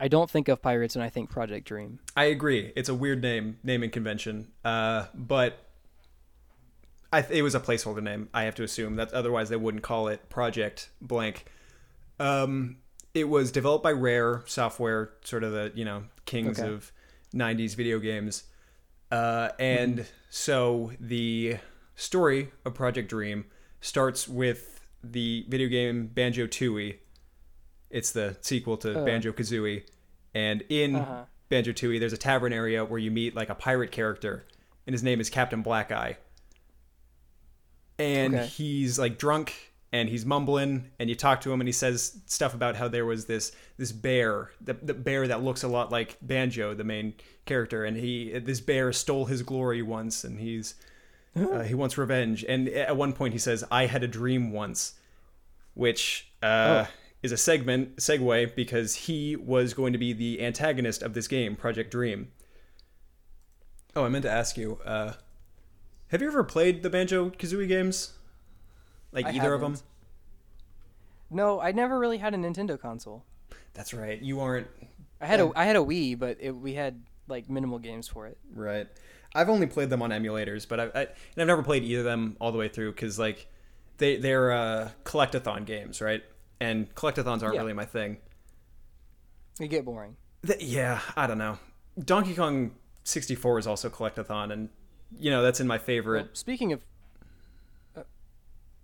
I 0.00 0.08
don't 0.08 0.30
think 0.30 0.48
of 0.48 0.62
pirates 0.62 0.96
when 0.96 1.04
I 1.04 1.10
think 1.10 1.28
Project 1.30 1.66
Dream. 1.68 2.00
I 2.16 2.24
agree. 2.24 2.72
It's 2.74 2.88
a 2.88 2.94
weird 2.94 3.20
name, 3.22 3.58
naming 3.62 3.90
convention. 3.90 4.48
Uh, 4.64 5.06
but 5.14 5.58
I 7.12 7.22
th- 7.22 7.38
it 7.38 7.42
was 7.42 7.54
a 7.54 7.60
placeholder 7.60 8.02
name. 8.02 8.28
I 8.32 8.44
have 8.44 8.54
to 8.56 8.62
assume 8.64 8.96
that 8.96 9.12
otherwise 9.12 9.48
they 9.50 9.56
wouldn't 9.56 9.82
call 9.82 10.08
it 10.08 10.28
Project 10.30 10.90
Blank. 11.02 11.44
Um, 12.18 12.78
it 13.14 13.28
was 13.28 13.50
developed 13.52 13.82
by 13.82 13.92
Rare 13.92 14.42
Software, 14.46 15.12
sort 15.24 15.44
of 15.44 15.52
the 15.52 15.72
you 15.74 15.84
know 15.84 16.04
kings 16.24 16.58
Okay. 16.58 16.68
of 16.68 16.92
'90s 17.34 17.74
video 17.74 17.98
games. 17.98 18.44
Uh, 19.10 19.50
and 19.58 20.06
so 20.30 20.92
the 21.00 21.56
story 21.96 22.52
of 22.64 22.74
Project 22.74 23.08
Dream 23.10 23.44
starts 23.80 24.28
with 24.28 24.80
the 25.02 25.44
video 25.48 25.68
game 25.68 26.06
Banjo 26.06 26.46
Tooie. 26.46 26.98
It's 27.90 28.12
the 28.12 28.36
sequel 28.40 28.76
to 28.78 29.00
Oh. 29.00 29.04
Banjo 29.04 29.32
Kazooie, 29.32 29.84
and 30.34 30.62
in 30.68 30.96
Uh-huh. 30.96 31.24
Banjo 31.48 31.72
Tooie, 31.72 31.98
there's 31.98 32.12
a 32.12 32.16
tavern 32.18 32.52
area 32.52 32.84
where 32.84 32.98
you 33.00 33.10
meet 33.10 33.34
like 33.34 33.48
a 33.50 33.54
pirate 33.54 33.90
character, 33.90 34.44
and 34.86 34.94
his 34.94 35.02
name 35.02 35.20
is 35.20 35.28
Captain 35.28 35.62
Black 35.62 35.90
Eye. 35.90 36.16
And 37.98 38.34
Okay. 38.34 38.46
he's 38.46 38.98
like 38.98 39.18
drunk 39.18 39.72
and 39.92 40.08
he's 40.08 40.24
mumbling, 40.24 40.88
and 41.00 41.10
you 41.10 41.16
talk 41.16 41.40
to 41.40 41.52
him, 41.52 41.60
and 41.60 41.66
he 41.66 41.72
says 41.72 42.20
stuff 42.26 42.54
about 42.54 42.76
how 42.76 42.86
there 42.86 43.04
was 43.04 43.26
this 43.26 43.50
this 43.76 43.90
bear, 43.90 44.52
the, 44.60 44.74
the 44.74 44.94
bear 44.94 45.26
that 45.26 45.42
looks 45.42 45.64
a 45.64 45.68
lot 45.68 45.90
like 45.90 46.16
Banjo, 46.22 46.74
the 46.74 46.84
main 46.84 47.14
character, 47.44 47.84
and 47.84 47.96
he 47.96 48.38
this 48.38 48.60
bear 48.60 48.92
stole 48.92 49.24
his 49.26 49.42
glory 49.42 49.82
once, 49.82 50.22
and 50.22 50.38
he's 50.38 50.76
uh, 51.36 51.62
he 51.64 51.74
wants 51.74 51.98
revenge. 51.98 52.44
And 52.48 52.68
at 52.68 52.96
one 52.96 53.12
point, 53.12 53.32
he 53.32 53.38
says, 53.38 53.64
"I 53.70 53.86
had 53.86 54.04
a 54.04 54.08
dream 54.08 54.52
once," 54.52 54.94
which 55.74 56.30
uh, 56.40 56.86
is 57.22 57.32
a 57.32 57.36
segment 57.36 57.96
segue 57.96 58.54
because 58.54 58.94
he 58.94 59.36
was 59.36 59.74
going 59.74 59.92
to 59.92 59.98
be 59.98 60.12
the 60.12 60.42
antagonist 60.42 61.02
of 61.02 61.14
this 61.14 61.28
game, 61.28 61.54
Project 61.56 61.90
Dream. 61.90 62.32
Oh, 63.94 64.04
I 64.04 64.08
meant 64.08 64.22
to 64.22 64.30
ask 64.30 64.56
you. 64.56 64.78
Uh, 64.84 65.14
have 66.08 66.22
you 66.22 66.28
ever 66.28 66.44
played 66.44 66.82
the 66.82 66.90
Banjo 66.90 67.30
Kazooie 67.30 67.68
games? 67.68 68.12
Like 69.12 69.26
I 69.26 69.32
either 69.32 69.52
of 69.54 69.60
them? 69.60 69.76
No, 71.30 71.60
I 71.60 71.72
never 71.72 71.98
really 71.98 72.18
had 72.18 72.34
a 72.34 72.36
Nintendo 72.36 72.78
console. 72.80 73.24
That's 73.74 73.94
right. 73.94 74.20
You 74.20 74.40
aren't 74.40 74.66
I 75.20 75.26
had 75.26 75.38
Yeah. 75.40 75.50
a 75.54 75.58
I 75.58 75.64
had 75.64 75.76
a 75.76 75.80
Wii, 75.80 76.18
but 76.18 76.38
it, 76.40 76.50
we 76.52 76.74
had 76.74 77.02
like 77.28 77.48
minimal 77.48 77.78
games 77.78 78.08
for 78.08 78.26
it. 78.26 78.38
right. 78.54 78.88
I've 79.32 79.48
only 79.48 79.68
played 79.68 79.90
them 79.90 80.02
on 80.02 80.10
emulators, 80.10 80.66
but 80.68 80.80
I, 80.80 80.84
I 80.86 81.00
and 81.02 81.08
I've 81.38 81.46
never 81.46 81.62
played 81.62 81.84
either 81.84 82.00
of 82.00 82.04
them 82.04 82.36
all 82.40 82.50
the 82.50 82.58
way 82.58 82.66
through 82.68 82.90
because 82.92 83.16
like 83.16 83.46
they 83.98 84.16
they're 84.16 84.50
uh, 84.50 84.90
collectathon 85.04 85.66
games, 85.66 86.00
right? 86.00 86.24
And 86.60 86.94
collectathons 86.94 87.42
aren't 87.42 87.54
Yeah. 87.54 87.60
really 87.62 87.72
my 87.72 87.84
thing. 87.86 88.18
They 89.58 89.68
get 89.68 89.84
boring. 89.84 90.16
Th- 90.46 90.60
yeah, 90.60 91.00
I 91.16 91.26
don't 91.26 91.38
know. 91.38 91.58
Donkey 92.02 92.34
Kong 92.34 92.72
64 93.04 93.58
is 93.60 93.66
also 93.66 93.88
collectathon, 93.90 94.52
and 94.52 94.68
you 95.18 95.30
know 95.30 95.42
that's 95.42 95.60
in 95.60 95.66
my 95.66 95.78
favorite. 95.78 96.20
Well, 96.26 96.34
speaking 96.34 96.72
of, 96.72 96.80
uh, 97.96 98.02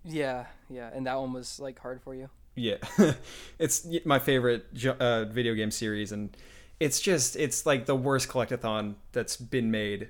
yeah, 0.05 0.47
yeah, 0.69 0.91
and 0.93 1.07
that 1.07 1.19
one 1.19 1.33
was 1.33 1.61
like 1.61 1.79
hard 1.79 2.03
for 2.03 2.15
you. 2.15 2.29
Yeah, 2.55 2.77
it's 3.59 3.87
my 4.05 4.19
favorite 4.19 4.67
uh, 4.99 5.25
video 5.27 5.55
game 5.55 5.71
series, 5.71 6.13
and 6.13 6.37
it's 6.81 7.01
just 7.01 7.37
it's 7.37 7.65
like 7.67 7.87
the 7.87 7.95
worst 7.97 8.29
collectathon 8.29 8.95
that's 9.13 9.37
been 9.37 9.71
made. 9.71 10.09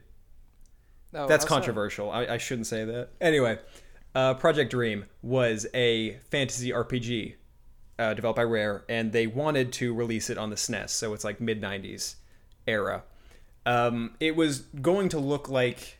Oh, 1.14 1.26
That's 1.26 1.44
controversial. 1.44 2.10
I, 2.10 2.26
I 2.26 2.36
shouldn't 2.38 2.66
say 2.66 2.84
that. 2.84 3.10
Anyway, 3.20 3.58
uh, 4.14 4.34
Project 4.34 4.70
Dream 4.70 5.06
was 5.22 5.66
a 5.72 6.18
fantasy 6.30 6.70
RPG 6.70 7.36
uh, 7.98 8.14
developed 8.14 8.36
by 8.36 8.42
Rare, 8.44 8.84
and 8.88 9.12
they 9.12 9.26
wanted 9.26 9.72
to 9.74 9.94
release 9.94 10.30
it 10.30 10.38
on 10.38 10.50
the 10.50 10.56
SNES, 10.56 10.90
so 10.90 11.14
it's 11.14 11.24
like 11.24 11.40
mid 11.40 11.60
'90s 11.60 12.16
era. 12.66 13.04
Um, 13.64 14.14
it 14.20 14.36
was 14.36 14.60
going 14.60 15.08
to 15.10 15.18
look 15.18 15.48
like 15.48 15.98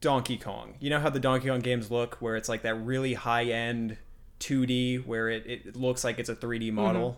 Donkey 0.00 0.36
Kong. 0.36 0.74
You 0.80 0.90
know 0.90 1.00
how 1.00 1.10
the 1.10 1.20
Donkey 1.20 1.48
Kong 1.48 1.60
games 1.60 1.90
look, 1.90 2.16
where 2.16 2.36
it's 2.36 2.48
like 2.48 2.62
that 2.62 2.74
really 2.74 3.14
high 3.14 3.44
end 3.44 3.96
2D, 4.40 5.06
where 5.06 5.28
it, 5.30 5.46
it 5.46 5.76
looks 5.76 6.04
like 6.04 6.18
it's 6.18 6.28
a 6.28 6.36
3D 6.36 6.72
model. 6.72 7.16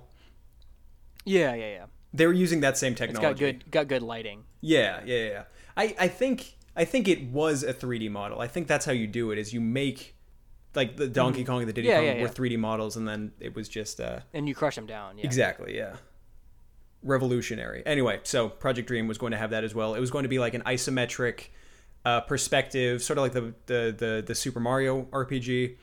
Yeah, 1.25 1.55
yeah, 1.55 1.71
yeah. 1.71 1.85
They 2.15 2.27
were 2.27 2.33
using 2.33 2.61
that 2.61 2.79
same 2.79 2.93
It's 2.93 3.01
technology. 3.01 3.29
got 3.29 3.39
good 3.39 3.71
got 3.71 3.89
good 3.89 4.03
lighting. 4.03 4.45
Yeah, 4.61 5.01
yeah, 5.05 5.25
yeah. 5.29 5.43
I, 5.77 5.95
I 5.99 6.09
think 6.09 6.57
I 6.77 6.85
think 6.85 7.09
it 7.09 7.25
was 7.31 7.63
a 7.63 7.75
3D 7.75 8.11
model. 8.11 8.41
I 8.41 8.47
think 8.47 8.69
that's 8.69 8.85
how 8.87 8.93
you 8.93 9.07
do 9.07 9.31
it. 9.33 9.39
Is 9.39 9.53
you 9.53 9.61
make 9.61 10.16
like 10.77 10.97
the 10.97 11.09
Donkey 11.09 11.45
Kong 11.45 11.61
and 11.61 11.69
the 11.69 11.73
Diddy 11.73 11.89
Mm-hmm. 11.89 12.05
Yeah, 12.05 12.13
Kong 12.13 12.19
yeah, 12.19 12.23
were 12.23 12.47
yeah. 12.49 12.57
3D 12.57 12.59
models, 12.59 12.97
and 12.97 13.09
then 13.09 13.33
it 13.41 13.55
was 13.55 13.69
just 13.69 14.01
uh, 14.01 14.21
and 14.33 14.49
you 14.49 14.55
crush 14.55 14.77
them 14.77 14.87
down. 14.87 15.19
Yeah. 15.19 15.25
exactly 15.25 15.77
yeah, 15.77 15.97
revolutionary. 17.03 17.83
Anyway, 17.87 18.21
so 18.23 18.49
Project 18.49 18.89
Dream 18.89 19.09
was 19.09 19.19
going 19.19 19.33
to 19.33 19.39
have 19.39 19.51
that 19.51 19.65
as 19.65 19.75
well. 19.75 19.95
It 19.95 20.01
was 20.01 20.11
going 20.11 20.25
to 20.25 20.29
be 20.29 20.39
like 20.39 20.55
an 20.55 20.63
isometric 20.63 21.47
uh, 22.05 22.21
perspective, 22.21 23.03
sort 23.03 23.19
of 23.19 23.23
like 23.23 23.33
the 23.33 23.55
the 23.67 23.95
the, 23.97 24.25
the 24.27 24.35
Super 24.35 24.61
Mario 24.61 25.03
RPG, 25.05 25.77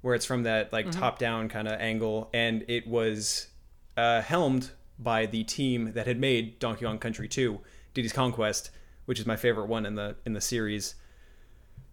where 0.00 0.14
it's 0.14 0.26
from 0.26 0.44
that 0.44 0.72
like 0.72 0.90
top 0.90 1.18
down 1.18 1.48
kind 1.48 1.68
of 1.68 1.80
angle, 1.80 2.30
and 2.32 2.64
it 2.68 2.86
was 2.86 3.48
uh, 3.96 4.22
helmed 4.22 4.70
by 4.98 5.26
the 5.26 5.44
team 5.44 5.92
that 5.92 6.06
had 6.06 6.20
made 6.20 6.58
Donkey 6.58 6.84
Kong 6.84 6.98
Country 6.98 7.26
2, 7.26 7.58
Diddy's 7.94 8.12
Kong 8.12 8.32
Quest, 8.32 8.70
which 9.06 9.18
is 9.18 9.26
my 9.26 9.36
favorite 9.36 9.66
one 9.66 9.86
in 9.86 9.94
the 9.94 10.16
in 10.26 10.32
the 10.32 10.40
series. 10.40 10.94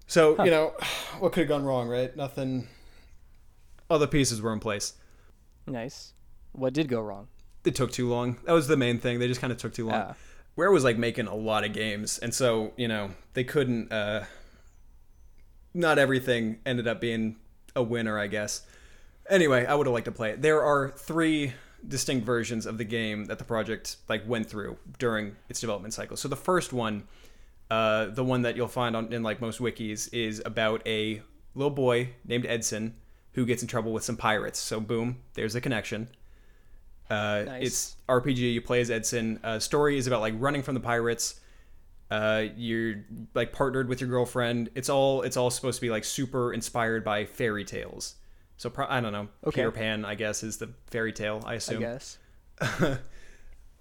So 0.07 0.41
you 0.43 0.49
know, 0.51 0.73
what 1.19 1.33
could 1.33 1.41
have 1.41 1.49
gone 1.49 1.63
wrong, 1.65 1.87
right? 1.87 2.15
Nothing. 2.15 2.67
Other 3.89 4.07
pieces 4.07 4.41
were 4.41 4.51
in 4.53 4.59
place. 4.59 4.93
Nice. 5.65 6.13
What 6.53 6.73
did 6.73 6.87
go 6.89 7.01
wrong? 7.01 7.27
It 7.63 7.75
took 7.75 7.91
too 7.91 8.09
long. 8.09 8.37
That 8.45 8.53
was 8.53 8.67
the 8.67 8.77
main 8.77 8.99
thing. 8.99 9.19
They 9.19 9.27
just 9.27 9.41
kind 9.41 9.51
of 9.51 9.59
took 9.59 9.73
too 9.73 9.87
long. 9.87 10.01
Ah. 10.09 10.15
Rare 10.55 10.71
was 10.71 10.83
like 10.83 10.97
making 10.97 11.27
a 11.27 11.35
lot 11.35 11.63
of 11.63 11.73
games, 11.73 12.17
and 12.17 12.33
so 12.33 12.73
you 12.77 12.87
know 12.87 13.11
they 13.33 13.43
couldn't. 13.43 13.91
uh 13.91 14.25
Not 15.73 15.99
everything 15.99 16.59
ended 16.65 16.87
up 16.87 16.99
being 16.99 17.35
a 17.75 17.83
winner, 17.83 18.17
I 18.17 18.27
guess. 18.27 18.63
Anyway, 19.29 19.65
I 19.65 19.75
would 19.75 19.85
have 19.87 19.93
liked 19.93 20.05
to 20.05 20.11
play 20.11 20.31
it. 20.31 20.41
There 20.41 20.63
are 20.63 20.89
three 20.91 21.53
distinct 21.87 22.25
versions 22.25 22.65
of 22.65 22.77
the 22.77 22.83
game 22.83 23.25
that 23.25 23.37
the 23.37 23.43
project 23.43 23.97
like 24.09 24.27
went 24.27 24.49
through 24.49 24.77
during 24.97 25.35
its 25.49 25.59
development 25.59 25.93
cycle. 25.93 26.17
So 26.17 26.27
the 26.27 26.35
first 26.35 26.73
one, 26.73 27.03
uh, 27.70 28.05
the 28.07 28.24
one 28.24 28.41
that 28.43 28.55
you'll 28.55 28.68
find 28.68 28.95
on 28.95 29.11
in 29.13 29.24
like 29.24 29.41
most 29.41 29.59
wikis, 29.59 30.09
is 30.13 30.41
about 30.45 30.82
a 30.88 31.22
little 31.55 31.72
boy 31.72 32.09
named 32.26 32.45
Edson 32.45 32.93
who 33.34 33.45
gets 33.45 33.61
in 33.61 33.68
trouble 33.68 33.91
with 33.93 34.03
some 34.03 34.18
pirates. 34.18 34.59
So 34.59 34.80
boom, 34.80 35.18
there's 35.34 35.55
a 35.55 35.61
connection. 35.61 36.09
Uh, 37.09 37.43
Nice. 37.45 37.63
It's 37.65 37.95
RPG. 38.09 38.38
You 38.53 38.61
play 38.61 38.82
as 38.82 38.91
Edson. 38.91 39.39
Uh, 39.43 39.59
story 39.59 39.97
is 39.97 40.07
about 40.07 40.22
like 40.22 40.34
running 40.38 40.61
from 40.63 40.74
the 40.74 40.82
pirates. 40.82 41.39
Uh, 42.09 42.45
you're 42.55 43.03
like 43.34 43.51
partnered 43.53 43.88
with 43.89 44.01
your 44.01 44.09
girlfriend. 44.09 44.70
It's 44.76 44.89
all 44.89 45.22
it's 45.24 45.38
all 45.38 45.49
supposed 45.49 45.78
to 45.78 45.82
be 45.82 45.89
like 45.89 46.03
super 46.05 46.53
inspired 46.53 47.03
by 47.03 47.26
fairy 47.26 47.63
tales. 47.65 48.15
So 48.57 48.70
pro- 48.70 48.88
I 48.88 49.01
don't 49.01 49.11
know. 49.13 49.28
Okay. 49.45 49.55
Peter 49.61 49.72
Pan, 49.72 50.03
I 50.05 50.15
guess, 50.15 50.41
is 50.41 50.57
the 50.57 50.70
fairy 50.88 51.13
tale. 51.13 51.43
I 51.45 51.51
I 51.51 51.55
assume. 51.55 51.80
guess. 51.82 52.18
A- 52.61 52.97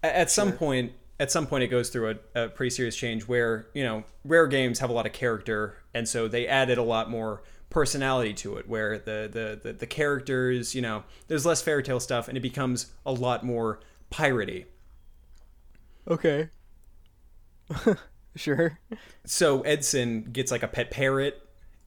at 0.03 0.31
some 0.31 0.53
point 0.53 0.93
at 1.19 1.31
some 1.31 1.47
point 1.47 1.65
it 1.65 1.69
goes 1.69 1.89
through 1.89 2.19
a, 2.35 2.45
a 2.45 2.49
pretty 2.49 2.71
serious 2.71 2.97
change 2.97 3.23
where 3.27 3.67
you 3.75 3.83
know 3.85 4.05
rare 4.25 4.47
games 4.47 4.79
have 4.81 4.91
a 4.91 4.93
lot 4.93 5.07
of 5.07 5.13
character 5.13 5.77
and 5.95 6.09
so 6.09 6.29
they 6.29 6.47
added 6.47 6.79
a 6.79 6.83
lot 6.83 7.09
more 7.11 7.43
personality 7.71 8.33
to 8.35 8.57
it 8.57 8.69
where 8.69 8.99
the 8.99 9.29
the 9.33 9.61
the, 9.63 9.73
the 9.73 9.87
characters 9.87 10.75
you 10.75 10.83
know 10.83 11.03
there's 11.29 11.45
less 11.47 11.61
fairy 11.63 11.83
tale 11.83 11.99
stuff 12.01 12.29
and 12.29 12.37
it 12.37 12.41
becomes 12.41 12.93
a 13.05 13.13
lot 13.13 13.45
more 13.45 13.81
piratey 14.11 14.67
Okay. 16.09 16.49
sure. 18.37 18.79
so 19.25 19.63
edson 19.63 20.23
gets 20.33 20.51
like 20.53 20.63
a 20.63 20.69
pet 20.69 20.91
parrot 20.91 21.43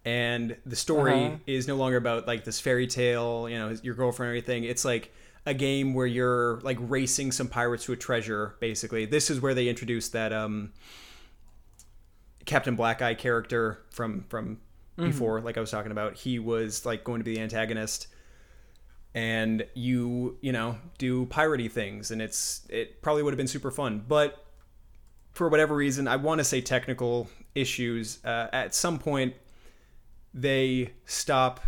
and 0.05 0.57
the 0.65 0.75
story 0.75 1.25
Uh-huh. 1.25 1.35
is 1.47 1.67
no 1.67 1.75
longer 1.75 1.97
about 1.97 2.27
like 2.27 2.43
this 2.43 2.59
fairy 2.59 2.87
tale 2.87 3.47
you 3.49 3.57
know 3.57 3.75
your 3.83 3.95
girlfriend 3.95 4.29
or 4.29 4.33
anything 4.33 4.63
it's 4.63 4.83
like 4.83 5.13
a 5.45 5.53
game 5.53 5.93
where 5.93 6.05
you're 6.05 6.59
like 6.61 6.77
racing 6.79 7.31
some 7.31 7.47
pirates 7.47 7.85
to 7.85 7.93
a 7.93 7.95
treasure 7.95 8.55
basically. 8.59 9.05
This 9.05 9.29
is 9.29 9.41
where 9.41 9.53
they 9.53 9.67
introduced 9.67 10.13
that 10.13 10.33
um 10.33 10.73
captain 12.45 12.75
black 12.75 13.01
eye 13.01 13.13
character 13.13 13.83
from 13.91 14.23
from 14.29 14.59
before 14.95 15.39
like 15.39 15.57
i 15.57 15.61
was 15.61 15.71
talking 15.71 15.91
about. 15.91 16.15
He 16.15 16.39
was 16.39 16.85
like 16.85 17.03
going 17.03 17.19
to 17.19 17.23
be 17.23 17.35
the 17.35 17.41
antagonist. 17.41 18.07
And 19.15 19.65
you 19.73 20.37
you 20.41 20.51
know 20.51 20.77
do 20.97 21.25
piratey 21.25 21.71
things 21.71 22.11
and 22.11 22.21
it's 22.21 22.67
it 22.69 23.01
probably 23.01 23.23
would 23.23 23.33
have 23.33 23.37
been 23.37 23.47
super 23.47 23.71
fun. 23.71 24.03
But 24.07 24.45
for 25.31 25.47
whatever 25.47 25.75
reason 25.75 26.07
i 26.07 26.15
want 26.15 26.39
to 26.39 26.43
say 26.43 26.59
technical 26.61 27.29
issues 27.55 28.23
uh, 28.25 28.47
at 28.51 28.73
some 28.75 28.99
point 28.99 29.33
they 30.33 30.91
stop 31.05 31.61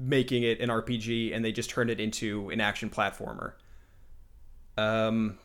making 0.00 0.44
it 0.44 0.60
an 0.60 0.68
rpg 0.68 1.34
and 1.34 1.44
they 1.44 1.50
just 1.50 1.68
turned 1.68 1.90
it 1.90 1.98
into 1.98 2.48
an 2.50 2.60
action 2.60 2.88
platformer 2.88 3.52
um 4.76 5.36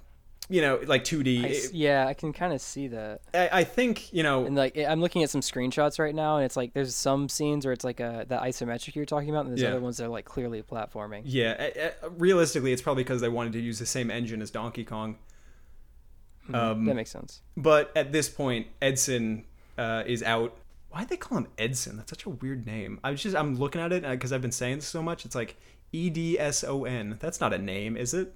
you 0.50 0.62
know 0.62 0.80
like 0.86 1.04
2d 1.04 1.44
I 1.46 1.70
yeah, 1.72 2.06
I 2.06 2.14
can 2.14 2.34
kind 2.34 2.52
of 2.54 2.60
see 2.62 2.90
that. 2.90 3.22
I, 3.34 3.50
I 3.52 3.64
think 3.64 4.12
you 4.14 4.24
know 4.24 4.46
And 4.46 4.56
like, 4.58 4.78
I'm 4.78 5.00
looking 5.00 5.24
at 5.24 5.30
some 5.30 5.40
screenshots 5.42 6.00
right 6.00 6.14
now, 6.14 6.36
and 6.36 6.46
it's 6.46 6.58
like 6.58 6.74
there's 6.74 6.94
some 6.94 7.30
scenes 7.30 7.66
where 7.66 7.72
it's 7.72 7.86
like 7.86 8.02
a 8.02 8.26
the 8.28 8.36
isometric 8.38 8.94
you're 8.94 9.06
talking 9.06 9.30
about, 9.30 9.46
and 9.46 9.52
there's 9.52 9.62
Yeah. 9.62 9.70
other 9.70 9.80
ones 9.80 9.98
that 9.98 10.06
are 10.06 10.10
like 10.10 10.26
clearly 10.26 10.62
platforming. 10.62 11.22
Yeah, 11.24 11.70
uh, 12.04 12.06
uh, 12.06 12.10
realistically, 12.18 12.74
it's 12.74 12.82
probably 12.82 13.04
because 13.06 13.22
they 13.22 13.30
wanted 13.30 13.54
to 13.54 13.60
use 13.62 13.80
the 13.80 13.86
same 13.86 14.12
engine 14.12 14.42
as 14.42 14.52
Donkey 14.52 14.84
Kong. 14.84 15.16
Um, 16.54 16.84
that 16.86 16.96
makes 16.96 17.10
sense. 17.10 17.42
but 17.56 17.96
at 17.96 18.12
this 18.12 18.28
point, 18.28 18.68
Edson 18.82 19.46
uh, 19.78 20.04
is 20.06 20.22
out. 20.24 20.58
Why'd 20.94 21.10
they 21.10 21.18
call 21.18 21.40
him 21.40 21.48
Edson? 21.58 21.98
That's 21.98 22.12
such 22.12 22.26
a 22.26 22.30
weird 22.30 22.68
name. 22.68 23.00
I 23.04 23.10
was 23.10 23.24
just 23.24 23.36
I'm 23.36 23.56
looking 23.56 23.82
at 23.82 23.92
it 23.92 24.04
because 24.04 24.32
I've 24.32 24.44
been 24.44 24.52
saying 24.52 24.76
this 24.76 24.86
so 24.86 25.02
much. 25.02 25.26
It's 25.26 25.34
like 25.34 25.58
E 25.92 26.12
D 26.12 26.40
S 26.40 26.64
O 26.64 26.86
N. 26.86 27.18
That's 27.20 27.42
not 27.42 27.52
a 27.52 27.58
name, 27.58 27.98
is 27.98 28.14
it? 28.14 28.32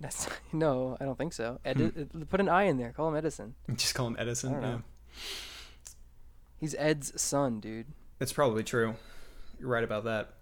That's 0.00 0.26
no, 0.52 0.96
I 1.00 1.04
don't 1.04 1.16
think 1.16 1.32
so. 1.32 1.60
Hmm. 1.64 2.22
Put 2.24 2.40
an 2.40 2.48
I 2.48 2.64
in 2.64 2.78
there. 2.78 2.90
Call 2.90 3.08
him 3.08 3.14
Edison. 3.14 3.54
Just 3.76 3.94
call 3.94 4.08
him 4.08 4.16
Edison. 4.18 4.50
I 4.50 4.52
don't 4.54 4.62
know. 4.62 4.68
Yeah. 4.68 5.22
He's 6.58 6.74
Ed's 6.76 7.20
son, 7.20 7.60
dude. 7.60 7.86
It's 8.18 8.32
probably 8.32 8.64
true. 8.64 8.96
You're 9.60 9.68
right 9.68 9.84
about 9.84 10.02
that. 10.02 10.34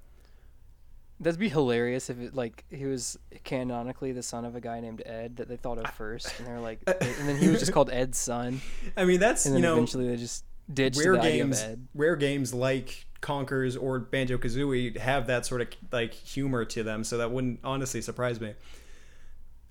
That'd 1.21 1.39
be 1.39 1.51
hilarious 1.51 2.09
if 2.09 2.19
it 2.19 2.35
like 2.35 2.65
he 2.71 2.87
was 2.87 3.19
canonically 3.45 4.13
the 4.13 4.23
son 4.23 4.47
of 4.47 4.57
a 4.57 4.61
guy 4.63 4.81
named 4.81 5.03
Ed 5.05 5.37
that 5.37 5.49
they 5.49 5.57
thought 5.57 5.77
of 5.77 5.91
first, 5.91 6.33
and 6.39 6.47
they're 6.47 6.61
like, 6.61 6.81
and 6.87 7.29
then 7.29 7.37
he 7.37 7.49
was 7.49 7.61
just 7.61 7.73
called 7.73 7.91
Ed's 7.91 8.17
son, 8.17 8.63
I 8.97 9.05
mean, 9.05 9.21
that's 9.21 9.45
and 9.45 9.55
you 9.55 9.61
then 9.61 9.71
know 9.71 9.75
eventually 9.75 10.09
they 10.09 10.17
just 10.17 10.45
ditched 10.73 10.99
rare 10.99 11.13
the 11.13 11.21
idea 11.21 11.45
of 11.45 11.51
games. 11.51 11.67
Rare 11.95 12.17
games 12.17 12.55
like 12.55 13.07
Conkers 13.21 13.77
or 13.77 13.99
Banjo 13.99 14.37
Kazooie 14.37 14.97
have 14.99 15.27
that 15.29 15.47
sort 15.47 15.61
of 15.61 15.69
like 15.91 16.13
humor 16.13 16.65
to 16.67 16.83
them, 16.83 17.05
so 17.05 17.19
that 17.19 17.31
wouldn't 17.31 17.61
honestly 17.65 18.03
surprise 18.03 18.41
me. 18.41 18.55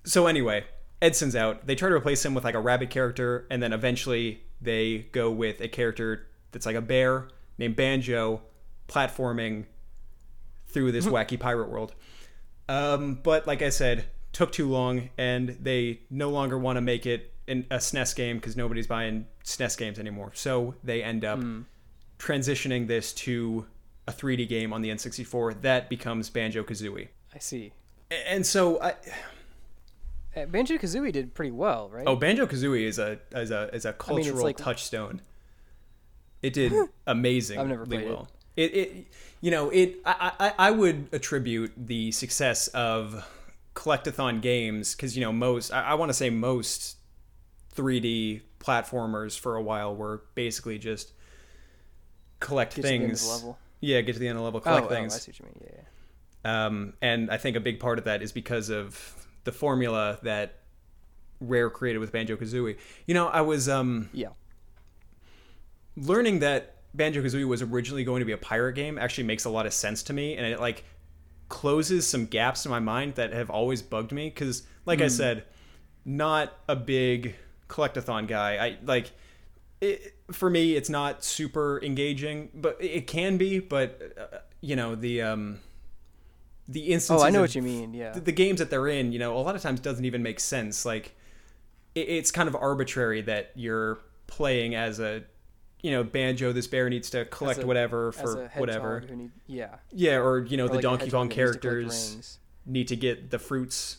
So 0.04 0.26
anyway, 0.26 0.64
Edson's 1.00 1.36
out. 1.36 1.66
They 1.66 1.74
try 1.74 1.88
to 1.88 1.94
replace 1.94 2.24
him 2.24 2.34
with 2.34 2.44
like 2.44 2.54
a 2.54 2.60
rabbit 2.60 2.90
character, 2.90 3.46
and 3.50 3.62
then 3.62 3.72
eventually 3.72 4.42
they 4.60 5.06
go 5.12 5.30
with 5.30 5.60
a 5.60 5.68
character 5.68 6.26
that's 6.52 6.66
like 6.66 6.76
a 6.76 6.80
bear 6.80 7.28
named 7.58 7.76
Banjo, 7.76 8.40
platforming 8.88 9.66
through 10.68 10.92
this 10.92 11.06
wacky 11.08 11.38
pirate 11.38 11.68
world. 11.68 11.94
Um, 12.68 13.18
but 13.22 13.46
like 13.46 13.62
I 13.62 13.68
said, 13.68 14.06
took 14.32 14.52
too 14.52 14.68
long, 14.68 15.10
and 15.18 15.56
they 15.60 16.00
no 16.10 16.30
longer 16.30 16.58
want 16.58 16.76
to 16.76 16.80
make 16.80 17.04
it 17.06 17.31
in 17.46 17.66
a 17.70 17.76
SNES 17.76 18.14
game 18.14 18.36
because 18.36 18.56
nobody's 18.56 18.86
buying 18.86 19.26
SNES 19.44 19.76
games 19.78 19.98
anymore. 19.98 20.30
So 20.34 20.74
they 20.84 21.02
end 21.02 21.24
up 21.24 21.40
transitioning 22.18 22.86
this 22.86 23.12
to 23.12 23.66
a 24.06 24.12
3D 24.12 24.48
game 24.48 24.72
on 24.72 24.82
the 24.82 24.90
N64 24.90 25.62
that 25.62 25.88
becomes 25.88 26.30
Banjo 26.30 26.62
Kazooie. 26.62 27.08
I 27.34 27.38
see. 27.38 27.72
And 28.28 28.44
so 28.46 28.80
I, 28.82 28.94
Uh, 30.34 30.46
Banjo 30.46 30.76
Kazooie 30.76 31.12
did 31.12 31.34
pretty 31.34 31.50
well, 31.50 31.88
right? 31.90 32.04
Oh, 32.06 32.16
Banjo 32.16 32.46
Kazooie 32.46 32.84
is 32.84 32.98
a 32.98 33.18
is 33.34 33.50
a 33.50 33.68
is 33.74 33.84
a 33.84 33.90
mean, 33.90 33.98
cultural 33.98 34.36
it's 34.36 34.42
like- 34.42 34.56
touchstone. 34.56 35.20
It 36.42 36.52
did 36.54 36.72
amazing. 37.06 37.58
I've 37.58 37.68
never 37.68 37.86
played 37.86 38.08
it. 38.08 38.18
It. 38.56 38.74
it 38.74 39.06
you 39.40 39.50
know 39.50 39.70
it. 39.70 39.96
I, 40.04 40.32
I 40.40 40.54
I 40.68 40.70
would 40.70 41.08
attribute 41.12 41.72
the 41.76 42.12
success 42.12 42.68
of 42.68 43.26
collectathon 43.74 44.40
games 44.42 44.94
because 44.94 45.16
you 45.16 45.22
know 45.22 45.32
most 45.32 45.72
I, 45.72 45.82
I 45.82 45.94
want 45.94 46.08
to 46.10 46.14
say 46.14 46.30
most 46.30 46.96
3D 47.74 48.42
platformers 48.60 49.38
for 49.38 49.56
a 49.56 49.62
while 49.62 49.94
were 49.94 50.22
basically 50.34 50.78
just 50.78 51.12
collect 52.40 52.76
Get 52.76 52.82
to 52.82 52.88
the 52.88 52.94
end 52.94 53.04
of 53.04 53.10
the 53.10 53.16
things. 53.16 53.28
level. 53.28 53.58
Yeah, 53.80 54.00
get 54.02 54.12
to 54.14 54.18
the 54.18 54.28
end 54.28 54.36
of 54.38 54.40
the 54.40 54.44
level, 54.44 54.60
Oh, 54.60 54.62
collect 54.62 54.86
oh, 54.86 54.90
I 54.90 54.94
things. 55.00 55.20
see 55.22 55.30
what 55.32 55.38
you 55.40 55.44
mean. 55.46 55.54
Yeah, 55.64 55.80
yeah. 56.44 56.66
Um, 56.66 56.92
and 57.00 57.30
I 57.30 57.36
think 57.36 57.56
a 57.56 57.60
big 57.60 57.80
part 57.80 57.98
of 57.98 58.04
that 58.04 58.22
is 58.22 58.32
because 58.32 58.68
of 58.68 59.26
the 59.44 59.52
formula 59.52 60.18
that 60.22 60.56
Rare 61.40 61.70
created 61.70 61.98
with 61.98 62.12
Banjo 62.12 62.36
Kazooie. 62.36 62.76
You 63.06 63.14
know, 63.14 63.26
I 63.28 63.40
was 63.40 63.68
um, 63.68 64.08
Yeah. 64.12 64.28
learning 65.96 66.40
that 66.40 66.76
Banjo 66.94 67.22
Kazooie 67.22 67.46
was 67.46 67.62
originally 67.62 68.04
going 68.04 68.20
to 68.20 68.26
be 68.26 68.32
a 68.32 68.38
pirate 68.38 68.74
game 68.74 68.98
actually 68.98 69.24
makes 69.24 69.44
a 69.44 69.50
lot 69.50 69.66
of 69.66 69.72
sense 69.72 70.02
to 70.04 70.12
me, 70.12 70.36
and 70.36 70.46
it 70.46 70.60
like 70.60 70.84
closes 71.48 72.06
some 72.06 72.26
gaps 72.26 72.64
in 72.64 72.70
my 72.70 72.78
mind 72.80 73.14
that 73.16 73.32
have 73.32 73.50
always 73.50 73.82
bugged 73.82 74.12
me. 74.12 74.26
Because, 74.28 74.62
like 74.86 75.00
I 75.00 75.08
said, 75.08 75.44
not 76.04 76.52
a 76.68 76.76
big 76.76 77.34
collectathon 77.72 78.28
guy. 78.28 78.56
I 78.64 78.78
like 78.84 79.10
it, 79.80 80.14
for 80.30 80.48
me, 80.50 80.76
it's 80.76 80.90
not 80.90 81.24
super 81.24 81.82
engaging, 81.82 82.50
but 82.54 82.76
it 82.80 83.06
can 83.06 83.36
be. 83.38 83.58
But 83.58 84.12
uh, 84.16 84.38
you 84.60 84.76
know 84.76 84.94
the 84.94 85.22
um, 85.22 85.58
the 86.68 86.94
Oh. 87.10 87.22
I 87.22 87.30
know 87.30 87.38
of- 87.38 87.42
what 87.44 87.54
you 87.54 87.62
mean. 87.62 87.94
Yeah. 87.94 88.12
the, 88.12 88.20
the 88.20 88.32
games 88.32 88.58
that 88.60 88.70
they're 88.70 88.86
in, 88.88 89.12
you 89.12 89.18
know, 89.18 89.36
a 89.36 89.40
lot 89.40 89.56
of 89.56 89.62
times 89.62 89.80
doesn't 89.80 90.04
even 90.04 90.22
make 90.22 90.38
sense. 90.40 90.84
Like, 90.84 91.14
it, 91.94 92.08
it's 92.08 92.30
kind 92.30 92.48
of 92.48 92.54
arbitrary 92.54 93.22
that 93.22 93.50
you're 93.56 93.98
playing 94.28 94.74
as 94.76 95.00
a, 95.00 95.24
you 95.82 95.90
know, 95.90 96.04
banjo. 96.04 96.52
This 96.52 96.68
bear 96.68 96.88
needs 96.88 97.10
to 97.10 97.24
collect 97.24 97.62
a- 97.62 97.66
whatever 97.66 98.12
for 98.12 98.48
whatever. 98.56 99.00
Need, 99.00 99.32
yeah. 99.48 99.76
Yeah, 99.90 100.18
or 100.18 100.44
you 100.44 100.56
know, 100.56 100.64
Or 100.66 100.68
the 100.68 100.74
like 100.74 100.82
Donkey 100.82 101.10
Kong 101.10 101.28
to 101.28 101.34
characters 101.34 102.38
need 102.64 102.86
to 102.88 102.96
get 102.96 103.30
the 103.30 103.38
fruits. 103.40 103.96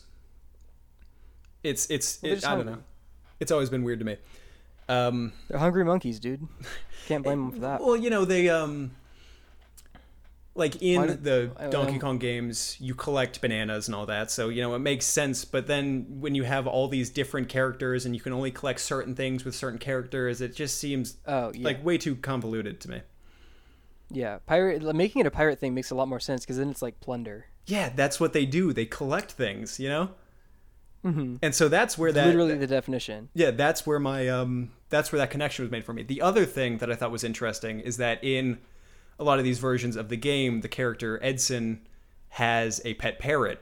It's 1.62 1.88
it's 1.90 2.22
Well, 2.22 2.32
it, 2.32 2.44
I 2.46 2.54
don't 2.56 2.66
know. 2.66 2.78
It's 3.40 3.52
always 3.52 3.70
been 3.70 3.82
weird 3.84 3.98
to 4.00 4.04
me. 4.04 4.16
Um, 4.88 5.32
They're 5.48 5.58
hungry 5.58 5.84
monkeys, 5.84 6.20
dude. 6.20 6.46
Can't 7.06 7.24
blame 7.24 7.40
them 7.42 7.52
for 7.52 7.58
that. 7.60 7.80
Well, 7.80 7.96
you 7.96 8.10
know, 8.10 8.24
they 8.24 8.48
um 8.48 8.92
like 10.56 10.80
in 10.82 11.06
did- 11.06 11.24
the 11.24 11.50
Donkey 11.70 11.98
Kong 11.98 12.18
games, 12.18 12.76
you 12.78 12.94
collect 12.94 13.40
bananas 13.40 13.88
and 13.88 13.94
all 13.94 14.06
that. 14.06 14.30
So, 14.30 14.50
you 14.50 14.62
know, 14.62 14.74
it 14.74 14.78
makes 14.78 15.04
sense, 15.04 15.44
but 15.44 15.66
then 15.66 16.06
when 16.20 16.34
you 16.36 16.44
have 16.44 16.66
all 16.68 16.86
these 16.86 17.10
different 17.10 17.48
characters 17.48 18.06
and 18.06 18.14
you 18.14 18.20
can 18.20 18.32
only 18.32 18.52
collect 18.52 18.78
certain 18.80 19.14
things 19.16 19.44
with 19.44 19.54
certain 19.56 19.78
characters, 19.80 20.40
it 20.40 20.54
just 20.54 20.78
seems 20.78 21.16
Oh 21.26 21.50
yeah. 21.54 21.64
like 21.64 21.84
way 21.84 21.98
too 21.98 22.14
convoluted 22.16 22.80
to 22.82 22.90
me. 22.90 23.00
yeah. 24.10 24.38
Pirate 24.46 24.82
making 24.94 25.20
it 25.20 25.26
a 25.26 25.30
pirate 25.30 25.58
thing 25.58 25.74
makes 25.74 25.90
a 25.90 25.94
lot 25.96 26.06
more 26.08 26.20
sense 26.20 26.42
because 26.42 26.56
then 26.58 26.68
it's 26.70 26.82
like 26.82 27.00
plunder. 27.00 27.46
Yeah, 27.66 27.88
that's 27.94 28.20
what 28.20 28.32
they 28.32 28.46
do. 28.46 28.72
They 28.72 28.86
collect 28.86 29.32
things, 29.32 29.80
you 29.80 29.88
know? 29.88 30.10
Mm-hmm. 31.04 31.36
And 31.42 31.54
so 31.54 31.68
that's 31.68 31.98
where 31.98 32.12
that 32.12 32.26
Literally 32.26 32.56
the 32.56 32.66
definition. 32.66 33.28
Yeah, 33.34 33.50
that's 33.50 33.86
where 33.86 34.00
my 34.00 34.28
um 34.28 34.70
that's 34.88 35.12
where 35.12 35.18
that 35.18 35.30
connection 35.30 35.64
was 35.64 35.70
made 35.70 35.84
for 35.84 35.92
me. 35.92 36.02
The 36.02 36.22
other 36.22 36.44
thing 36.46 36.78
that 36.78 36.90
I 36.90 36.94
thought 36.94 37.10
was 37.10 37.24
interesting 37.24 37.80
is 37.80 37.98
that 37.98 38.22
in 38.22 38.58
a 39.18 39.24
lot 39.24 39.38
of 39.38 39.44
these 39.44 39.58
versions 39.58 39.96
of 39.96 40.08
the 40.08 40.16
game, 40.16 40.60
the 40.62 40.68
character 40.68 41.20
Edson 41.22 41.86
has 42.30 42.80
a 42.84 42.94
pet 42.94 43.18
parrot. 43.18 43.60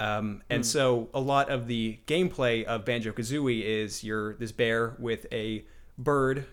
Um, 0.00 0.42
and 0.48 0.64
so 0.64 1.08
a 1.12 1.20
lot 1.20 1.50
of 1.50 1.66
the 1.66 1.98
gameplay 2.06 2.64
of 2.64 2.84
Banjo 2.84 3.10
Kazooie 3.12 3.62
is 3.62 4.04
you're 4.04 4.34
this 4.34 4.52
bear 4.52 4.94
with 4.98 5.26
a 5.32 5.64
bird 5.96 6.46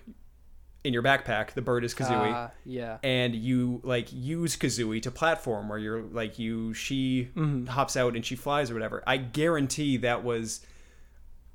in 0.85 0.93
your 0.93 1.03
backpack. 1.03 1.51
The 1.53 1.61
bird 1.61 1.83
is 1.83 1.93
Kazooie 1.93 2.31
Ah, 2.33 2.51
yeah. 2.65 2.97
and 3.03 3.35
you 3.35 3.81
like 3.83 4.07
use 4.13 4.55
Kazooie 4.55 5.01
to 5.01 5.11
platform 5.11 5.67
where 5.67 5.79
you're 5.79 6.03
like 6.03 6.37
you 6.39 6.73
she 6.73 7.29
hops 7.67 7.97
out 7.97 8.15
and 8.15 8.25
she 8.25 8.35
flies 8.35 8.71
or 8.71 8.75
whatever. 8.75 9.03
I 9.05 9.17
guarantee 9.17 9.97
that 9.97 10.23
was 10.23 10.65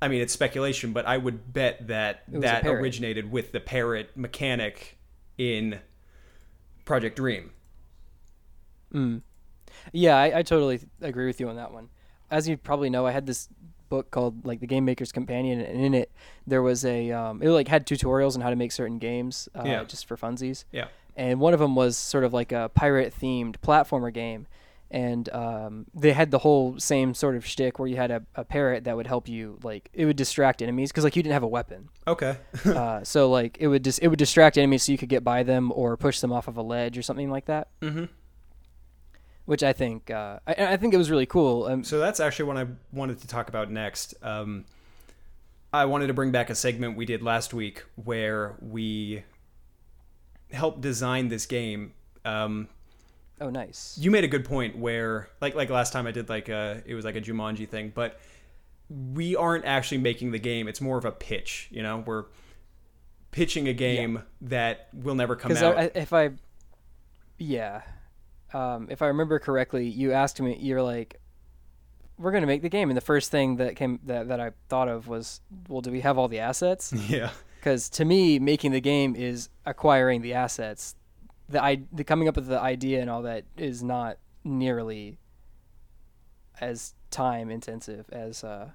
I 0.01 0.07
mean 0.07 0.21
it's 0.21 0.33
speculation, 0.33 0.93
but 0.93 1.05
I 1.05 1.17
would 1.17 1.53
bet 1.53 1.87
that 1.87 2.23
that 2.27 2.65
originated 2.67 3.31
with 3.31 3.51
the 3.51 3.59
parrot 3.59 4.09
mechanic 4.15 4.97
in 5.37 5.79
Project 6.85 7.15
Dream. 7.15 7.51
Yeah, 9.93 10.17
I, 10.17 10.39
I 10.39 10.43
totally 10.43 10.81
agree 11.01 11.25
with 11.27 11.39
you 11.39 11.49
on 11.49 11.55
that 11.55 11.71
one. 11.71 11.89
As 12.29 12.47
you 12.47 12.57
probably 12.57 12.89
know, 12.89 13.05
I 13.05 13.11
had 13.11 13.25
this 13.25 13.47
book 13.91 14.09
called 14.09 14.43
like 14.45 14.59
the 14.61 14.65
Game 14.67 14.85
Maker's 14.85 15.11
Companion, 15.11 15.61
and 15.61 15.79
in 15.85 15.93
it 15.93 16.11
there 16.47 16.63
was 16.63 16.83
a 16.83 17.11
um, 17.11 17.43
it 17.43 17.49
like 17.49 17.67
had 17.67 17.85
tutorials 17.85 18.33
on 18.35 18.41
how 18.41 18.49
to 18.49 18.55
make 18.55 18.71
certain 18.71 18.97
games, 18.97 19.47
uh, 19.53 19.63
Yeah. 19.65 19.83
just 19.83 20.07
for 20.07 20.17
funsies. 20.17 20.63
Yeah. 20.71 20.87
And 21.15 21.39
one 21.39 21.53
of 21.53 21.59
them 21.59 21.75
was 21.75 21.97
sort 21.97 22.23
of 22.23 22.33
like 22.33 22.51
a 22.51 22.71
pirate 22.73 23.13
themed 23.21 23.57
platformer 23.59 24.11
game, 24.13 24.47
and 24.89 25.27
um, 25.33 25.85
they 25.93 26.13
had 26.13 26.31
the 26.31 26.39
whole 26.39 26.79
same 26.79 27.13
sort 27.13 27.35
of 27.35 27.45
shtick 27.45 27.79
where 27.79 27.87
you 27.89 27.97
had 27.97 28.11
a, 28.11 28.23
a 28.35 28.43
parrot 28.45 28.85
that 28.85 28.95
would 28.95 29.07
help 29.07 29.27
you 29.27 29.59
like 29.61 29.89
it 29.93 30.05
would 30.05 30.15
distract 30.15 30.61
enemies 30.61 30.89
because 30.91 31.03
like 31.03 31.15
you 31.17 31.21
didn't 31.21 31.33
have 31.33 31.43
a 31.43 31.47
weapon. 31.59 31.89
Okay. 32.07 32.37
uh, 32.65 33.03
so 33.03 33.29
like 33.29 33.57
it 33.59 33.67
would 33.67 33.83
just 33.83 33.99
it 34.01 34.07
would 34.07 34.19
distract 34.19 34.57
enemies 34.57 34.83
so 34.83 34.91
you 34.93 34.97
could 34.97 35.09
get 35.09 35.23
by 35.23 35.43
them 35.43 35.71
or 35.75 35.97
push 35.97 36.19
them 36.21 36.31
off 36.31 36.47
of 36.47 36.55
a 36.57 36.61
ledge 36.63 36.97
or 36.97 37.01
something 37.01 37.29
like 37.29 37.45
that. 37.45 37.67
Mhm. 37.81 38.07
Which 39.45 39.63
I 39.63 39.73
think 39.73 40.09
uh, 40.11 40.39
I, 40.47 40.53
I 40.73 40.77
think 40.77 40.93
it 40.93 40.97
was 40.97 41.09
really 41.11 41.25
cool. 41.25 41.65
Um, 41.65 41.83
So 41.83 41.99
that's 41.99 42.19
actually 42.19 42.45
what 42.45 42.57
I 42.57 42.67
wanted 42.93 43.19
to 43.19 43.27
talk 43.27 43.49
about 43.49 43.71
next. 43.71 44.13
Um, 44.21 44.65
I 45.73 45.85
wanted 45.85 46.07
to 46.07 46.13
bring 46.13 46.31
back 46.31 46.49
a 46.49 46.55
segment 46.55 46.95
we 46.97 47.05
did 47.05 47.21
last 47.23 47.53
week 47.53 47.83
where 47.95 48.55
we 48.61 49.23
helped 50.51 50.81
design 50.81 51.29
this 51.29 51.45
game. 51.45 51.93
Um, 52.25 52.67
oh, 53.39 53.49
nice. 53.49 53.97
you 53.99 54.11
made 54.11 54.23
a 54.23 54.27
good 54.27 54.45
point 54.45 54.77
where 54.77 55.29
like 55.41 55.55
like 55.55 55.69
last 55.69 55.91
time 55.93 56.05
I 56.07 56.11
did 56.11 56.29
like 56.29 56.49
a 56.49 56.83
it 56.85 56.93
was 56.93 57.03
like 57.05 57.15
a 57.15 57.21
Jumanji 57.21 57.67
thing, 57.67 57.91
but 57.95 58.19
we 58.89 59.35
aren't 59.35 59.65
actually 59.65 59.99
making 59.99 60.31
the 60.31 60.39
game. 60.39 60.67
It's 60.67 60.81
more 60.81 60.97
of 60.97 61.05
a 61.05 61.11
pitch, 61.11 61.67
you 61.71 61.81
know. 61.81 62.03
We're 62.05 62.25
pitching 63.31 63.67
a 63.69 63.73
game 63.73 64.23
that 64.41 64.89
will 64.93 65.15
never 65.15 65.35
come 65.37 65.53
out. 65.53 65.77
I- 65.77 65.91
if 65.95 66.11
I, 66.11 66.31
yeah, 67.37 67.81
um, 68.53 68.87
if 68.89 69.01
I 69.01 69.07
remember 69.07 69.39
correctly, 69.39 69.87
you 69.87 70.11
asked 70.11 70.41
me. 70.41 70.57
You're 70.59 70.81
like, 70.81 71.19
"We're 72.17 72.31
gonna 72.31 72.47
make 72.47 72.61
the 72.61 72.69
game," 72.69 72.89
and 72.89 72.97
the 72.97 73.01
first 73.01 73.31
thing 73.31 73.57
that 73.57 73.75
came 73.75 73.99
that, 74.05 74.27
that 74.27 74.39
I 74.39 74.51
thought 74.69 74.87
of 74.87 75.07
was, 75.07 75.41
"Well, 75.67 75.81
do 75.81 75.91
we 75.91 76.01
have 76.01 76.17
all 76.17 76.27
the 76.27 76.39
assets?" 76.39 76.93
yeah. 77.07 77.31
Because 77.59 77.89
to 77.89 78.05
me, 78.05 78.39
making 78.39 78.71
the 78.71 78.81
game 78.81 79.15
is 79.15 79.49
acquiring 79.65 80.21
the 80.21 80.33
assets. 80.33 80.95
The 81.49 81.63
I 81.63 81.83
the 81.91 82.03
coming 82.03 82.27
up 82.27 82.35
with 82.35 82.47
the 82.47 82.59
idea 82.59 83.01
and 83.01 83.09
all 83.09 83.21
that 83.23 83.45
is 83.57 83.83
not 83.83 84.17
nearly 84.43 85.19
as 86.59 86.93
time 87.11 87.49
intensive 87.49 88.05
as 88.11 88.43
uh, 88.43 88.69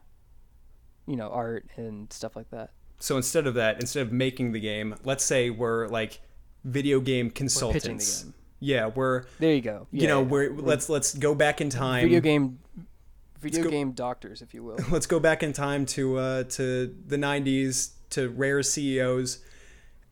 you 1.06 1.16
know, 1.16 1.28
art 1.30 1.66
and 1.76 2.12
stuff 2.12 2.36
like 2.36 2.50
that. 2.50 2.70
So 2.98 3.16
instead 3.16 3.46
of 3.46 3.54
that, 3.54 3.80
instead 3.80 4.06
of 4.06 4.12
making 4.12 4.52
the 4.52 4.60
game, 4.60 4.94
let's 5.04 5.24
say 5.24 5.50
we're 5.50 5.86
like 5.88 6.20
video 6.64 7.00
game 7.00 7.30
consultants. 7.30 8.22
game. 8.22 8.34
Yeah, 8.60 8.86
we're 8.86 9.24
There 9.38 9.52
you 9.54 9.60
go. 9.60 9.86
you 9.92 10.02
Yeah, 10.02 10.08
know 10.08 10.22
yeah. 10.22 10.26
we're 10.28 10.52
let's 10.54 10.88
let's 10.88 11.14
go 11.14 11.34
back 11.34 11.60
in 11.60 11.68
time. 11.70 12.04
video 12.04 12.20
game 12.20 12.58
video 13.40 13.64
go- 13.64 13.70
game 13.70 13.92
doctors, 13.92 14.42
if 14.42 14.54
you 14.54 14.62
will. 14.64 14.78
let's 14.90 15.06
go 15.06 15.20
back 15.20 15.42
in 15.42 15.52
time 15.52 15.84
to 15.86 16.16
uh, 16.18 16.42
to 16.44 16.94
the 17.06 17.16
'90s 17.16 17.90
to 18.10 18.28
Rare 18.30 18.62
CEOs 18.62 19.38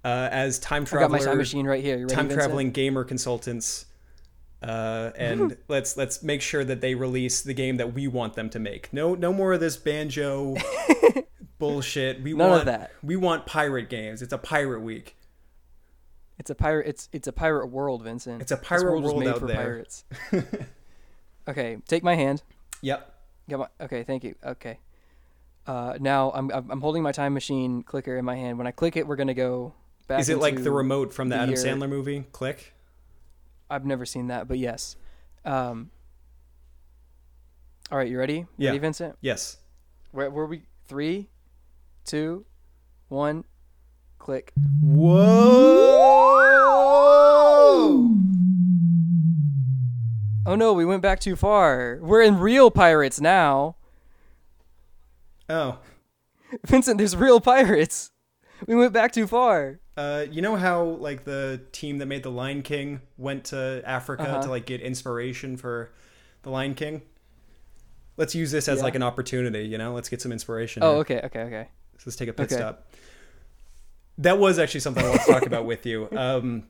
uh, 0.04 0.28
as 0.30 0.58
time 0.58 0.84
I 0.92 0.96
got 1.00 1.10
my 1.10 1.18
time 1.18 1.38
machine 1.38 1.66
right 1.66 1.82
here. 1.82 2.06
Time 2.06 2.28
traveling 2.28 2.70
gamer 2.70 3.02
consultants, 3.04 3.86
uh, 4.62 5.10
and 5.16 5.56
let's 5.68 5.96
let's 5.96 6.22
make 6.22 6.42
sure 6.42 6.64
that 6.64 6.80
they 6.82 6.94
release 6.94 7.40
the 7.40 7.54
game 7.54 7.78
that 7.78 7.94
we 7.94 8.06
want 8.08 8.34
them 8.34 8.50
to 8.50 8.58
make. 8.58 8.92
No 8.92 9.14
no 9.14 9.32
more 9.32 9.54
of 9.54 9.60
this 9.60 9.76
banjo 9.78 10.56
bullshit. 11.58 12.22
We 12.22 12.34
None 12.34 12.46
of 12.46 12.52
want 12.52 12.64
that. 12.66 12.90
we 13.02 13.16
want 13.16 13.46
pirate 13.46 13.88
games. 13.88 14.20
It's 14.22 14.32
a 14.34 14.38
pirate 14.38 14.80
week. 14.80 15.16
It's 16.38 16.50
a 16.50 16.54
pirate. 16.54 16.86
It's 16.88 17.08
it's 17.12 17.28
a 17.28 17.32
pirate 17.32 17.68
world, 17.68 18.02
Vincent. 18.02 18.42
It's 18.42 18.50
a 18.52 18.56
This 18.56 18.66
pirate 18.66 18.94
was 19.00 19.04
world 19.04 19.20
made 19.20 19.28
out 19.28 19.38
for 19.38 19.46
there. 19.46 19.56
pirates. 19.56 20.04
okay, 21.48 21.78
take 21.86 22.02
my 22.02 22.14
hand. 22.16 22.42
Yep. 22.82 23.10
Come 23.50 23.60
on. 23.62 23.68
Okay, 23.80 24.02
thank 24.04 24.24
you. 24.24 24.34
Okay. 24.44 24.78
Uh, 25.66 25.96
now 26.00 26.30
I'm 26.34 26.50
I'm 26.50 26.70
I'm 26.70 26.80
holding 26.80 27.02
my 27.02 27.12
time 27.12 27.34
machine 27.34 27.82
clicker 27.82 28.16
in 28.16 28.24
my 28.24 28.36
hand. 28.36 28.58
When 28.58 28.66
I 28.66 28.70
click 28.72 28.96
it, 28.96 29.06
we're 29.06 29.16
gonna 29.16 29.32
go 29.34 29.74
back. 30.08 30.20
Is 30.20 30.28
it 30.28 30.38
like 30.38 30.62
the 30.62 30.70
remote 30.72 31.12
from 31.12 31.28
the, 31.28 31.36
the 31.36 31.42
Adam 31.42 31.54
year- 31.54 31.64
Sandler 31.64 31.88
movie? 31.88 32.24
Click. 32.32 32.74
I've 33.70 33.86
never 33.86 34.04
seen 34.04 34.26
that, 34.28 34.48
but 34.48 34.58
yes. 34.58 34.96
Um. 35.44 35.90
All 37.92 37.98
right, 37.98 38.08
you 38.08 38.18
ready? 38.18 38.46
Yeah. 38.56 38.70
Ready, 38.70 38.78
Vincent? 38.78 39.16
Yes. 39.20 39.58
Where 40.10 40.30
were 40.30 40.46
we? 40.46 40.62
Three, 40.86 41.28
two, 42.04 42.44
one, 43.08 43.44
click. 44.24 44.52
Whoa! 44.82 46.24
Oh 50.46 50.56
no, 50.56 50.72
we 50.72 50.84
went 50.84 51.02
back 51.02 51.20
too 51.20 51.36
far. 51.36 51.98
We're 52.02 52.22
in 52.22 52.38
real 52.38 52.70
pirates 52.70 53.20
now. 53.20 53.76
Oh. 55.48 55.78
Vincent, 56.66 56.98
there's 56.98 57.16
real 57.16 57.40
pirates. 57.40 58.10
We 58.66 58.74
went 58.74 58.92
back 58.92 59.12
too 59.12 59.26
far. 59.26 59.80
Uh, 59.96 60.26
you 60.30 60.42
know 60.42 60.56
how 60.56 60.82
like 60.84 61.24
the 61.24 61.60
team 61.72 61.98
that 61.98 62.06
made 62.06 62.22
the 62.22 62.30
Lion 62.30 62.62
King 62.62 63.00
went 63.16 63.44
to 63.46 63.82
Africa 63.84 64.22
Uh-huh. 64.24 64.42
to 64.42 64.50
like 64.50 64.66
get 64.66 64.80
inspiration 64.80 65.56
for 65.56 65.90
the 66.42 66.50
Lion 66.50 66.74
King? 66.74 67.02
Let's 68.16 68.34
use 68.34 68.50
this 68.52 68.68
as 68.68 68.78
Yeah. 68.78 68.84
like 68.84 68.94
an 68.94 69.02
opportunity, 69.02 69.66
you 69.66 69.76
know? 69.78 69.92
Let's 69.92 70.08
get 70.08 70.20
some 70.22 70.32
inspiration. 70.32 70.82
Oh, 70.82 70.92
here. 70.92 71.00
okay, 71.00 71.20
okay, 71.26 71.40
okay. 71.42 71.68
So 71.98 72.04
let's 72.06 72.16
take 72.16 72.28
a 72.28 72.32
pit 72.32 72.46
Okay. 72.52 72.56
stop. 72.56 72.86
That 74.18 74.38
was 74.38 74.58
actually 74.58 74.80
something 74.80 75.04
I 75.04 75.08
want 75.08 75.22
to 75.22 75.32
talk 75.32 75.46
about 75.46 75.64
with 75.66 75.86
you. 75.86 76.08
Um, 76.12 76.64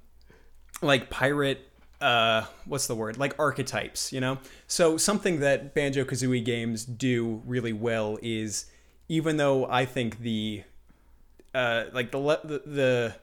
like 0.82 1.10
pirate, 1.10 1.68
uh, 2.00 2.46
what's 2.64 2.86
the 2.86 2.94
word? 2.94 3.18
Like 3.18 3.38
archetypes, 3.38 4.12
you 4.12 4.20
know? 4.20 4.38
So 4.66 4.96
something 4.96 5.40
that 5.40 5.74
Banjo 5.74 6.04
Kazooie 6.04 6.44
games 6.44 6.84
do 6.84 7.42
really 7.44 7.72
well 7.72 8.18
is, 8.22 8.66
even 9.08 9.36
though 9.36 9.66
I 9.66 9.84
think 9.84 10.20
the, 10.20 10.64
uh, 11.54 11.84
like 11.92 12.10
the 12.10 12.18
le- 12.18 12.40
the, 12.44 12.62
the 12.64 13.14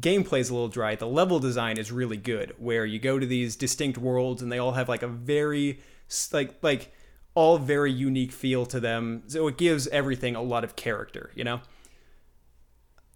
gameplay 0.00 0.40
is 0.40 0.50
a 0.50 0.54
little 0.54 0.68
dry, 0.68 0.94
the 0.94 1.06
level 1.06 1.38
design 1.38 1.78
is 1.78 1.90
really 1.90 2.16
good. 2.16 2.54
Where 2.58 2.84
you 2.84 2.98
go 2.98 3.18
to 3.18 3.26
these 3.26 3.56
distinct 3.56 3.98
worlds 3.98 4.42
and 4.42 4.52
they 4.52 4.58
all 4.58 4.72
have 4.72 4.88
like 4.88 5.02
a 5.02 5.08
very 5.08 5.80
like 6.32 6.54
like 6.62 6.92
all 7.34 7.56
very 7.58 7.90
unique 7.90 8.32
feel 8.32 8.66
to 8.66 8.80
them. 8.80 9.22
So 9.26 9.46
it 9.48 9.56
gives 9.56 9.88
everything 9.88 10.36
a 10.36 10.42
lot 10.42 10.64
of 10.64 10.76
character, 10.76 11.30
you 11.34 11.44
know? 11.44 11.60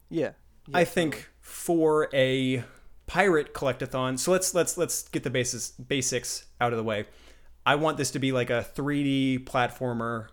Yeah. 0.08 0.32
I 0.74 0.84
think 0.84 1.28
for 1.40 2.08
a 2.12 2.64
pirate 3.06 3.54
collectathon, 3.54 4.18
so 4.18 4.32
let's 4.32 4.54
let's 4.54 4.76
let's 4.76 5.08
get 5.08 5.22
the 5.22 5.30
basis 5.30 5.70
basics 5.70 6.46
out 6.60 6.72
of 6.72 6.76
the 6.76 6.84
way. 6.84 7.06
I 7.64 7.74
want 7.76 7.96
this 7.96 8.12
to 8.12 8.18
be 8.18 8.32
like 8.32 8.50
a 8.50 8.66
3D 8.76 9.44
platformer 9.44 10.28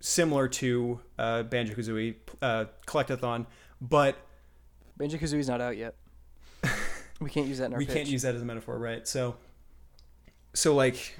similar 0.00 0.48
to 0.48 1.00
uh, 1.18 1.42
Banjo 1.44 1.74
Kazooie 1.74 2.16
uh, 2.40 2.66
collectathon, 2.86 3.46
but 3.80 4.16
Banjo 4.96 5.18
Kazooie's 5.18 5.48
not 5.48 5.60
out 5.60 5.76
yet. 5.76 5.94
we 7.20 7.30
can't 7.30 7.46
use 7.46 7.58
that 7.58 7.66
in 7.66 7.72
our 7.72 7.78
we 7.78 7.86
pitch. 7.86 7.96
can't 7.96 8.08
use 8.08 8.22
that 8.22 8.34
as 8.34 8.42
a 8.42 8.44
metaphor, 8.44 8.78
right? 8.78 9.06
So, 9.06 9.36
so 10.54 10.74
like 10.74 11.18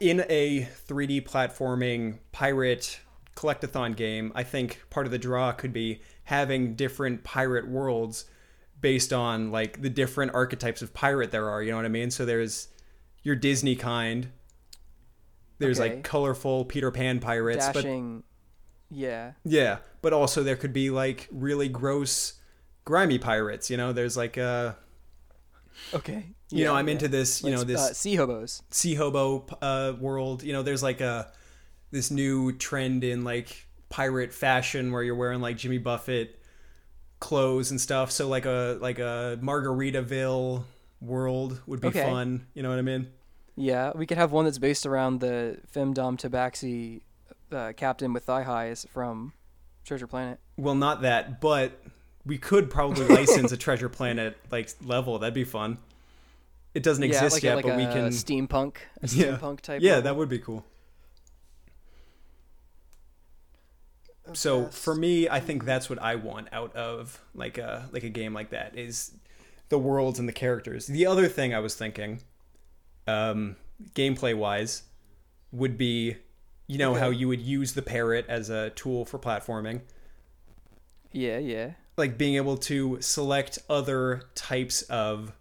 in 0.00 0.24
a 0.28 0.68
3D 0.88 1.22
platforming 1.28 2.18
pirate 2.32 3.00
collectathon 3.36 3.96
game, 3.96 4.32
I 4.34 4.42
think 4.42 4.82
part 4.90 5.06
of 5.06 5.12
the 5.12 5.18
draw 5.18 5.52
could 5.52 5.72
be 5.72 6.00
having 6.30 6.76
different 6.76 7.24
pirate 7.24 7.68
worlds 7.68 8.24
based 8.80 9.12
on 9.12 9.50
like 9.50 9.82
the 9.82 9.90
different 9.90 10.32
archetypes 10.32 10.80
of 10.80 10.94
pirate 10.94 11.32
there 11.32 11.50
are. 11.50 11.60
You 11.60 11.72
know 11.72 11.76
what 11.76 11.84
I 11.84 11.88
mean? 11.88 12.10
So 12.12 12.24
there's 12.24 12.68
your 13.24 13.34
Disney 13.34 13.74
kind. 13.74 14.30
There's 15.58 15.80
Okay. 15.80 15.96
like 15.96 16.04
colorful 16.04 16.64
Peter 16.64 16.92
Pan 16.92 17.18
pirates, 17.18 17.66
but 17.66 17.82
Dashing. 17.82 18.22
Yeah. 18.92 19.32
yeah, 19.44 19.78
but 20.02 20.12
also 20.12 20.42
there 20.44 20.56
could 20.56 20.72
be 20.72 20.90
like 20.90 21.28
really 21.32 21.68
gross, 21.68 22.34
grimy 22.84 23.18
pirates. 23.18 23.68
You 23.68 23.76
know, 23.76 23.92
there's 23.92 24.16
like 24.16 24.38
uh, 24.38 24.74
Okay. 25.92 26.26
you 26.50 26.64
know, 26.64 26.74
I'm 26.74 26.86
yeah. 26.86 26.92
into 26.92 27.08
this. 27.08 27.42
You 27.42 27.50
know, 27.50 27.64
this 27.64 27.80
uh, 27.80 27.92
sea 27.92 28.14
hobos. 28.14 28.62
sea 28.70 28.94
hobo 28.94 29.46
uh, 29.60 29.94
world. 29.98 30.42
You 30.44 30.52
know, 30.52 30.62
there's 30.62 30.82
like 30.82 31.00
a 31.00 31.32
this 31.90 32.10
new 32.12 32.52
trend 32.52 33.02
in 33.04 33.24
like 33.24 33.66
pirate 33.90 34.32
fashion 34.32 34.92
where 34.92 35.02
you're 35.02 35.14
wearing 35.14 35.40
like 35.42 35.58
Jimmy 35.58 35.78
Buffett 35.78 36.40
clothes 37.20 37.70
and 37.70 37.78
stuff. 37.80 38.10
So 38.10 38.26
like 38.28 38.46
a 38.46 38.78
like 38.80 38.98
a 38.98 39.38
Margaritaville 39.42 40.64
world 41.02 41.60
would 41.66 41.80
be 41.80 41.88
Okay. 41.88 42.02
fun. 42.04 42.46
You 42.54 42.62
know 42.62 42.70
what 42.70 42.78
I 42.78 42.82
mean? 42.82 43.08
Yeah, 43.56 43.92
we 43.94 44.06
could 44.06 44.16
have 44.16 44.32
one 44.32 44.44
that's 44.46 44.58
based 44.58 44.86
around 44.86 45.20
the 45.20 45.58
Femdom 45.74 46.16
Tabaxi 46.18 47.02
uh, 47.52 47.72
captain 47.76 48.12
with 48.12 48.24
thigh 48.24 48.42
highs 48.44 48.86
from 48.92 49.32
Treasure 49.84 50.06
Planet. 50.06 50.38
Well, 50.56 50.74
not 50.76 51.02
that, 51.02 51.40
but 51.40 51.72
we 52.24 52.38
could 52.38 52.70
probably 52.70 53.06
license 53.06 53.52
a 53.52 53.56
Treasure 53.66 53.88
Planet 53.88 54.36
like 54.50 54.70
level. 54.84 55.18
That'd 55.18 55.34
be 55.34 55.44
fun. 55.44 55.78
It 56.74 56.84
doesn't 56.84 57.02
yeah, 57.02 57.08
exist 57.08 57.36
like, 57.36 57.42
yet, 57.42 57.52
a, 57.54 57.56
like 57.56 57.64
but 57.66 57.76
we 57.76 57.84
can. 57.86 58.08
steampunk, 58.10 58.76
a 59.02 59.06
Yeah. 59.08 59.36
steampunk 59.36 59.60
type. 59.60 59.82
yeah, 59.82 59.94
level. 59.96 60.02
that 60.04 60.16
would 60.16 60.28
be 60.28 60.38
cool. 60.38 60.64
So 64.32 64.66
for 64.66 64.94
me, 64.94 65.28
I 65.28 65.40
think 65.40 65.64
that's 65.64 65.88
what 65.90 66.00
I 66.00 66.14
want 66.16 66.48
out 66.52 66.74
of 66.76 67.20
like 67.34 67.58
a 67.58 67.88
like 67.92 68.04
a 68.04 68.08
game 68.08 68.32
like 68.34 68.50
that 68.50 68.76
is 68.76 69.12
the 69.68 69.78
worlds 69.78 70.18
and 70.18 70.28
the 70.28 70.32
characters. 70.32 70.86
The 70.86 71.06
other 71.06 71.28
thing 71.28 71.54
I 71.54 71.60
was 71.60 71.74
thinking, 71.74 72.20
um, 73.06 73.56
gameplay 73.94 74.36
wise, 74.36 74.82
would 75.52 75.76
be, 75.78 76.16
you 76.66 76.78
know 76.78 76.94
how 76.94 77.10
you 77.10 77.28
would 77.28 77.40
use 77.40 77.72
the 77.74 77.82
parrot 77.82 78.26
as 78.28 78.50
a 78.50 78.70
tool 78.70 79.04
for 79.04 79.18
platforming, 79.18 79.80
Yeah, 81.12 81.38
yeah. 81.38 81.72
like 81.96 82.16
being 82.18 82.36
able 82.36 82.56
to 82.58 83.00
select 83.00 83.58
other 83.68 84.22
types 84.34 84.82
of 84.82 85.32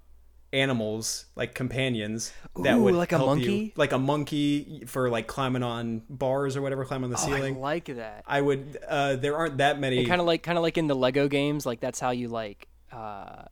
animals 0.51 1.25
like 1.35 1.53
companions 1.53 2.31
that 2.63 2.75
Ooh, 2.75 2.81
would 2.83 2.95
like 2.95 3.11
a 3.11 3.17
help 3.17 3.39
you. 3.39 3.45
monkey? 3.51 3.73
like 3.75 3.91
a 3.91 3.99
monkey 3.99 4.83
for 4.87 5.09
like 5.09 5.27
climbing 5.27 5.63
on 5.63 6.01
bars 6.09 6.57
or 6.57 6.61
whatever 6.61 6.85
climbing 6.85 7.05
on 7.05 7.09
the 7.11 7.17
Oh, 7.17 7.25
ceiling 7.25 7.55
I 7.57 7.59
like 7.59 7.85
that. 7.85 8.23
I 8.25 8.41
would. 8.41 8.77
Uh, 8.87 9.15
there 9.15 9.37
aren't 9.37 9.57
that 9.59 9.79
many. 9.79 10.05
kind 10.05 10.19
of 10.21 10.27
like 10.27 10.41
kind 10.43 10.57
of 10.57 10.61
like 10.63 10.77
in 10.77 10.87
the 10.87 10.95
Lego 10.95 11.27
games, 11.27 11.65
like 11.65 11.79
that's 11.79 11.99
how 11.99 12.11
you 12.11 12.27
like 12.29 12.67
uh 12.91 13.43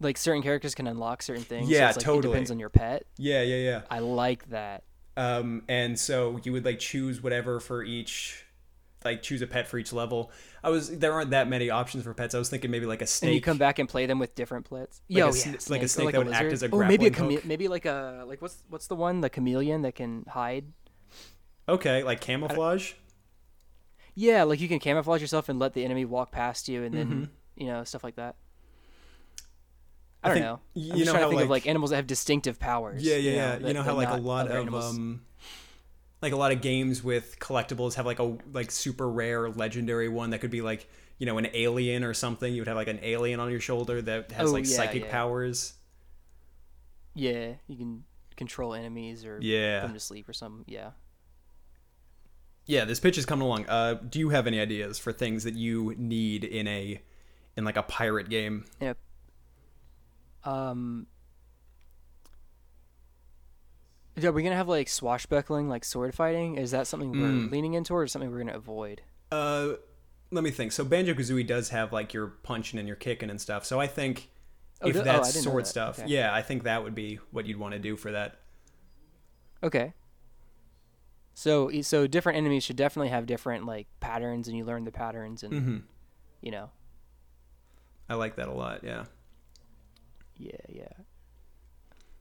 like 0.00 0.16
certain 0.16 0.42
characters 0.42 0.74
can 0.74 0.86
unlock 0.86 1.22
certain 1.22 1.44
things. 1.44 1.68
so 1.68 1.74
Yeah, 1.74 1.88
it's 1.88 1.98
like, 1.98 2.04
totally. 2.06 2.30
It 2.30 2.32
depends 2.32 2.50
on 2.50 2.58
your 2.58 2.70
pet. 2.70 3.04
yeah, 3.18 3.42
yeah, 3.42 3.56
yeah. 3.56 3.80
I 3.90 3.98
like 3.98 4.48
that. 4.48 4.84
Um, 5.16 5.64
and 5.68 5.98
so 5.98 6.40
you 6.44 6.52
would 6.52 6.64
like 6.64 6.78
choose 6.78 7.22
whatever 7.22 7.60
for 7.60 7.82
each, 7.82 8.46
like 9.04 9.22
choose 9.22 9.40
a 9.42 9.46
pet 9.46 9.66
for 9.66 9.78
each 9.78 9.92
level. 9.92 10.30
I 10.62 10.70
was 10.70 10.98
there 10.98 11.12
aren't 11.12 11.30
that 11.30 11.48
many 11.48 11.70
options 11.70 12.04
for 12.04 12.12
pets. 12.14 12.34
I 12.34 12.38
was 12.38 12.48
thinking 12.50 12.70
maybe 12.70 12.86
like 12.86 13.02
a 13.02 13.06
snake. 13.06 13.28
And 13.28 13.34
you 13.34 13.40
come 13.40 13.58
back 13.58 13.78
and 13.78 13.88
play 13.88 14.06
them 14.06 14.18
with 14.18 14.34
different 14.34 14.68
plets. 14.68 15.00
Like 15.08 15.18
Yo, 15.18 15.24
a 15.24 15.28
yeah, 15.28 15.32
sn- 15.32 15.50
like 15.50 15.58
a 15.58 15.60
snake, 15.66 15.82
or 15.82 15.88
snake 15.88 16.12
that 16.12 16.24
would 16.24 16.34
act 16.34 16.52
as 16.52 16.62
a 16.62 16.68
oh, 16.70 16.78
maybe 16.84 17.06
a 17.06 17.10
chame- 17.10 17.34
hook. 17.34 17.44
maybe 17.44 17.68
like 17.68 17.86
a 17.86 18.24
like 18.26 18.42
what's 18.42 18.62
what's 18.68 18.86
the 18.88 18.96
one 18.96 19.20
the 19.20 19.30
chameleon 19.30 19.82
that 19.82 19.94
can 19.94 20.24
hide. 20.28 20.66
Okay, 21.68 22.02
like 22.02 22.20
camouflage. 22.20 22.92
Yeah, 24.14 24.42
like 24.42 24.60
you 24.60 24.68
can 24.68 24.80
camouflage 24.80 25.20
yourself 25.20 25.48
and 25.48 25.58
let 25.58 25.72
the 25.72 25.84
enemy 25.84 26.04
walk 26.04 26.30
past 26.32 26.68
you, 26.68 26.82
and 26.82 26.94
then 26.94 27.06
Mm-hmm. 27.06 27.24
you 27.62 27.66
know 27.68 27.84
stuff 27.84 28.04
like 28.04 28.16
that. 28.16 28.36
I 30.22 30.26
I 30.26 30.28
don't 30.28 30.34
think- 30.34 30.44
know. 30.44 30.60
you 30.74 30.92
I'm 30.92 30.98
just 30.98 31.06
know 31.06 31.12
trying 31.12 31.22
how, 31.22 31.28
to 31.30 31.36
think 31.36 31.42
of 31.44 31.50
like- 31.50 31.64
like 31.64 31.68
animals 31.68 31.90
that 31.90 31.96
have 31.96 32.06
distinctive 32.06 32.58
powers. 32.58 33.02
Yeah, 33.02 33.16
yeah, 33.16 33.30
yeah. 33.32 33.56
that- 33.58 33.68
you 33.68 33.72
know 33.74 33.82
how 33.82 33.92
that 33.98 34.08
like 34.08 34.08
a 34.10 34.16
lot 34.20 34.46
of 34.46 34.52
animals- 34.52 34.96
um, 34.98 35.22
like 36.22 36.32
a 36.32 36.36
lot 36.36 36.52
of 36.52 36.60
games 36.60 37.02
with 37.02 37.38
collectibles 37.38 37.94
have 37.94 38.06
like 38.06 38.18
a 38.18 38.36
like 38.52 38.70
super 38.70 39.08
rare 39.10 39.48
legendary 39.50 40.08
one 40.08 40.30
that 40.30 40.40
could 40.40 40.50
be 40.50 40.60
like 40.62 40.88
you 41.18 41.26
know 41.26 41.38
an 41.38 41.48
alien 41.54 42.04
or 42.04 42.14
something. 42.14 42.52
You 42.52 42.60
would 42.62 42.68
have 42.68 42.76
like 42.76 42.88
an 42.88 43.00
alien 43.02 43.40
on 43.40 43.50
your 43.50 43.60
shoulder 43.60 44.02
that 44.02 44.32
has 44.32 44.50
Oh, 44.50 44.52
like 44.52 44.66
yeah, 44.66 44.76
psychic 44.76 45.04
yeah. 45.04 45.10
powers. 45.10 45.74
Yeah, 47.14 47.54
you 47.66 47.76
can 47.76 48.04
control 48.36 48.74
enemies 48.74 49.24
or 49.24 49.38
Yeah. 49.42 49.80
put 49.80 49.86
them 49.88 49.94
to 49.94 50.00
sleep 50.00 50.28
or 50.28 50.32
something. 50.32 50.64
Yeah. 50.66 50.90
Yeah, 52.66 52.84
this 52.84 53.00
pitch 53.00 53.18
is 53.18 53.26
coming 53.26 53.44
along. 53.46 53.66
Uh, 53.68 53.94
do 53.94 54.18
you 54.18 54.28
have 54.28 54.46
any 54.46 54.60
ideas 54.60 54.98
for 54.98 55.12
things 55.12 55.44
that 55.44 55.54
you 55.54 55.94
need 55.98 56.44
in 56.44 56.68
a 56.68 57.00
in 57.56 57.64
like 57.64 57.76
a 57.76 57.82
pirate 57.82 58.28
game? 58.28 58.64
Yeah. 58.80 58.94
Um. 60.44 61.06
Are 64.24 64.32
we 64.32 64.42
gonna 64.42 64.56
have 64.56 64.68
like 64.68 64.88
swashbuckling, 64.88 65.68
like 65.68 65.84
sword 65.84 66.14
fighting? 66.14 66.56
Is 66.56 66.70
that 66.72 66.86
something 66.86 67.12
we're 67.12 67.28
Mm. 67.28 67.50
leaning 67.50 67.74
into, 67.74 67.94
or 67.94 68.06
something 68.06 68.30
we're 68.30 68.38
gonna 68.38 68.56
avoid? 68.56 69.02
Uh, 69.32 69.74
let 70.30 70.44
me 70.44 70.50
think. 70.50 70.72
So 70.72 70.84
Banjo 70.84 71.14
Kazooie 71.14 71.46
does 71.46 71.70
have 71.70 71.92
like 71.92 72.12
your 72.14 72.26
punching 72.28 72.78
and 72.78 72.86
your 72.88 72.96
kicking 72.96 73.30
and 73.30 73.40
stuff. 73.40 73.64
So 73.64 73.80
I 73.80 73.86
think 73.86 74.30
Oh, 74.82 74.88
if 74.88 74.94
do- 74.94 75.00
oh, 75.00 75.04
that's 75.04 75.32
didn't 75.32 75.44
sword 75.44 75.64
that. 75.64 75.68
stuff, 75.68 75.98
Okay. 75.98 76.08
yeah, 76.08 76.34
I 76.34 76.42
think 76.42 76.62
that 76.64 76.82
would 76.82 76.94
be 76.94 77.16
what 77.30 77.46
you'd 77.46 77.58
want 77.58 77.72
to 77.74 77.78
do 77.78 77.96
for 77.96 78.12
that. 78.12 78.38
Okay. 79.62 79.92
So, 81.34 81.70
so 81.82 82.06
different 82.06 82.36
enemies 82.38 82.64
should 82.64 82.76
definitely 82.76 83.08
have 83.10 83.26
different 83.26 83.64
like 83.66 83.86
patterns, 84.00 84.48
and 84.48 84.56
you 84.56 84.64
learn 84.64 84.84
the 84.84 84.92
patterns, 84.92 85.42
and 85.42 85.52
hmm 85.54 85.76
you 86.40 86.50
know. 86.50 86.70
I 88.08 88.14
like 88.14 88.36
that 88.36 88.48
a 88.48 88.52
lot. 88.52 88.82
Yeah. 88.82 89.04
Yeah, 90.36 90.52
yeah. 90.68 90.88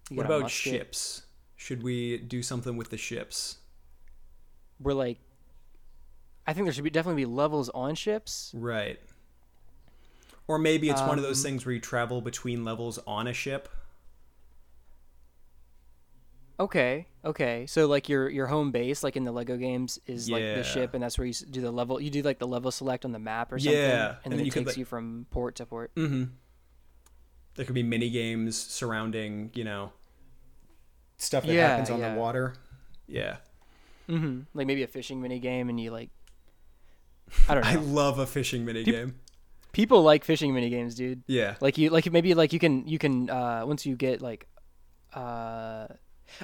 You 0.10 0.18
What 0.18 0.26
about 0.26 0.42
musket. 0.42 0.74
ships? 0.74 1.24
Should 1.62 1.84
we 1.84 2.18
do 2.18 2.42
something 2.42 2.78
with 2.78 2.90
the 2.90 2.96
ships? 2.96 3.58
We're 4.80 4.94
like, 4.94 5.20
I 6.48 6.54
think 6.54 6.66
there 6.66 6.72
should 6.72 6.86
be 6.86 6.90
definitely 6.90 7.24
be 7.24 7.26
levels 7.26 7.68
on 7.68 7.96
ships. 7.96 8.54
Right. 8.56 8.98
Or 10.48 10.58
maybe 10.58 10.90
it's 10.90 11.02
one 11.02 11.18
of 11.18 11.24
those 11.24 11.44
Um, 11.44 11.52
things 11.52 11.66
where 11.66 11.76
you 11.76 11.82
travel 11.82 12.22
between 12.22 12.64
levels 12.64 12.98
on 13.06 13.28
a 13.28 13.34
ship. 13.34 13.68
Okay, 16.62 17.08
okay. 17.26 17.66
So 17.68 17.88
like 17.88 18.08
your 18.08 18.30
your 18.30 18.48
home 18.48 18.72
base, 18.72 19.04
like 19.04 19.18
in 19.18 19.26
the 19.26 19.32
Lego 19.34 19.58
games, 19.58 20.00
is 20.06 20.30
like 20.30 20.42
the 20.42 20.64
ship, 20.64 20.94
and 20.94 21.04
that's 21.04 21.18
where 21.18 21.28
you 21.28 21.34
do 21.34 21.60
the 21.60 21.72
level. 21.72 22.00
You 22.00 22.10
do 22.10 22.22
like 22.22 22.40
the 22.40 22.48
level 22.48 22.72
select 22.72 23.04
on 23.04 23.12
the 23.12 23.20
map 23.20 23.52
or 23.52 23.60
something, 23.60 23.78
Yeah, 23.78 24.08
and, 24.08 24.18
and 24.24 24.32
then 24.32 24.38
then 24.40 24.48
it 24.48 24.54
takes 24.54 24.68
like- 24.68 24.78
you 24.78 24.86
from 24.86 25.26
port 25.30 25.56
to 25.56 25.66
port. 25.66 25.94
Mm-hmm. 25.96 26.24
There 27.56 27.66
could 27.66 27.76
be 27.76 27.84
mini 27.84 28.10
games 28.10 28.58
surrounding, 28.58 29.52
you 29.54 29.66
know, 29.66 29.92
stuff 31.20 31.46
that 31.46 31.54
Yeah, 31.54 31.68
happens 31.70 31.90
on 31.92 32.00
yeah. 32.00 32.14
the 32.14 32.20
water. 32.20 32.54
Yeah. 33.08 33.38
Mm-hmm. 34.10 34.42
Like 34.56 34.66
maybe 34.68 34.82
a 34.84 34.88
fishing 34.88 35.22
mini 35.22 35.38
game, 35.40 35.70
and 35.70 35.80
you 35.80 35.92
like, 35.92 36.10
I 37.48 37.54
don't 37.54 37.64
know. 37.64 37.70
I 37.70 37.76
love 37.76 38.18
a 38.20 38.26
fishing 38.26 38.66
mini 38.66 38.84
Peop- 38.84 38.96
game. 38.96 39.16
People 39.72 40.02
like 40.02 40.24
fishing 40.24 40.52
mini 40.54 40.70
games, 40.72 40.96
dude. 40.96 41.22
Yeah. 41.28 41.56
Like 41.62 41.78
you, 41.78 41.92
like 41.92 42.12
maybe 42.12 42.34
like 42.34 42.52
you 42.54 42.60
can 42.60 42.88
you 42.88 42.98
can 42.98 43.30
uh 43.30 43.62
once 43.66 43.86
you 43.86 43.96
get 43.96 44.22
like, 44.22 44.48
uh. 45.14 45.88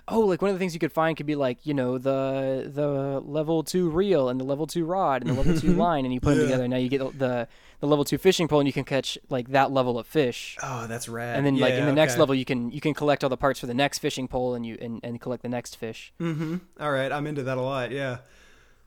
Oh, 0.07 0.19
like 0.21 0.41
one 0.41 0.49
of 0.49 0.55
the 0.55 0.59
things 0.59 0.73
you 0.73 0.79
could 0.79 0.91
find 0.91 1.15
could 1.17 1.25
be 1.25 1.35
like 1.35 1.65
you 1.65 1.73
know 1.73 1.97
the 1.97 2.69
the 2.73 3.19
level 3.25 3.63
two 3.63 3.89
reel 3.89 4.29
and 4.29 4.39
the 4.39 4.43
level 4.43 4.67
two 4.67 4.85
rod 4.85 5.21
and 5.21 5.29
the 5.31 5.35
level 5.35 5.59
two 5.59 5.73
line, 5.73 6.05
and 6.05 6.13
you 6.13 6.19
put 6.19 6.31
them 6.31 6.39
Yeah. 6.39 6.45
together. 6.45 6.67
Now 6.67 6.77
you 6.77 6.89
get 6.89 6.99
the 7.17 7.47
the 7.81 7.87
level 7.87 8.05
two 8.05 8.17
fishing 8.17 8.47
pole, 8.47 8.59
and 8.59 8.67
you 8.67 8.73
can 8.73 8.83
catch 8.85 9.17
like 9.29 9.49
that 9.49 9.71
level 9.71 9.97
of 9.99 10.07
fish. 10.07 10.57
Oh, 10.63 10.87
that's 10.87 11.07
rad. 11.09 11.37
and 11.37 11.45
then 11.45 11.57
like 11.57 11.73
in 11.73 11.79
Yeah, 11.81 11.85
the 11.85 11.91
next 11.93 12.17
level 12.17 12.33
you 12.35 12.45
can 12.45 12.71
you 12.71 12.81
can 12.81 12.93
collect 12.93 13.23
all 13.23 13.29
the 13.29 13.37
parts 13.37 13.59
for 13.59 13.67
the 13.67 13.73
next 13.73 13.99
fishing 13.99 14.27
pole 14.27 14.55
and 14.55 14.65
you 14.65 14.77
and, 14.81 14.99
and 15.03 15.19
collect 15.21 15.43
the 15.43 15.49
next 15.49 15.75
fish 15.75 16.13
Mm-hmm. 16.19 16.55
All 16.79 16.91
right, 16.91 17.11
I'm 17.11 17.27
into 17.27 17.43
that 17.43 17.57
a 17.57 17.61
lot. 17.61 17.91
Yeah. 17.91 18.17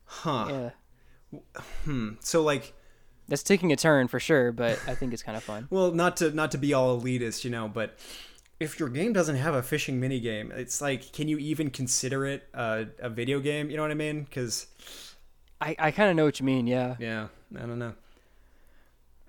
Huh. 0.04 0.46
yeah 0.48 0.70
Hmm. 1.84 2.12
So 2.20 2.42
like, 2.42 2.72
that's 3.28 3.42
taking 3.42 3.72
a 3.72 3.76
turn 3.76 4.08
for 4.08 4.18
sure 4.18 4.52
but 4.52 4.80
i 4.86 4.94
think 4.94 5.12
it's 5.12 5.22
kind 5.22 5.36
of 5.36 5.44
fun 5.44 5.66
well, 5.70 5.92
not 5.92 6.16
to 6.18 6.30
not 6.30 6.50
to 6.52 6.58
be 6.58 6.72
all 6.72 6.98
elitist, 7.00 7.44
you 7.44 7.50
know, 7.50 7.68
but 7.68 7.98
if 8.60 8.80
your 8.80 8.88
game 8.88 9.12
doesn't 9.12 9.36
have 9.36 9.54
a 9.54 9.62
fishing 9.62 10.00
mini 10.00 10.18
game, 10.20 10.52
it's 10.54 10.80
like, 10.80 11.12
can 11.12 11.28
you 11.28 11.38
even 11.38 11.70
consider 11.70 12.26
it 12.26 12.48
a, 12.54 12.86
a 12.98 13.08
video 13.08 13.38
game? 13.40 13.70
You 13.70 13.76
know 13.76 13.82
what 13.82 13.90
I 13.92 13.94
mean? 13.94 14.24
Because 14.24 14.66
i 15.60 15.74
i 15.78 15.90
kind 15.90 16.08
of 16.08 16.14
know 16.14 16.24
what 16.24 16.38
you 16.38 16.46
mean 16.46 16.68
yeah 16.68 16.94
yeah, 17.00 17.26
I 17.56 17.66
don't 17.66 17.80
know. 17.80 17.92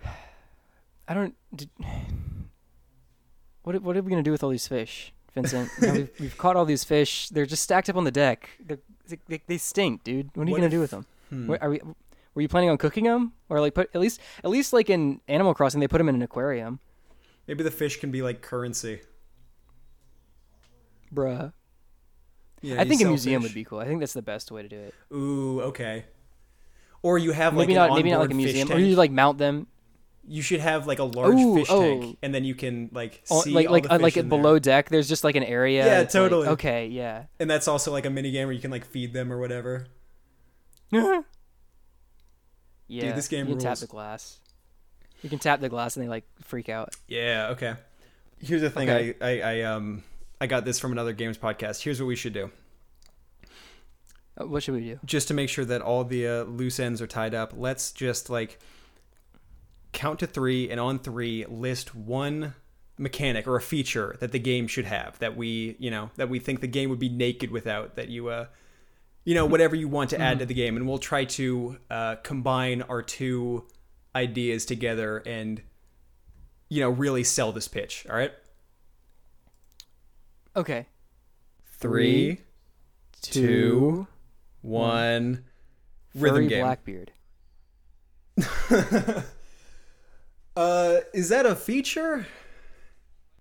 i 1.07 1.13
don't 1.15 1.33
did, 1.55 1.69
what 3.63 3.81
what 3.81 3.97
are 3.97 4.01
we 4.01 4.09
gonna 4.09 4.23
do 4.23 4.31
with 4.31 4.43
all 4.43 4.49
these 4.51 4.67
fish 4.67 5.11
vincent 5.33 5.69
You 5.81 5.87
know, 5.87 5.93
we've, 5.97 6.09
we've 6.19 6.37
caught 6.37 6.55
all 6.55 6.65
these 6.65 6.83
fish 6.83 7.29
they're 7.29 7.45
just 7.47 7.63
stacked 7.63 7.89
up 7.89 7.95
on 7.95 8.03
the 8.03 8.11
deck 8.11 8.49
they, 9.27 9.41
they 9.47 9.57
stink 9.57 10.03
dude 10.03 10.29
what 10.35 10.43
are 10.43 10.49
you 10.49 10.51
What 10.53 10.57
gonna 10.57 10.65
if- 10.67 10.71
do 10.71 10.79
with 10.79 10.91
them 10.91 11.05
Hmm. 11.29 11.45
What, 11.45 11.61
are 11.61 11.69
we 11.69 11.79
were 12.33 12.41
you 12.41 12.47
planning 12.47 12.71
on 12.71 12.79
cooking 12.79 13.03
them 13.03 13.33
or 13.49 13.59
like 13.59 13.75
put 13.75 13.91
at 13.93 14.01
least 14.01 14.19
at 14.43 14.49
least 14.49 14.73
like 14.73 14.89
in 14.89 15.21
animal 15.27 15.53
crossing 15.53 15.79
they 15.79 15.87
put 15.87 15.99
them 15.99 16.09
in 16.09 16.15
an 16.15 16.23
aquarium 16.23 16.79
Maybe 17.47 17.63
the 17.63 17.69
fish 17.71 17.99
can 17.99 18.09
be 18.09 18.21
like 18.23 18.41
currency. 18.41 19.01
Bruh 21.13 21.51
Yeah, 22.61 22.81
i 22.81 22.85
think 22.85 23.01
a 23.01 23.05
museum 23.05 23.41
would 23.43 23.53
be 23.53 23.63
cool 23.63 23.79
i 23.79 23.85
think 23.85 23.99
that's 23.99 24.13
the 24.13 24.21
best 24.21 24.51
way 24.51 24.61
to 24.61 24.69
do 24.69 24.77
it 24.79 24.93
Ooh, 25.13 25.61
okay. 25.61 26.05
Or 27.01 27.17
you 27.17 27.31
have 27.31 27.53
like 27.55 27.67
maybe 27.67 27.75
not 27.75 27.93
maybe 27.95 28.11
not 28.11 28.19
like 28.19 28.31
a 28.31 28.33
museum 28.35 28.69
or 28.71 28.77
you 28.77 28.95
like 28.97 29.09
mount 29.11 29.37
them 29.37 29.67
You 30.27 30.41
should 30.43 30.59
have 30.59 30.85
like 30.85 30.99
a 30.99 31.05
large 31.05 31.39
Ooh, 31.39 31.55
fish 31.55 31.67
oh. 31.71 31.81
tank, 31.81 32.17
and 32.21 32.35
then 32.35 32.43
you 32.43 32.53
can 32.53 32.89
like 32.91 33.21
see 33.23 33.51
like 33.51 33.69
like 33.69 33.85
uh, 33.89 33.97
like 33.99 34.17
in 34.17 34.25
it 34.25 34.29
there. 34.29 34.37
below 34.37 34.59
deck 34.59 34.89
there's 34.89 35.07
just 35.07 35.23
like 35.23 35.35
an 35.37 35.43
area 35.43 35.85
Yeah, 35.85 36.01
it's 36.01 36.13
like- 36.13 36.23
totally. 36.29 36.47
okay 36.49 36.87
yeah 36.87 37.23
And 37.39 37.49
that's 37.49 37.67
also 37.69 37.91
like 37.93 38.05
a 38.05 38.09
mini 38.09 38.31
game 38.31 38.47
where 38.47 38.53
you 38.53 38.59
can 38.61 38.69
like 38.71 38.85
feed 38.85 39.13
them 39.13 39.31
or 39.31 39.39
whatever. 39.39 39.87
yeah 40.91 41.21
Dude, 42.89 43.15
this 43.15 43.27
game 43.27 43.47
you 43.47 43.53
can 43.55 43.63
tap 43.63 43.77
the 43.77 43.87
glass 43.87 44.39
you 45.21 45.29
can 45.29 45.39
tap 45.39 45.61
the 45.61 45.69
glass 45.69 45.95
and 45.95 46.03
they 46.05 46.09
like 46.09 46.25
freak 46.41 46.69
out 46.69 46.95
Yeah. 47.07 47.49
Okay. 47.51 47.75
Here's 48.41 48.61
the 48.61 48.69
thing. 48.69 48.89
Okay. 48.89 49.15
I, 49.21 49.27
I 49.27 49.51
I 49.59 49.61
um 49.63 50.03
I 50.41 50.47
got 50.47 50.65
this 50.65 50.79
from 50.79 50.91
another 50.91 51.13
games 51.13 51.37
podcast. 51.37 51.81
Here's 51.83 51.99
what 51.99 52.07
we 52.07 52.15
should 52.15 52.33
do, 52.33 52.51
Uh, 54.39 54.47
what 54.47 54.63
should 54.63 54.75
we 54.75 54.81
do 54.81 54.99
just 55.05 55.27
to 55.27 55.33
make 55.33 55.49
sure 55.49 55.65
that 55.65 55.81
all 55.81 56.03
the 56.03 56.27
uh, 56.27 56.43
loose 56.43 56.79
ends 56.79 57.01
are 57.01 57.07
tied 57.07 57.33
up. 57.35 57.53
Let's 57.55 57.91
just 57.91 58.29
like 58.29 58.57
count 59.91 60.19
to 60.19 60.27
three, 60.27 60.69
and 60.69 60.79
on 60.79 60.99
three, 60.99 61.45
list 61.45 61.93
one 61.95 62.53
mechanic 62.97 63.47
or 63.47 63.55
a 63.55 63.61
feature 63.61 64.17
that 64.19 64.33
the 64.33 64.39
game 64.39 64.67
should 64.67 64.83
have 64.83 65.17
that 65.19 65.37
we 65.37 65.75
you 65.79 65.89
know 65.89 66.09
that 66.17 66.27
we 66.27 66.37
think 66.37 66.59
the 66.59 66.67
game 66.67 66.89
would 66.89 66.99
be 66.99 67.09
naked 67.09 67.51
without. 67.51 67.95
That 67.95 68.09
you 68.09 68.29
uh 68.29 68.47
you 69.25 69.35
know 69.35 69.45
whatever 69.45 69.75
you 69.75 69.87
want 69.87 70.09
to 70.11 70.19
add 70.19 70.39
to 70.39 70.45
the 70.45 70.53
game, 70.53 70.77
and 70.77 70.87
we'll 70.87 70.97
try 70.99 71.25
to 71.25 71.77
uh, 71.91 72.15
combine 72.23 72.81
our 72.83 73.01
two 73.01 73.65
ideas 74.15 74.65
together 74.65 75.17
and 75.25 75.61
you 76.69 76.81
know 76.81 76.89
really 76.89 77.23
sell 77.23 77.51
this 77.51 77.67
pitch. 77.67 78.05
All 78.09 78.15
right. 78.15 78.31
Okay 80.55 80.87
Three, 81.79 82.41
two, 83.21 84.05
one. 84.61 85.45
Rhythm 86.13 86.35
furry 86.37 86.47
game. 86.47 86.63
blackbeard 86.65 87.11
Uh, 90.55 90.97
is 91.13 91.29
that 91.29 91.45
a 91.45 91.55
feature? 91.55 92.27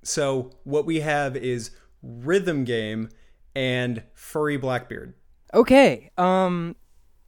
So 0.05 0.53
what 0.63 0.87
we 0.87 1.01
have 1.01 1.37
is 1.37 1.73
rhythm 2.03 2.63
game 2.65 3.09
and 3.57 4.05
furry 4.15 4.57
Blackbeard. 4.57 5.15
okay 5.53 6.11
um 6.17 6.77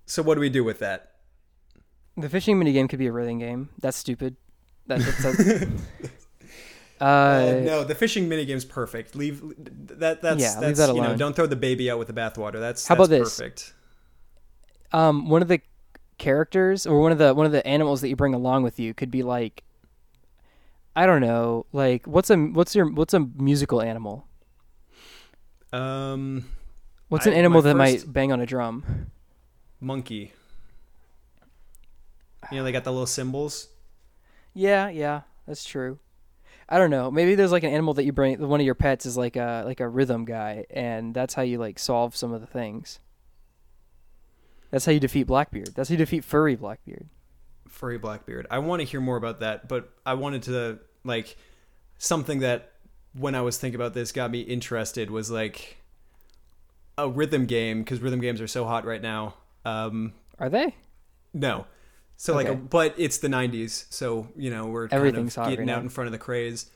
So 0.06 0.22
what 0.22 0.34
do 0.36 0.40
we 0.40 0.48
do 0.50 0.62
with 0.62 0.78
that? 0.78 1.06
the 2.16 2.28
fishing 2.28 2.58
mini 2.58 2.72
game 2.72 2.86
could 2.86 2.98
be 2.98 3.06
a 3.06 3.12
rhythm 3.12 3.38
game 3.38 3.70
that's 3.80 3.96
stupid 3.96 4.36
that, 4.86 5.00
that's, 5.00 5.22
that's 6.02 6.19
uh, 7.00 7.04
Uh, 7.04 7.60
no, 7.64 7.84
the 7.84 7.94
fishing 7.94 8.28
minigame's 8.28 8.64
perfect. 8.64 9.14
Leave 9.16 9.42
that. 9.98 10.20
That's 10.22 10.40
Yeah, 10.40 10.60
leave 10.60 10.76
that's 10.76 10.78
that 10.88 10.94
you 10.94 11.00
know. 11.00 11.08
alone. 11.08 11.18
Don't 11.18 11.34
throw 11.36 11.46
the 11.46 11.56
baby 11.56 11.90
out 11.90 11.98
with 11.98 12.08
the 12.08 12.14
bathwater. 12.14 12.60
That's 12.60 12.86
How 12.86 12.94
that's 12.94 13.06
about 13.08 13.18
this? 13.18 13.36
Perfect. 13.36 13.72
um 14.92 15.28
one 15.28 15.40
of 15.42 15.48
the 15.48 15.60
characters 16.18 16.86
or 16.86 17.00
one 17.00 17.12
of 17.12 17.18
the 17.18 17.32
one 17.34 17.46
of 17.46 17.52
the 17.52 17.66
animals 17.66 18.00
that 18.02 18.08
you 18.08 18.16
bring 18.16 18.34
along 18.34 18.62
with 18.62 18.78
you 18.78 18.92
could 18.92 19.10
be 19.10 19.22
like 19.22 19.62
I 20.94 21.06
don't 21.06 21.20
know, 21.22 21.64
like 21.72 22.06
what's 22.06 22.28
a 22.30 22.36
what's 22.36 22.74
your 22.74 22.90
what's 22.90 23.14
a 23.14 23.20
musical 23.20 23.80
animal? 23.80 24.26
Um, 25.72 26.44
What's 27.08 27.26
I- 27.26 27.30
an 27.30 27.36
animal 27.36 27.62
that 27.62 27.76
might 27.76 28.12
bang 28.12 28.32
on 28.32 28.40
a 28.40 28.46
drum? 28.46 29.10
monkey. 29.80 30.32
You 32.50 32.58
know 32.58 32.64
they 32.64 32.72
got 32.72 32.84
the 32.84 32.90
little 32.92 33.06
cymbals. 33.06 33.68
Yeah, 34.52 34.88
yeah, 34.88 35.22
that's 35.46 35.64
true. 35.64 35.98
I 36.70 36.78
don't 36.78 36.90
know. 36.90 37.10
Maybe 37.10 37.34
there's 37.34 37.50
like 37.52 37.64
an 37.64 37.72
animal 37.72 37.94
that 37.94 38.04
you 38.04 38.12
bring. 38.12 38.40
One 38.46 38.60
of 38.60 38.66
your 38.66 38.76
pets 38.76 39.04
is 39.04 39.16
like 39.16 39.36
a 39.36 39.64
like 39.66 39.80
a 39.80 39.88
rhythm 39.88 40.24
guy, 40.24 40.66
and 40.70 41.12
that's 41.12 41.34
how 41.34 41.42
you 41.42 41.58
like 41.58 41.78
solve 41.78 42.14
some 42.14 42.32
of 42.32 42.40
the 42.40 42.46
things. 42.46 43.00
That's 44.70 44.86
how 44.86 44.92
you 44.92 45.00
defeat 45.00 45.24
Blackbeard. 45.24 45.74
That's 45.74 45.88
how 45.88 45.94
you 45.94 45.98
defeat 45.98 46.24
furry 46.24 46.54
Blackbeard. 46.54 47.08
furry 47.68 47.98
Blackbeard. 47.98 48.46
I 48.50 48.60
want 48.60 48.80
to 48.80 48.86
hear 48.86 49.00
more 49.00 49.16
about 49.16 49.40
that, 49.40 49.66
but 49.68 49.90
I 50.06 50.14
wanted 50.14 50.44
to 50.44 50.78
like 51.02 51.36
something 51.98 52.38
that 52.40 52.70
when 53.14 53.34
I 53.34 53.40
was 53.40 53.58
thinking 53.58 53.74
about 53.74 53.94
this 53.94 54.12
got 54.12 54.30
me 54.30 54.40
interested 54.42 55.10
was 55.10 55.28
like 55.30 55.78
a 56.96 57.08
rhythm 57.08 57.46
game 57.46 57.80
because 57.80 58.00
rhythm 58.00 58.20
games 58.20 58.40
are 58.40 58.46
so 58.46 58.64
hot 58.64 58.84
right 58.84 59.02
now. 59.02 59.34
Um, 59.64 60.12
Are 60.38 60.48
they? 60.48 60.76
no, 61.34 61.66
so 62.20 62.34
like, 62.34 62.48
a, 62.48 62.54
but 62.54 62.94
it's 62.98 63.16
the 63.16 63.28
'90s, 63.28 63.86
so 63.88 64.28
you 64.36 64.50
know 64.50 64.66
we're 64.66 64.88
Everything's 64.90 65.34
kind 65.34 65.46
of 65.46 65.52
getting 65.52 65.66
now. 65.68 65.76
out 65.76 65.82
in 65.82 65.88
front 65.88 66.04
of 66.04 66.12
the 66.12 66.18
craze. 66.18 66.70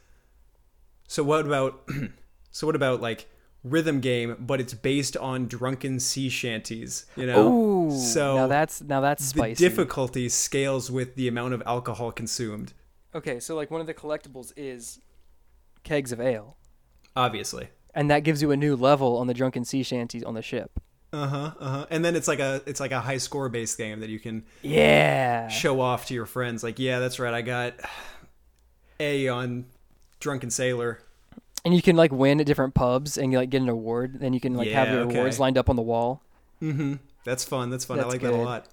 So 1.06 1.22
what 1.22 1.44
about? 1.44 1.86
so 2.50 2.66
what 2.66 2.74
about 2.74 3.02
like 3.02 3.28
rhythm 3.62 4.00
game, 4.00 4.36
but 4.40 4.58
it's 4.58 4.72
based 4.72 5.18
on 5.18 5.46
drunken 5.46 6.00
sea 6.00 6.30
shanties? 6.30 7.04
You 7.14 7.26
know, 7.26 7.52
Ooh, 7.52 7.90
so 7.90 8.36
now 8.36 8.46
that's 8.46 8.80
now 8.80 9.02
that's 9.02 9.32
the 9.32 9.54
difficulty 9.54 10.30
scales 10.30 10.90
with 10.90 11.14
the 11.14 11.28
amount 11.28 11.52
of 11.52 11.62
alcohol 11.66 12.10
consumed. 12.10 12.72
okay, 13.14 13.38
so 13.38 13.54
like 13.54 13.70
one 13.70 13.82
of 13.82 13.86
the 13.86 13.92
collectibles 13.92 14.50
is 14.56 15.00
kegs 15.82 16.10
of 16.10 16.22
ale, 16.22 16.56
Obviously. 17.14 17.68
and 17.94 18.10
that 18.10 18.20
gives 18.20 18.40
you 18.40 18.50
a 18.50 18.56
new 18.56 18.76
level 18.76 19.18
on 19.18 19.26
the 19.26 19.34
drunken 19.34 19.66
sea 19.66 19.82
shanties 19.82 20.22
on 20.22 20.32
the 20.32 20.40
ship. 20.40 20.80
Uh 21.14 21.26
huh. 21.28 21.50
Uh 21.60 21.68
huh. 21.70 21.86
And 21.90 22.04
then 22.04 22.16
it's 22.16 22.26
like 22.26 22.40
a 22.40 22.60
it's 22.66 22.80
like 22.80 22.90
a 22.90 23.00
high 23.00 23.18
score 23.18 23.48
based 23.48 23.78
game 23.78 24.00
that 24.00 24.08
you 24.10 24.18
can 24.18 24.44
Yeah. 24.62 25.46
show 25.48 25.80
off 25.80 26.06
to 26.06 26.14
your 26.14 26.26
friends. 26.26 26.64
Like, 26.64 26.78
yeah, 26.78 26.98
that's 26.98 27.18
right. 27.20 27.32
I 27.32 27.40
got 27.42 27.74
A 28.98 29.28
on 29.28 29.66
Drunken 30.18 30.50
Sailor. 30.50 31.00
And 31.64 31.72
you 31.74 31.80
can 31.82 31.94
like 31.96 32.10
win 32.12 32.40
at 32.40 32.46
different 32.46 32.74
pubs 32.74 33.16
and 33.16 33.30
you 33.32 33.38
like 33.38 33.50
get 33.50 33.62
an 33.62 33.68
award. 33.68 34.18
Then 34.20 34.32
you 34.32 34.40
can 34.40 34.54
like 34.54 34.68
have 34.68 34.88
Yeah, 34.88 34.94
your 34.94 35.02
awards 35.04 35.38
lined 35.38 35.56
up 35.56 35.70
on 35.70 35.76
the 35.76 35.82
wall. 35.82 36.22
Mm-hmm. 36.60 36.94
That's 37.24 37.44
fun. 37.44 37.70
That's 37.70 37.84
fun. 37.84 37.98
I 37.98 38.02
That's 38.02 38.12
like 38.14 38.22
that 38.22 38.28
a 38.34 38.36
good. 38.36 38.44
lot. 38.44 38.66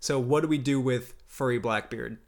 So, 0.00 0.18
what 0.18 0.40
do 0.42 0.48
we 0.48 0.58
do 0.58 0.80
with 0.80 1.14
furry 1.26 1.58
Blackbeard? 1.58 2.18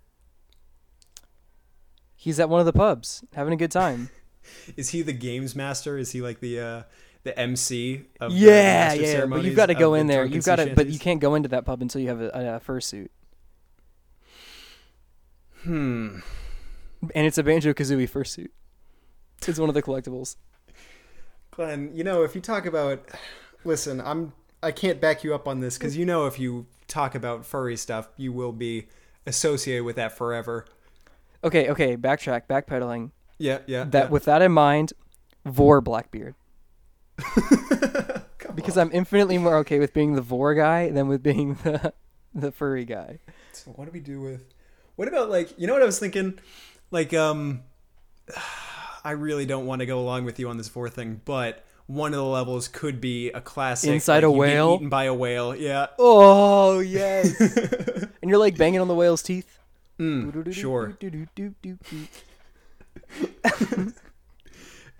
He's 2.14 2.38
at 2.38 2.48
one 2.48 2.60
of 2.60 2.66
the 2.66 2.72
pubs 2.72 3.24
having 3.34 3.52
a 3.52 3.56
good 3.56 3.70
time. 3.70 4.10
Is 4.76 4.90
he 4.90 5.02
the 5.02 5.12
games 5.12 5.54
master? 5.56 5.96
Is 5.96 6.12
he 6.12 6.20
like 6.20 6.40
the 6.40 6.60
uh, 6.60 6.82
the 7.22 7.38
MC 7.38 8.02
of 8.20 8.32
the 8.32 8.38
Yeah, 8.38 8.88
master 8.88 9.02
yeah. 9.02 9.26
But 9.26 9.44
you've 9.44 9.56
got 9.56 9.66
to 9.66 9.74
go 9.74 9.92
the 9.92 10.00
in 10.00 10.06
there. 10.06 10.24
You've 10.24 10.44
got 10.44 10.56
to, 10.56 10.74
but 10.74 10.88
you 10.88 10.98
can't 10.98 11.20
go 11.20 11.34
into 11.34 11.48
that 11.50 11.64
pub 11.64 11.82
until 11.82 12.00
you 12.00 12.08
have 12.08 12.20
a, 12.20 12.28
a, 12.28 12.56
a 12.56 12.60
fursuit. 12.60 13.08
Hmm. 15.62 16.20
And 17.14 17.26
it's 17.26 17.38
a 17.38 17.42
Banjo 17.42 17.72
Kazooie 17.72 18.08
fursuit. 18.08 18.48
It's 19.46 19.58
one 19.58 19.68
of 19.68 19.74
the 19.74 19.82
collectibles. 19.82 20.36
Glenn, 21.50 21.90
you 21.94 22.04
know, 22.04 22.22
if 22.22 22.34
you 22.34 22.40
talk 22.40 22.66
about, 22.66 23.08
listen, 23.64 24.00
I'm 24.00 24.32
I 24.62 24.72
can't 24.72 25.00
back 25.00 25.24
you 25.24 25.34
up 25.34 25.48
on 25.48 25.60
this 25.60 25.78
because 25.78 25.96
you 25.96 26.04
know 26.04 26.26
if 26.26 26.38
you 26.38 26.66
talk 26.86 27.14
about 27.14 27.46
furry 27.46 27.76
stuff, 27.76 28.08
you 28.16 28.32
will 28.32 28.52
be 28.52 28.86
associated 29.26 29.84
with 29.84 29.96
that 29.96 30.16
forever. 30.16 30.66
Okay, 31.42 31.70
okay. 31.70 31.96
Backtrack, 31.96 32.42
backpedaling. 32.48 33.10
Yeah, 33.38 33.60
yeah. 33.66 33.84
That 33.84 34.10
with 34.10 34.26
that 34.26 34.42
in 34.42 34.52
mind, 34.52 34.92
Vore 35.46 35.80
Blackbeard. 35.80 36.34
Because 38.54 38.76
on. 38.76 38.88
I'm 38.88 38.92
infinitely 38.92 39.38
more 39.38 39.56
okay 39.58 39.78
with 39.78 39.94
being 39.94 40.14
the 40.14 40.22
Vore 40.22 40.54
guy 40.54 40.90
than 40.90 41.06
with 41.06 41.22
being 41.22 41.54
the 41.62 41.92
the 42.34 42.50
furry 42.50 42.84
guy. 42.84 43.20
So 43.52 43.70
what 43.72 43.84
do 43.84 43.92
we 43.92 44.00
do 44.00 44.20
with? 44.20 44.52
What 44.96 45.08
about 45.08 45.30
like 45.30 45.56
you 45.58 45.66
know 45.66 45.72
what 45.72 45.82
I 45.82 45.86
was 45.86 45.98
thinking? 45.98 46.38
Like 46.90 47.14
um, 47.14 47.62
I 49.04 49.12
really 49.12 49.46
don't 49.46 49.66
want 49.66 49.80
to 49.80 49.86
go 49.86 50.00
along 50.00 50.24
with 50.24 50.38
you 50.38 50.48
on 50.48 50.56
this 50.56 50.68
fourth 50.68 50.94
thing, 50.94 51.20
but 51.24 51.64
one 51.86 52.12
of 52.12 52.18
the 52.18 52.24
levels 52.24 52.68
could 52.68 53.00
be 53.00 53.30
a 53.30 53.40
classic. 53.40 53.90
Inside 53.90 54.16
like, 54.16 54.24
a 54.24 54.30
whale? 54.30 54.74
eaten 54.76 54.88
by 54.88 55.04
a 55.04 55.14
whale. 55.14 55.54
Yeah. 55.54 55.86
Oh 55.98 56.78
yes. 56.78 57.40
and 58.22 58.30
you're 58.30 58.38
like 58.38 58.56
banging 58.56 58.80
on 58.80 58.88
the 58.88 58.94
whale's 58.94 59.22
teeth. 59.22 59.58
Mm, 59.98 60.52
sure. 60.52 60.96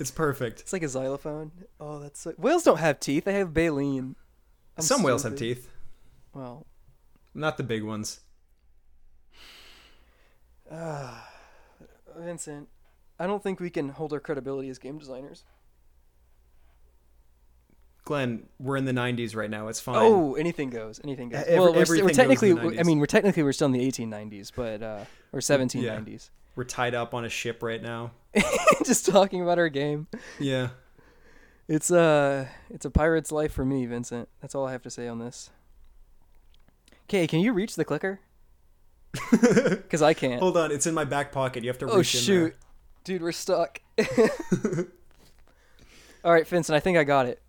It's 0.01 0.11
perfect. 0.11 0.61
It's 0.61 0.73
like 0.73 0.83
a 0.83 0.89
xylophone. 0.89 1.53
Oh, 1.79 1.99
that's 1.99 2.21
so... 2.21 2.33
whales 2.39 2.65
don't 2.65 2.79
have 2.79 2.99
teeth. 3.01 3.25
They 3.25 3.35
have 3.35 3.53
baleen. 3.53 4.17
I'm 4.79 4.83
Some 4.83 5.03
whales 5.03 5.25
have 5.25 5.37
teeth, 5.37 5.69
Well, 6.33 6.67
not 7.35 7.59
the 7.59 7.63
big 7.63 7.85
ones. 7.85 8.21
uh, 10.71 11.21
Vincent, 12.17 12.69
I 13.19 13.27
don't 13.27 13.43
think 13.43 13.61
we 13.61 13.69
can 13.69 13.91
hold 13.91 14.15
our 14.15 14.21
credibility 14.21 14.71
as 14.71 14.79
game 14.79 14.99
designers. 14.99 15.45
Glenn, 18.05 18.49
we're 18.59 18.79
in 18.79 18.87
the 18.87 18.93
90s 18.93 19.37
right 19.37 19.51
now. 19.51 19.69
It's 19.69 19.81
fine. 19.81 19.97
Oh, 19.97 20.35
anything 20.35 20.71
goes. 20.71 20.99
Anything 21.05 21.29
goes. 21.29 21.45
Every- 21.47 21.61
well, 21.61 21.75
we're, 21.75 22.05
we're 22.05 22.11
technically. 22.11 22.53
I 22.79 22.83
mean, 22.85 22.99
we're 22.99 23.07
technically 23.07 23.43
we're 23.43 23.53
still 23.53 23.67
in 23.67 23.73
the 23.73 23.87
1890s, 23.87 24.51
but 24.57 24.83
uh, 24.83 25.05
or 25.33 25.41
1790s. 25.41 26.31
We're 26.57 26.65
tied 26.65 26.95
up 26.95 27.13
on 27.13 27.27
a 27.27 27.29
ship 27.29 27.63
right 27.63 27.83
now. 27.83 28.13
Just 28.85 29.07
talking 29.07 29.43
about 29.43 29.59
our 29.59 29.69
game. 29.69 30.07
Yeah. 30.39 30.71
It's 31.69 31.91
uh 31.91 32.47
it's 32.69 32.85
a 32.85 32.91
pirate's 32.91 33.31
life 33.31 33.53
for 33.53 33.65
me, 33.65 33.87
Vincent. 33.87 34.29
That's 34.41 34.55
all 34.55 34.67
I 34.67 34.73
have 34.73 34.83
to 34.83 34.91
say 34.91 35.07
on 35.07 35.19
this. 35.21 35.51
Okay, 37.05 37.27
can 37.27 37.41
you 37.41 37.53
reach 37.53 37.77
the 37.77 37.85
clicker? 37.85 38.21
Because 39.31 40.03
I 40.03 40.15
can't. 40.15 40.41
Hold 40.41 40.57
on, 40.57 40.71
it's 40.71 40.87
in 40.87 40.95
my 40.95 41.05
back 41.05 41.33
pocket. 41.33 41.65
You 41.65 41.71
have 41.71 41.79
to 41.79 41.87
reach 41.87 41.95
oh 41.95 42.03
shoot, 42.03 42.57
dude, 43.05 43.23
we're 43.23 43.33
stuck. 43.33 43.81
all 46.25 46.33
right, 46.33 46.47
Vincent, 46.47 46.77
I 46.77 46.81
think 46.81 46.97
I 46.97 47.05
got 47.05 47.27
it. 47.27 47.43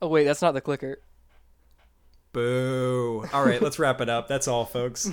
Oh 0.00 0.08
wait, 0.08 0.24
that's 0.24 0.40
not 0.40 0.52
the 0.52 0.62
clicker. 0.62 1.00
Boo. 2.32 3.24
All 3.32 3.44
right, 3.44 3.60
let's 3.60 3.78
wrap 3.78 4.00
it 4.00 4.08
up. 4.08 4.28
That's 4.28 4.48
all, 4.48 4.64
folks. 4.64 5.10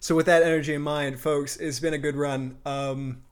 so 0.00 0.14
with 0.14 0.26
that 0.26 0.42
energy 0.42 0.74
in 0.74 0.82
mind, 0.82 1.20
folks, 1.20 1.56
it's 1.56 1.80
been 1.80 1.94
a 1.94 1.98
good 1.98 2.16
run. 2.16 2.58
Um, 2.64 3.22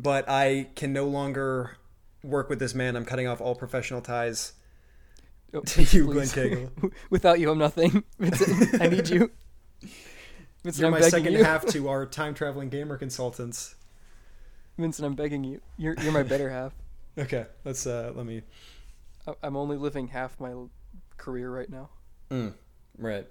but 0.00 0.28
I 0.28 0.68
can 0.76 0.92
no 0.92 1.04
longer 1.06 1.76
work 2.22 2.48
with 2.48 2.58
this 2.58 2.74
man. 2.74 2.96
I'm 2.96 3.04
cutting 3.04 3.26
off 3.26 3.40
all 3.40 3.54
professional 3.54 4.00
ties. 4.00 4.52
Oh, 5.52 5.60
To 5.60 5.82
you, 5.96 6.06
Glenn. 6.06 6.26
Cagle. 6.26 6.92
Without 7.10 7.40
you, 7.40 7.50
I'm 7.50 7.58
nothing. 7.58 8.04
Vincent, 8.18 8.80
I 8.80 8.88
need 8.88 9.08
you. 9.08 9.30
Vincent, 10.62 10.80
You're 10.82 10.86
I'm 10.86 10.92
my 10.92 11.08
second 11.08 11.32
you. 11.32 11.44
half 11.44 11.66
to 11.66 11.88
our 11.88 12.06
time 12.06 12.34
traveling 12.34 12.68
gamer 12.68 12.96
consultants. 12.96 13.74
Vincent, 14.78 15.04
I'm 15.06 15.14
begging 15.14 15.44
you. 15.44 15.60
You're 15.76 15.94
you're 16.02 16.12
my 16.12 16.22
better 16.22 16.50
half. 16.50 16.72
Okay, 17.18 17.46
let's 17.64 17.86
uh 17.86 18.12
let 18.14 18.24
me 18.26 18.42
I'm 19.42 19.56
only 19.56 19.76
living 19.76 20.08
half 20.08 20.38
my 20.40 20.54
career 21.16 21.50
right 21.50 21.68
now. 21.68 21.90
Mm, 22.30 22.54
right. 22.96 23.26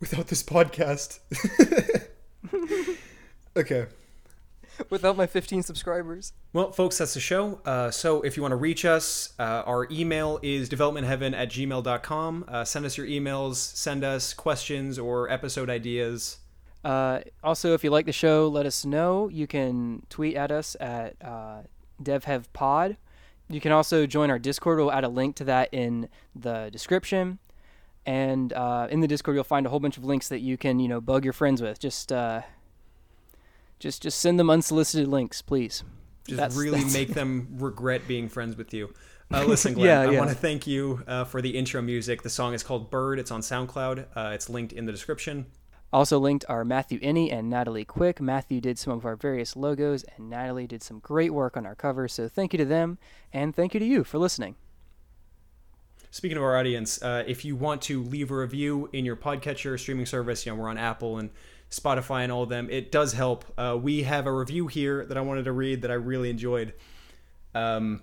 Without 0.00 0.28
this 0.28 0.42
podcast. 0.42 1.18
okay. 3.56 3.86
Without 4.90 5.16
my 5.16 5.26
15 5.26 5.62
subscribers. 5.62 6.32
Well, 6.52 6.72
folks, 6.72 6.98
that's 6.98 7.14
the 7.14 7.20
show. 7.20 7.60
Uh, 7.64 7.90
so 7.90 8.22
if 8.22 8.36
you 8.36 8.42
want 8.42 8.52
to 8.52 8.56
reach 8.56 8.84
us, 8.84 9.32
uh, 9.38 9.62
our 9.66 9.86
email 9.90 10.38
is 10.42 10.68
developmentheaven 10.68 11.34
at 11.34 11.50
gmail.com. 11.50 12.44
Uh, 12.48 12.64
send 12.64 12.86
us 12.86 12.96
your 12.96 13.06
emails, 13.06 13.56
send 13.56 14.04
us 14.04 14.34
questions 14.34 14.98
or 14.98 15.30
episode 15.30 15.70
ideas. 15.70 16.38
Uh, 16.84 17.20
also, 17.42 17.74
if 17.74 17.82
you 17.82 17.90
like 17.90 18.06
the 18.06 18.12
show, 18.12 18.48
let 18.48 18.64
us 18.64 18.84
know. 18.84 19.28
You 19.28 19.46
can 19.46 20.06
tweet 20.08 20.36
at 20.36 20.52
us 20.52 20.76
at 20.78 21.16
uh, 21.22 21.62
DevHevPod. 22.02 22.96
You 23.48 23.60
can 23.60 23.72
also 23.72 24.06
join 24.06 24.30
our 24.30 24.38
Discord. 24.38 24.78
We'll 24.78 24.92
add 24.92 25.04
a 25.04 25.08
link 25.08 25.36
to 25.36 25.44
that 25.44 25.68
in 25.72 26.08
the 26.34 26.68
description. 26.70 27.38
And 28.04 28.52
uh, 28.52 28.86
in 28.90 29.00
the 29.00 29.08
Discord, 29.08 29.34
you'll 29.34 29.44
find 29.44 29.66
a 29.66 29.68
whole 29.68 29.80
bunch 29.80 29.96
of 29.96 30.04
links 30.04 30.28
that 30.28 30.40
you 30.40 30.56
can, 30.56 30.78
you 30.78 30.86
know, 30.86 31.00
bug 31.00 31.24
your 31.24 31.32
friends 31.32 31.60
with. 31.60 31.80
Just, 31.80 32.12
uh, 32.12 32.42
just, 33.78 34.02
just 34.02 34.18
send 34.18 34.38
them 34.38 34.50
unsolicited 34.50 35.08
links, 35.08 35.42
please. 35.42 35.84
Just 36.26 36.36
That's- 36.38 36.56
really 36.56 36.78
that's- 36.78 36.92
make 36.94 37.08
them 37.14 37.48
regret 37.58 38.08
being 38.08 38.28
friends 38.28 38.56
with 38.56 38.72
you. 38.74 38.92
Uh, 39.32 39.44
listen, 39.44 39.74
Glenn, 39.74 39.86
Yeah, 39.88 40.00
I 40.02 40.12
yeah. 40.12 40.18
want 40.18 40.30
to 40.30 40.36
thank 40.36 40.66
you 40.66 41.02
uh, 41.08 41.24
for 41.24 41.42
the 41.42 41.56
intro 41.58 41.82
music. 41.82 42.22
The 42.22 42.30
song 42.30 42.54
is 42.54 42.62
called 42.62 42.90
Bird. 42.90 43.18
It's 43.18 43.30
on 43.32 43.40
SoundCloud. 43.40 44.06
Uh, 44.14 44.30
it's 44.34 44.48
linked 44.48 44.72
in 44.72 44.86
the 44.86 44.92
description. 44.92 45.46
Also 45.92 46.18
linked 46.18 46.44
are 46.48 46.64
Matthew 46.64 46.98
Enny 47.02 47.30
and 47.30 47.48
Natalie 47.48 47.84
Quick. 47.84 48.20
Matthew 48.20 48.60
did 48.60 48.78
some 48.78 48.92
of 48.92 49.04
our 49.04 49.16
various 49.16 49.56
logos, 49.56 50.04
and 50.16 50.28
Natalie 50.30 50.66
did 50.66 50.82
some 50.82 50.98
great 51.00 51.32
work 51.32 51.56
on 51.56 51.64
our 51.66 51.74
cover. 51.74 52.06
So 52.08 52.28
thank 52.28 52.52
you 52.52 52.58
to 52.58 52.64
them, 52.64 52.98
and 53.32 53.54
thank 53.54 53.72
you 53.74 53.80
to 53.80 53.86
you 53.86 54.04
for 54.04 54.18
listening. 54.18 54.56
Speaking 56.10 56.36
of 56.36 56.42
our 56.42 56.56
audience, 56.56 57.00
uh, 57.02 57.24
if 57.26 57.44
you 57.44 57.56
want 57.56 57.82
to 57.82 58.02
leave 58.02 58.30
a 58.30 58.36
review 58.36 58.88
in 58.92 59.04
your 59.04 59.16
podcatcher 59.16 59.78
streaming 59.78 60.06
service, 60.06 60.46
you 60.46 60.52
know 60.52 60.56
we're 60.60 60.68
on 60.68 60.78
Apple 60.78 61.18
and 61.18 61.30
Spotify 61.70 62.22
and 62.22 62.32
all 62.32 62.42
of 62.42 62.48
them. 62.48 62.68
It 62.70 62.92
does 62.92 63.12
help. 63.12 63.44
Uh, 63.58 63.78
we 63.80 64.02
have 64.04 64.26
a 64.26 64.32
review 64.32 64.66
here 64.66 65.04
that 65.06 65.16
I 65.16 65.20
wanted 65.20 65.44
to 65.46 65.52
read 65.52 65.82
that 65.82 65.90
I 65.90 65.94
really 65.94 66.30
enjoyed. 66.30 66.74
Um, 67.54 68.02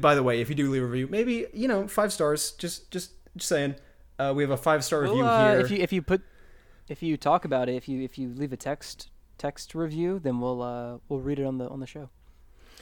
by 0.00 0.14
the 0.14 0.22
way, 0.22 0.40
if 0.40 0.48
you 0.48 0.54
do 0.54 0.70
leave 0.70 0.82
a 0.82 0.86
review, 0.86 1.08
maybe 1.08 1.46
you 1.52 1.68
know 1.68 1.86
five 1.88 2.12
stars. 2.12 2.52
Just 2.52 2.90
just 2.90 3.12
just 3.36 3.48
saying. 3.48 3.76
Uh, 4.18 4.32
we 4.34 4.42
have 4.44 4.50
a 4.50 4.56
five 4.56 4.84
star 4.84 5.02
review 5.02 5.24
Well, 5.24 5.28
uh, 5.28 5.50
here. 5.52 5.60
If 5.60 5.70
you 5.70 5.78
if 5.78 5.92
you 5.92 6.02
put 6.02 6.22
if 6.88 7.02
you 7.02 7.16
talk 7.16 7.44
about 7.44 7.68
it, 7.68 7.74
if 7.74 7.88
you 7.88 8.02
if 8.02 8.18
you 8.18 8.32
leave 8.34 8.52
a 8.52 8.56
text 8.56 9.10
text 9.38 9.74
review, 9.74 10.18
then 10.18 10.40
we'll 10.40 10.62
uh 10.62 10.98
we'll 11.08 11.20
read 11.20 11.38
it 11.38 11.44
on 11.44 11.58
the 11.58 11.68
on 11.68 11.80
the 11.80 11.86
show. 11.86 12.10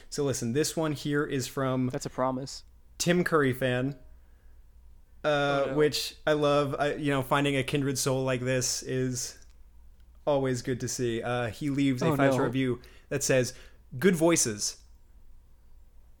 so 0.09 0.23
listen, 0.23 0.53
this 0.53 0.75
one 0.77 0.91
here 0.93 1.23
is 1.23 1.47
from 1.47 1.89
That's 1.89 2.05
a 2.05 2.09
promise. 2.11 2.63
Tim 2.97 3.23
Curry 3.23 3.53
fan. 3.53 3.95
Uh, 5.23 5.63
Oh, 5.65 5.69
no. 5.71 5.73
which 5.77 6.15
I 6.27 6.33
love. 6.33 6.75
I, 6.77 6.95
you 6.95 7.11
know, 7.11 7.21
finding 7.21 7.55
a 7.55 7.63
kindred 7.63 7.97
soul 7.97 8.23
like 8.23 8.41
this 8.41 8.83
is 8.83 9.37
always 10.25 10.61
good 10.61 10.79
to 10.81 10.87
see. 10.87 11.21
Uh, 11.21 11.47
he 11.47 11.69
leaves 11.69 12.01
a 12.01 12.07
Oh, 12.07 12.15
five 12.17 12.33
star 12.33 12.41
no. 12.41 12.45
review 12.47 12.79
that 13.09 13.23
says, 13.23 13.53
"Good 13.97 14.15
voices." 14.15 14.77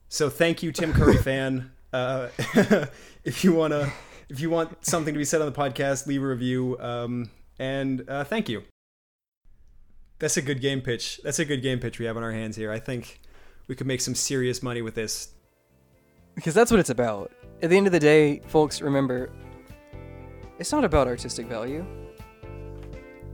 So 0.09 0.29
thank 0.29 0.63
you, 0.63 0.71
Tim 0.71 0.93
Curry 0.93 1.17
fan. 1.23 1.71
Uh, 1.91 2.29
if 3.23 3.43
you 3.43 3.53
wanna, 3.53 3.91
if 4.29 4.39
you 4.39 4.49
want 4.49 4.85
something 4.85 5.13
to 5.13 5.17
be 5.17 5.25
said 5.25 5.41
on 5.41 5.51
the 5.51 5.57
podcast, 5.57 6.07
leave 6.07 6.23
a 6.23 6.27
review. 6.27 6.77
Um, 6.79 7.29
and 7.59 8.07
uh, 8.09 8.23
thank 8.23 8.47
you. 8.49 8.63
That's 10.19 10.37
a 10.37 10.41
good 10.41 10.61
game 10.61 10.79
pitch. 10.81 11.19
That's 11.23 11.39
a 11.39 11.45
good 11.45 11.61
game 11.61 11.79
pitch 11.79 11.99
we 11.99 12.05
have 12.05 12.15
on 12.15 12.23
our 12.23 12.31
hands 12.31 12.55
here. 12.55 12.71
I 12.71 12.79
think 12.79 13.19
we 13.67 13.75
could 13.75 13.87
make 13.87 13.99
some 14.01 14.15
serious 14.15 14.63
money 14.63 14.81
with 14.81 14.95
this. 14.95 15.29
Because 16.35 16.53
that's 16.53 16.71
what 16.71 16.79
it's 16.79 16.89
about. 16.89 17.31
At 17.63 17.69
the 17.69 17.77
end 17.77 17.87
of 17.87 17.93
the 17.93 17.99
day, 17.99 18.41
folks, 18.47 18.81
remember, 18.81 19.31
it's 20.59 20.73
not 20.73 20.83
about 20.83 21.07
artistic 21.07 21.47
value. 21.47 21.85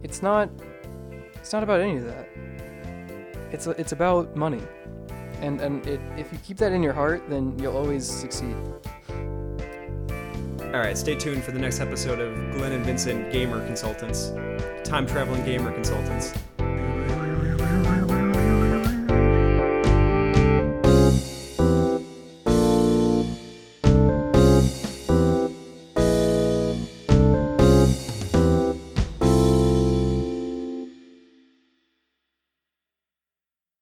It's 0.04 0.22
not. 0.22 0.52
It's 1.34 1.52
not 1.52 1.64
about 1.64 1.82
any 1.82 1.98
of 1.98 2.06
that. 2.06 2.30
It's 3.52 3.66
it's 3.66 3.92
about 3.92 4.36
money, 4.36 4.62
and 5.42 5.60
and 5.60 5.84
it, 5.88 6.00
if 6.16 6.32
you 6.32 6.38
keep 6.44 6.58
that 6.58 6.74
in 6.74 6.84
your 6.84 6.94
heart, 6.94 7.28
then 7.28 7.58
you'll 7.58 7.76
always 7.76 8.08
succeed. 8.08 8.56
All 10.62 10.80
right, 10.80 10.96
stay 10.96 11.16
tuned 11.16 11.44
for 11.44 11.52
the 11.52 11.58
next 11.58 11.80
episode 11.80 12.20
of 12.20 12.36
Glenn 12.52 12.74
and 12.74 12.86
Vincent 12.86 13.34
Gamer 13.34 13.66
Consultants, 13.66 14.30
time 14.88 15.08
traveling 15.08 15.44
gamer 15.44 15.72
consultants. 15.72 16.36